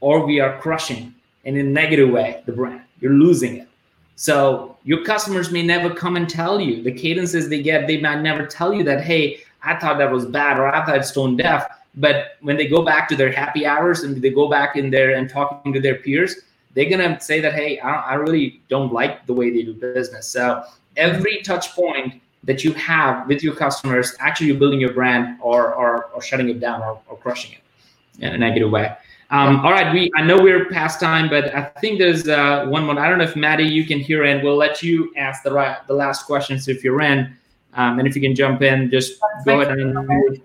or 0.00 0.24
we 0.24 0.40
are 0.40 0.58
crushing 0.60 1.14
in 1.44 1.56
a 1.56 1.62
negative 1.62 2.10
way 2.10 2.42
the 2.46 2.52
brand. 2.52 2.82
You're 3.00 3.12
losing 3.12 3.56
it. 3.56 3.68
So 4.16 4.76
your 4.84 5.04
customers 5.04 5.50
may 5.50 5.62
never 5.62 5.92
come 5.92 6.16
and 6.16 6.28
tell 6.28 6.60
you 6.60 6.82
the 6.82 6.92
cadences 6.92 7.48
they 7.48 7.62
get. 7.62 7.86
They 7.86 8.00
might 8.00 8.20
never 8.20 8.46
tell 8.46 8.72
you 8.72 8.84
that, 8.84 9.02
hey, 9.02 9.40
I 9.62 9.78
thought 9.78 9.98
that 9.98 10.10
was 10.10 10.26
bad 10.26 10.58
or 10.58 10.68
I 10.68 10.84
thought 10.84 10.98
it's 10.98 11.10
tone 11.10 11.36
deaf. 11.36 11.66
But 11.96 12.36
when 12.40 12.56
they 12.56 12.66
go 12.66 12.84
back 12.84 13.08
to 13.08 13.16
their 13.16 13.32
happy 13.32 13.66
hours 13.66 14.02
and 14.02 14.20
they 14.20 14.30
go 14.30 14.48
back 14.48 14.76
in 14.76 14.90
there 14.90 15.14
and 15.14 15.28
talking 15.28 15.72
to 15.72 15.80
their 15.80 15.96
peers, 15.96 16.36
they're 16.74 16.90
gonna 16.90 17.20
say 17.20 17.40
that, 17.40 17.54
hey, 17.54 17.78
I, 17.78 18.12
I 18.12 18.14
really 18.14 18.60
don't 18.68 18.92
like 18.92 19.26
the 19.26 19.32
way 19.32 19.50
they 19.50 19.62
do 19.62 19.74
business. 19.74 20.26
So 20.26 20.64
every 20.96 21.40
touch 21.42 21.72
point 21.74 22.20
that 22.44 22.64
you 22.64 22.72
have 22.74 23.26
with 23.26 23.42
your 23.42 23.54
customers, 23.54 24.14
actually 24.20 24.48
you're 24.48 24.58
building 24.58 24.80
your 24.80 24.92
brand 24.92 25.38
or 25.40 25.74
or, 25.74 26.06
or 26.06 26.22
shutting 26.22 26.48
it 26.48 26.60
down 26.60 26.82
or, 26.82 27.00
or 27.08 27.16
crushing 27.16 27.52
it 27.52 28.24
in 28.24 28.32
a 28.32 28.38
negative 28.38 28.70
way. 28.70 28.94
Um, 29.30 29.60
all 29.64 29.72
right, 29.72 29.92
we 29.92 30.10
I 30.14 30.22
know 30.22 30.40
we're 30.40 30.66
past 30.66 31.00
time, 31.00 31.28
but 31.28 31.54
I 31.54 31.62
think 31.80 31.98
there's 31.98 32.28
uh, 32.28 32.66
one 32.66 32.84
more. 32.84 32.98
I 32.98 33.08
don't 33.08 33.18
know 33.18 33.24
if 33.24 33.36
Maddie 33.36 33.64
you 33.64 33.84
can 33.84 33.98
hear 33.98 34.24
in. 34.24 34.44
We'll 34.44 34.56
let 34.56 34.82
you 34.82 35.12
ask 35.16 35.42
the 35.42 35.52
right 35.52 35.78
the 35.88 35.94
last 35.94 36.26
questions 36.26 36.68
if 36.68 36.84
you're 36.84 37.00
in, 37.00 37.34
um, 37.72 37.98
and 37.98 38.06
if 38.06 38.14
you 38.14 38.22
can 38.22 38.34
jump 38.34 38.62
in, 38.62 38.90
just 38.90 39.18
That's 39.20 39.44
go 39.44 39.60
ahead 39.62 39.78
and 39.78 39.94
unmute. 39.94 40.40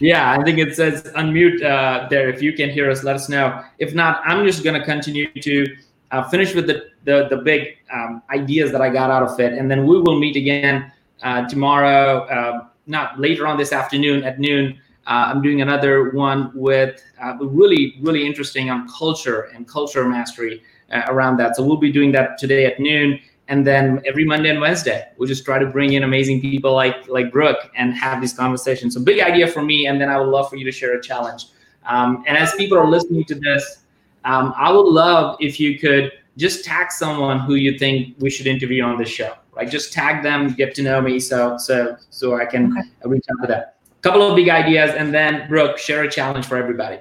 Yeah, 0.00 0.32
I 0.32 0.42
think 0.42 0.58
it 0.58 0.74
says 0.74 1.02
unmute 1.14 1.62
uh, 1.62 2.08
there. 2.08 2.28
If 2.30 2.42
you 2.42 2.54
can 2.54 2.70
hear 2.70 2.90
us, 2.90 3.04
let 3.04 3.16
us 3.16 3.28
know. 3.28 3.62
If 3.78 3.94
not, 3.94 4.22
I'm 4.24 4.46
just 4.46 4.64
going 4.64 4.78
to 4.78 4.84
continue 4.84 5.30
to 5.40 5.76
uh, 6.10 6.28
finish 6.28 6.54
with 6.54 6.66
the 6.66 6.89
the, 7.04 7.26
the 7.28 7.36
big 7.38 7.78
um, 7.92 8.22
ideas 8.30 8.72
that 8.72 8.80
I 8.80 8.90
got 8.90 9.10
out 9.10 9.22
of 9.22 9.38
it, 9.40 9.52
and 9.52 9.70
then 9.70 9.86
we 9.86 10.00
will 10.00 10.18
meet 10.18 10.36
again 10.36 10.92
uh, 11.22 11.48
tomorrow, 11.48 12.26
uh, 12.26 12.66
not 12.86 13.18
later 13.18 13.46
on 13.46 13.56
this 13.58 13.72
afternoon 13.72 14.24
at 14.24 14.38
noon 14.38 14.78
uh, 15.10 15.26
I'm 15.26 15.42
doing 15.42 15.60
another 15.60 16.10
one 16.10 16.52
with 16.54 17.02
uh, 17.20 17.36
really, 17.40 17.96
really 18.00 18.24
interesting 18.24 18.70
on 18.70 18.88
culture 18.88 19.50
and 19.54 19.66
culture 19.66 20.06
mastery 20.08 20.62
uh, 20.92 21.02
around 21.08 21.36
that. 21.38 21.56
So 21.56 21.64
we'll 21.64 21.78
be 21.78 21.90
doing 21.90 22.12
that 22.12 22.38
today 22.38 22.64
at 22.66 22.78
noon. 22.78 23.18
And 23.48 23.66
then 23.66 24.00
every 24.06 24.24
Monday 24.24 24.50
and 24.50 24.60
Wednesday, 24.60 25.08
we'll 25.16 25.26
just 25.26 25.44
try 25.44 25.58
to 25.58 25.66
bring 25.66 25.94
in 25.94 26.04
amazing 26.04 26.40
people 26.40 26.72
like 26.72 27.08
like 27.08 27.32
Brooke 27.32 27.70
and 27.76 27.92
have 27.94 28.20
these 28.20 28.32
conversations. 28.32 28.94
So 28.94 29.02
big 29.02 29.20
idea 29.20 29.48
for 29.48 29.62
me, 29.62 29.86
and 29.88 30.00
then 30.00 30.08
I 30.08 30.16
would 30.20 30.28
love 30.28 30.48
for 30.48 30.54
you 30.54 30.64
to 30.64 30.70
share 30.70 30.96
a 30.96 31.02
challenge. 31.02 31.46
Um, 31.86 32.22
and 32.28 32.38
as 32.38 32.54
people 32.54 32.78
are 32.78 32.86
listening 32.86 33.24
to 33.24 33.34
this, 33.34 33.78
um, 34.24 34.54
I 34.56 34.70
would 34.70 34.86
love 34.86 35.36
if 35.40 35.58
you 35.58 35.76
could 35.80 36.12
just 36.36 36.64
tag 36.64 36.92
someone 36.92 37.40
who 37.40 37.54
you 37.54 37.78
think 37.78 38.16
we 38.18 38.30
should 38.30 38.46
interview 38.46 38.82
on 38.82 38.98
the 38.98 39.04
show. 39.04 39.34
Like 39.54 39.70
just 39.70 39.92
tag 39.92 40.22
them, 40.22 40.54
get 40.54 40.74
to 40.76 40.82
know 40.82 41.00
me, 41.00 41.18
so 41.20 41.56
so 41.58 41.96
so 42.10 42.36
I 42.36 42.46
can 42.46 42.72
okay. 42.76 42.88
reach 43.04 43.24
out 43.30 43.42
to 43.42 43.46
them 43.48 43.64
A 43.64 44.02
couple 44.02 44.22
of 44.22 44.36
big 44.36 44.48
ideas, 44.48 44.92
and 44.94 45.12
then 45.12 45.48
Brooke, 45.48 45.76
share 45.78 46.02
a 46.02 46.10
challenge 46.10 46.46
for 46.46 46.56
everybody. 46.56 46.98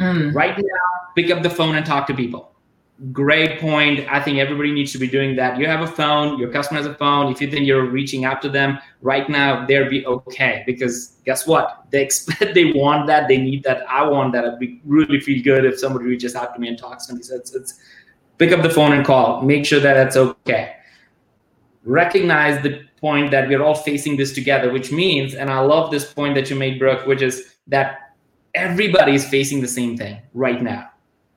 Mm. 0.00 0.34
Right 0.34 0.56
now, 0.56 0.64
pick 1.14 1.30
up 1.30 1.42
the 1.42 1.50
phone 1.50 1.76
and 1.76 1.86
talk 1.86 2.06
to 2.08 2.14
people. 2.14 2.52
Great 3.12 3.60
point. 3.60 4.06
I 4.10 4.20
think 4.22 4.38
everybody 4.38 4.72
needs 4.72 4.90
to 4.92 4.98
be 4.98 5.06
doing 5.06 5.36
that. 5.36 5.58
You 5.58 5.66
have 5.66 5.82
a 5.82 5.86
phone, 5.86 6.38
your 6.38 6.50
customer 6.50 6.78
has 6.78 6.86
a 6.86 6.94
phone. 6.94 7.30
If 7.30 7.42
you 7.42 7.50
think 7.50 7.66
you're 7.66 7.84
reaching 7.84 8.24
out 8.24 8.40
to 8.40 8.48
them 8.48 8.78
right 9.02 9.28
now, 9.28 9.66
they'll 9.66 9.90
be 9.90 10.06
okay 10.06 10.62
because 10.64 11.18
guess 11.26 11.46
what? 11.46 11.84
They 11.90 12.02
expect, 12.02 12.54
they 12.54 12.72
want 12.72 13.06
that, 13.08 13.28
they 13.28 13.36
need 13.36 13.64
that. 13.64 13.84
I 13.86 14.08
want 14.08 14.32
that. 14.32 14.46
I'd 14.46 14.58
be 14.58 14.80
really 14.84 15.20
feel 15.20 15.42
good 15.42 15.66
if 15.66 15.78
somebody 15.78 16.06
reaches 16.06 16.34
out 16.34 16.54
to 16.54 16.60
me 16.60 16.68
and 16.68 16.78
talks 16.78 17.06
to 17.08 17.14
me. 17.14 17.22
So 17.22 17.36
it's, 17.36 17.54
it's 17.54 17.78
pick 18.38 18.52
up 18.52 18.62
the 18.62 18.70
phone 18.70 18.92
and 18.92 19.04
call. 19.04 19.42
Make 19.42 19.66
sure 19.66 19.80
that 19.80 19.92
that's 19.92 20.16
okay. 20.16 20.76
Recognize 21.84 22.62
the 22.62 22.82
point 22.96 23.30
that 23.30 23.46
we're 23.46 23.62
all 23.62 23.74
facing 23.74 24.16
this 24.16 24.32
together, 24.32 24.72
which 24.72 24.90
means, 24.90 25.34
and 25.34 25.50
I 25.50 25.58
love 25.60 25.90
this 25.90 26.10
point 26.10 26.34
that 26.34 26.48
you 26.48 26.56
made, 26.56 26.78
Brooke, 26.78 27.06
which 27.06 27.20
is 27.20 27.56
that 27.66 28.14
everybody 28.54 29.14
is 29.14 29.28
facing 29.28 29.60
the 29.60 29.68
same 29.68 29.98
thing 29.98 30.18
right 30.32 30.62
now. 30.62 30.88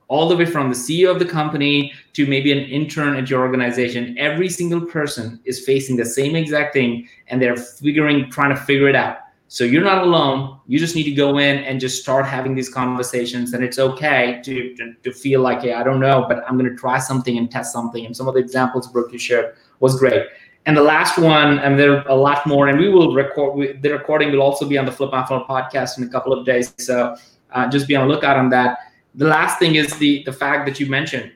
All 0.10 0.28
the 0.28 0.36
way 0.36 0.46
from 0.46 0.70
the 0.70 0.76
CEO 0.76 1.10
of 1.10 1.20
the 1.20 1.26
company 1.26 1.94
to 2.14 2.28
maybe 2.28 2.52
an 2.52 2.60
intern 2.60 3.16
at 3.16 3.30
your 3.30 3.42
organization, 3.42 4.18
every 4.18 4.50
single 4.50 4.82
person 4.82 5.40
is 5.46 5.64
facing 5.64 5.96
the 5.96 6.06
same 6.06 6.36
exact 6.36 6.74
thing 6.74 7.08
and 7.28 7.42
they're 7.42 7.56
figuring, 7.56 8.30
trying 8.30 8.50
to 8.50 8.62
figure 8.62 8.90
it 8.90 8.96
out. 8.96 9.20
So 9.52 9.64
you're 9.64 9.84
not 9.84 10.04
alone. 10.04 10.60
You 10.68 10.78
just 10.78 10.96
need 10.96 11.06
to 11.06 11.12
go 11.12 11.40
in 11.40 11.64
and 11.64 11.80
just 11.80 12.02
start 12.02 12.28
having 12.28 12.54
these 12.54 12.70
conversations. 12.70 13.54
And 13.54 13.64
it's 13.64 13.80
okay 13.80 14.42
to, 14.44 14.76
to, 14.76 14.94
to 15.04 15.12
feel 15.12 15.42
like, 15.42 15.62
hey, 15.62 15.74
I 15.74 15.84
don't 15.84 16.00
know, 16.00 16.26
but 16.28 16.44
I'm 16.48 16.56
going 16.56 16.70
to 16.70 16.78
try 16.78 17.00
something 17.00 17.36
and 17.36 17.50
test 17.50 17.74
something. 17.74 18.06
And 18.06 18.16
some 18.16 18.28
of 18.28 18.36
the 18.36 18.40
examples 18.40 18.88
Brooke 18.88 19.12
you 19.12 19.18
shared 19.18 19.56
was 19.80 19.98
great. 19.98 20.28
And 20.68 20.78
the 20.78 20.84
last 20.84 21.18
one, 21.18 21.58
and 21.60 21.80
there 21.80 21.98
are 21.98 22.08
a 22.08 22.16
lot 22.16 22.46
more, 22.46 22.68
and 22.68 22.80
we 22.80 22.90
will 22.90 23.16
record. 23.16 23.56
We, 23.58 23.74
the 23.74 23.92
recording 23.92 24.32
will 24.32 24.44
also 24.44 24.68
be 24.68 24.78
on 24.78 24.86
the 24.86 24.92
Flip 24.92 25.12
My 25.12 25.26
Funnel 25.26 25.46
podcast 25.46 25.98
in 25.98 26.04
a 26.04 26.10
couple 26.10 26.32
of 26.32 26.46
days. 26.46 26.74
So 26.78 27.16
uh, 27.52 27.68
just 27.70 27.88
be 27.88 27.96
on 27.96 28.08
the 28.08 28.14
lookout 28.14 28.38
on 28.38 28.50
that. 28.52 28.78
The 29.20 29.28
last 29.28 29.60
thing 29.60 29.76
is 29.76 29.98
the 29.98 30.24
the 30.24 30.32
fact 30.32 30.66
that 30.66 30.80
you 30.80 30.86
mentioned, 30.86 31.34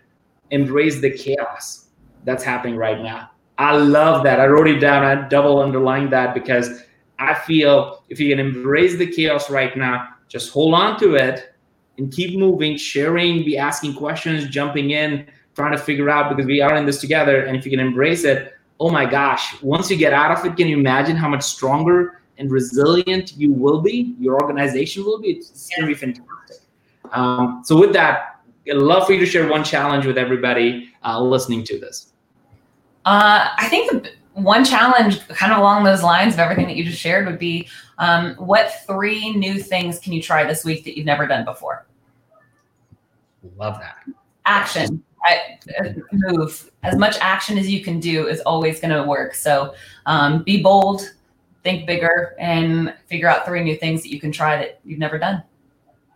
embrace 0.52 1.02
the 1.02 1.12
chaos 1.12 1.88
that's 2.24 2.42
happening 2.42 2.78
right 2.78 3.02
now. 3.02 3.32
I 3.58 3.76
love 3.76 4.24
that. 4.24 4.40
I 4.40 4.48
wrote 4.48 4.70
it 4.70 4.80
down. 4.80 5.04
I 5.04 5.28
double 5.28 5.60
underline 5.60 6.10
that 6.12 6.34
because 6.34 6.84
I 7.20 7.34
feel 7.34 8.06
if 8.08 8.22
you 8.22 8.30
can 8.30 8.40
embrace 8.40 8.96
the 8.98 9.06
chaos 9.06 9.50
right 9.50 9.76
now, 9.76 10.08
just 10.30 10.54
hold 10.54 10.74
on 10.74 10.98
to 11.02 11.16
it 11.16 11.56
and 11.98 12.10
keep 12.10 12.40
moving, 12.40 12.78
sharing, 12.78 13.44
be 13.44 13.58
asking 13.58 13.96
questions, 13.96 14.48
jumping 14.48 14.92
in, 14.92 15.28
trying 15.54 15.74
to 15.74 15.78
figure 15.78 16.10
out 16.10 16.30
because 16.30 16.48
we 16.48 16.62
are 16.62 16.78
in 16.78 16.86
this 16.86 17.02
together. 17.02 17.42
And 17.44 17.58
if 17.58 17.66
you 17.66 17.72
can 17.72 17.82
embrace 17.82 18.24
it, 18.24 18.54
oh 18.80 18.92
my 18.92 19.06
gosh, 19.06 19.62
once 19.62 19.92
you 19.92 19.98
get 19.98 20.14
out 20.14 20.32
of 20.32 20.46
it, 20.46 20.56
can 20.56 20.68
you 20.70 20.78
imagine 20.78 21.18
how 21.18 21.28
much 21.28 21.44
stronger 21.44 22.22
and 22.38 22.50
resilient 22.50 23.36
you 23.36 23.52
will 23.52 23.82
be? 23.82 24.16
Your 24.22 24.42
organization 24.42 25.04
will 25.04 25.20
be. 25.20 25.32
It's, 25.32 25.70
going 25.76 25.82
to 25.82 25.88
be 25.88 25.94
fantastic. 25.94 26.63
Um, 27.14 27.62
so, 27.64 27.78
with 27.78 27.94
that, 27.94 28.42
I'd 28.68 28.78
love 28.78 29.06
for 29.06 29.14
you 29.14 29.20
to 29.20 29.26
share 29.26 29.48
one 29.48 29.64
challenge 29.64 30.06
with 30.06 30.18
everybody 30.18 30.90
uh, 31.04 31.22
listening 31.22 31.64
to 31.66 31.80
this. 31.80 32.14
Uh, 33.06 33.50
I 33.58 33.68
think 33.70 33.92
the 33.92 34.12
one 34.34 34.66
challenge, 34.66 35.26
kind 35.28 35.52
of 35.52 35.60
along 35.60 35.84
those 35.84 36.04
lines 36.04 36.34
of 36.34 36.40
everything 36.40 36.68
that 36.68 36.76
you 36.76 36.84
just 36.84 37.00
shared, 37.00 37.28
would 37.28 37.40
be 37.40 37.68
um, 37.98 38.36
what 38.36 38.86
three 38.88 39.34
new 39.34 39.60
things 39.60 40.00
can 40.00 40.14
you 40.14 40.22
try 40.22 40.44
this 40.44 40.66
week 40.66 40.84
that 40.86 40.98
you've 40.98 41.06
never 41.06 41.28
done 41.28 41.46
before? 41.46 41.86
Love 43.58 43.80
that. 43.80 43.98
Action. 44.46 45.04
I, 45.26 45.58
move 46.12 46.70
as 46.84 46.98
much 46.98 47.18
action 47.22 47.58
as 47.58 47.70
you 47.70 47.82
can 47.82 48.00
do 48.00 48.28
is 48.28 48.42
always 48.42 48.82
going 48.82 48.94
to 48.94 49.04
work. 49.04 49.36
So 49.36 49.74
um, 50.06 50.44
be 50.44 50.62
bold, 50.62 51.14
think 51.64 51.88
bigger, 51.88 52.36
and 52.40 52.94
figure 53.08 53.30
out 53.30 53.46
three 53.46 53.64
new 53.64 53.78
things 53.78 54.04
that 54.04 54.12
you 54.12 54.20
can 54.20 54.34
try 54.34 54.58
that 54.58 54.80
you've 54.84 55.00
never 55.00 55.18
done. 55.18 55.42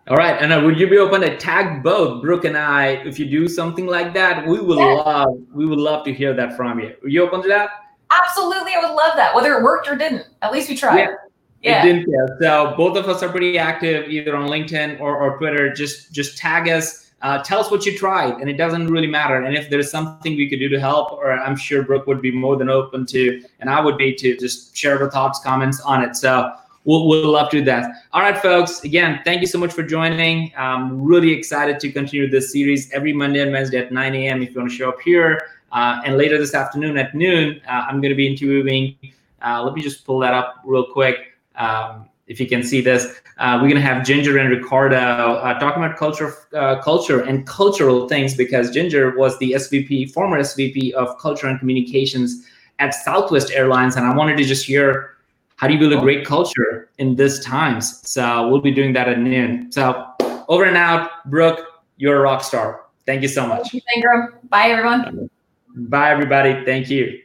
All 0.10 0.16
right, 0.16 0.42
and 0.42 0.54
uh, 0.54 0.62
would 0.64 0.80
you 0.80 0.90
be 0.90 0.98
open 0.98 1.22
to 1.22 1.36
tag 1.38 1.84
both 1.84 2.22
Brooke 2.22 2.46
and 2.46 2.58
I 2.58 3.04
if 3.06 3.20
you 3.20 3.26
do 3.26 3.48
something 3.48 3.88
like 3.88 4.14
that? 4.14 4.48
We 4.48 4.60
would 4.60 4.78
yes. 4.78 5.06
love, 5.06 5.38
we 5.54 5.66
would 5.66 5.80
love 5.80 6.06
to 6.06 6.14
hear 6.14 6.34
that 6.34 6.56
from 6.56 6.80
you. 6.80 6.96
Are 7.04 7.10
you 7.10 7.24
open 7.24 7.42
to 7.42 7.48
that? 7.50 7.72
Absolutely, 8.10 8.74
I 8.74 8.80
would 8.80 8.96
love 8.96 9.14
that. 9.18 9.36
Whether 9.36 9.54
it 9.58 9.64
worked 9.64 9.90
or 9.90 9.96
didn't, 9.96 10.26
at 10.42 10.54
least 10.54 10.70
we 10.70 10.78
tried. 10.78 11.00
Yeah. 11.00 11.14
Yeah. 11.62 11.86
It 11.86 12.06
didn't. 12.06 12.40
So 12.40 12.74
both 12.78 12.96
of 12.96 13.10
us 13.10 13.22
are 13.22 13.30
pretty 13.30 13.58
active, 13.58 14.08
either 14.08 14.36
on 14.36 14.48
LinkedIn 14.48 15.00
or, 15.02 15.18
or 15.18 15.38
Twitter. 15.38 15.74
Just 15.74 16.14
just 16.14 16.38
tag 16.38 16.70
us 16.70 17.08
uh, 17.22 17.42
tell 17.44 17.60
us 17.60 17.72
what 17.72 17.86
you 17.86 17.98
tried 17.98 18.40
and 18.40 18.50
it 18.50 18.58
doesn't 18.58 18.88
really 18.88 19.08
matter 19.08 19.42
and 19.42 19.56
if 19.56 19.70
there's 19.70 19.90
something 19.90 20.38
we 20.38 20.48
could 20.50 20.60
do 20.60 20.70
to 20.70 20.80
help 20.80 21.12
or 21.14 21.32
i'm 21.32 21.56
sure 21.56 21.84
brooke 21.84 22.06
would 22.06 22.22
be 22.22 22.32
more 22.32 22.56
than 22.56 22.70
open 22.70 23.06
to 23.06 23.44
and 23.60 23.70
i 23.70 23.82
would 23.82 23.98
be 23.98 24.14
to 24.14 24.38
just 24.38 24.76
share 24.76 24.98
the 25.00 25.10
thoughts 25.10 25.40
comments 25.40 25.80
on 25.82 26.04
it 26.04 26.16
so 26.16 26.54
we'll, 26.88 27.08
we'll 27.08 27.30
love 27.30 27.52
to 27.52 27.60
do 27.60 27.66
that. 27.66 27.92
All 28.14 28.22
right 28.22 28.38
folks. 28.42 28.84
Again 28.84 29.22
thank 29.24 29.42
you 29.42 29.48
so 29.48 29.60
much 29.60 29.74
for 29.74 29.84
joining. 29.84 30.52
I'm 30.58 31.04
really 31.04 31.32
excited 31.32 31.80
to 31.82 31.92
continue 31.92 32.28
this 32.30 32.52
series 32.52 32.92
every 32.92 33.14
monday 33.14 33.42
and 33.42 33.52
wednesday 33.52 33.78
at 33.78 33.92
9 33.92 34.16
a.m 34.16 34.42
if 34.42 34.50
you 34.50 34.60
want 34.60 34.72
to 34.72 34.76
show 34.76 34.90
up 34.90 35.02
here 35.02 35.42
uh, 35.72 36.02
and 36.06 36.18
later 36.18 36.38
this 36.38 36.54
afternoon 36.54 36.98
at 36.98 37.14
noon 37.14 37.62
uh, 37.68 37.86
i'm 37.88 38.02
going 38.02 38.10
to 38.10 38.16
be 38.16 38.28
interviewing 38.28 38.96
uh, 39.46 39.62
let 39.64 39.74
me 39.74 39.82
just 39.82 40.06
pull 40.06 40.20
that 40.20 40.34
up 40.34 40.62
real 40.66 40.86
quick 40.86 41.38
um, 41.56 42.08
if 42.28 42.42
you 42.42 42.48
can 42.48 42.62
see 42.62 42.82
this, 42.82 43.22
uh, 43.38 43.54
we're 43.56 43.70
going 43.70 43.82
to 43.82 43.82
have 43.82 44.06
Ginger 44.06 44.38
and 44.38 44.50
Ricardo 44.50 44.98
uh, 44.98 45.58
talking 45.60 45.82
about 45.82 45.98
culture, 45.98 46.34
uh, 46.54 46.82
culture 46.82 47.22
and 47.22 47.48
cultural 47.48 48.08
things 48.10 48.36
because 48.36 48.70
Ginger 48.72 49.16
was 49.16 49.38
the 49.40 49.54
SVP, 49.54 50.12
former 50.12 50.38
SVP 50.40 50.92
of 50.92 51.18
Culture 51.20 51.48
and 51.48 51.58
Communications 51.58 52.46
at 52.80 52.94
Southwest 52.94 53.52
Airlines, 53.52 53.96
and 53.96 54.06
I 54.06 54.14
wanted 54.16 54.38
to 54.38 54.44
just 54.44 54.66
hear 54.66 55.17
how 55.58 55.68
do 55.68 55.74
you 55.74 55.80
build 55.80 55.94
a 55.94 55.98
oh. 55.98 56.02
great 56.02 56.26
culture 56.26 56.90
in 57.00 57.16
this 57.16 57.44
times? 57.44 58.08
So 58.08 58.48
we'll 58.48 58.62
be 58.62 58.72
doing 58.72 58.94
that 58.94 59.10
at 59.10 59.20
noon. 59.20 59.72
So 59.72 60.08
over 60.48 60.64
and 60.64 60.78
out, 60.78 61.10
Brooke, 61.30 61.60
you're 61.98 62.18
a 62.18 62.22
rock 62.22 62.44
star. 62.44 62.86
Thank 63.06 63.22
you 63.24 63.28
so 63.28 63.46
much. 63.46 63.72
Thank 63.72 63.84
you, 63.98 64.28
Bye, 64.50 64.70
everyone. 64.70 65.30
Bye, 65.76 66.12
everybody. 66.12 66.64
Thank 66.64 66.90
you. 66.90 67.22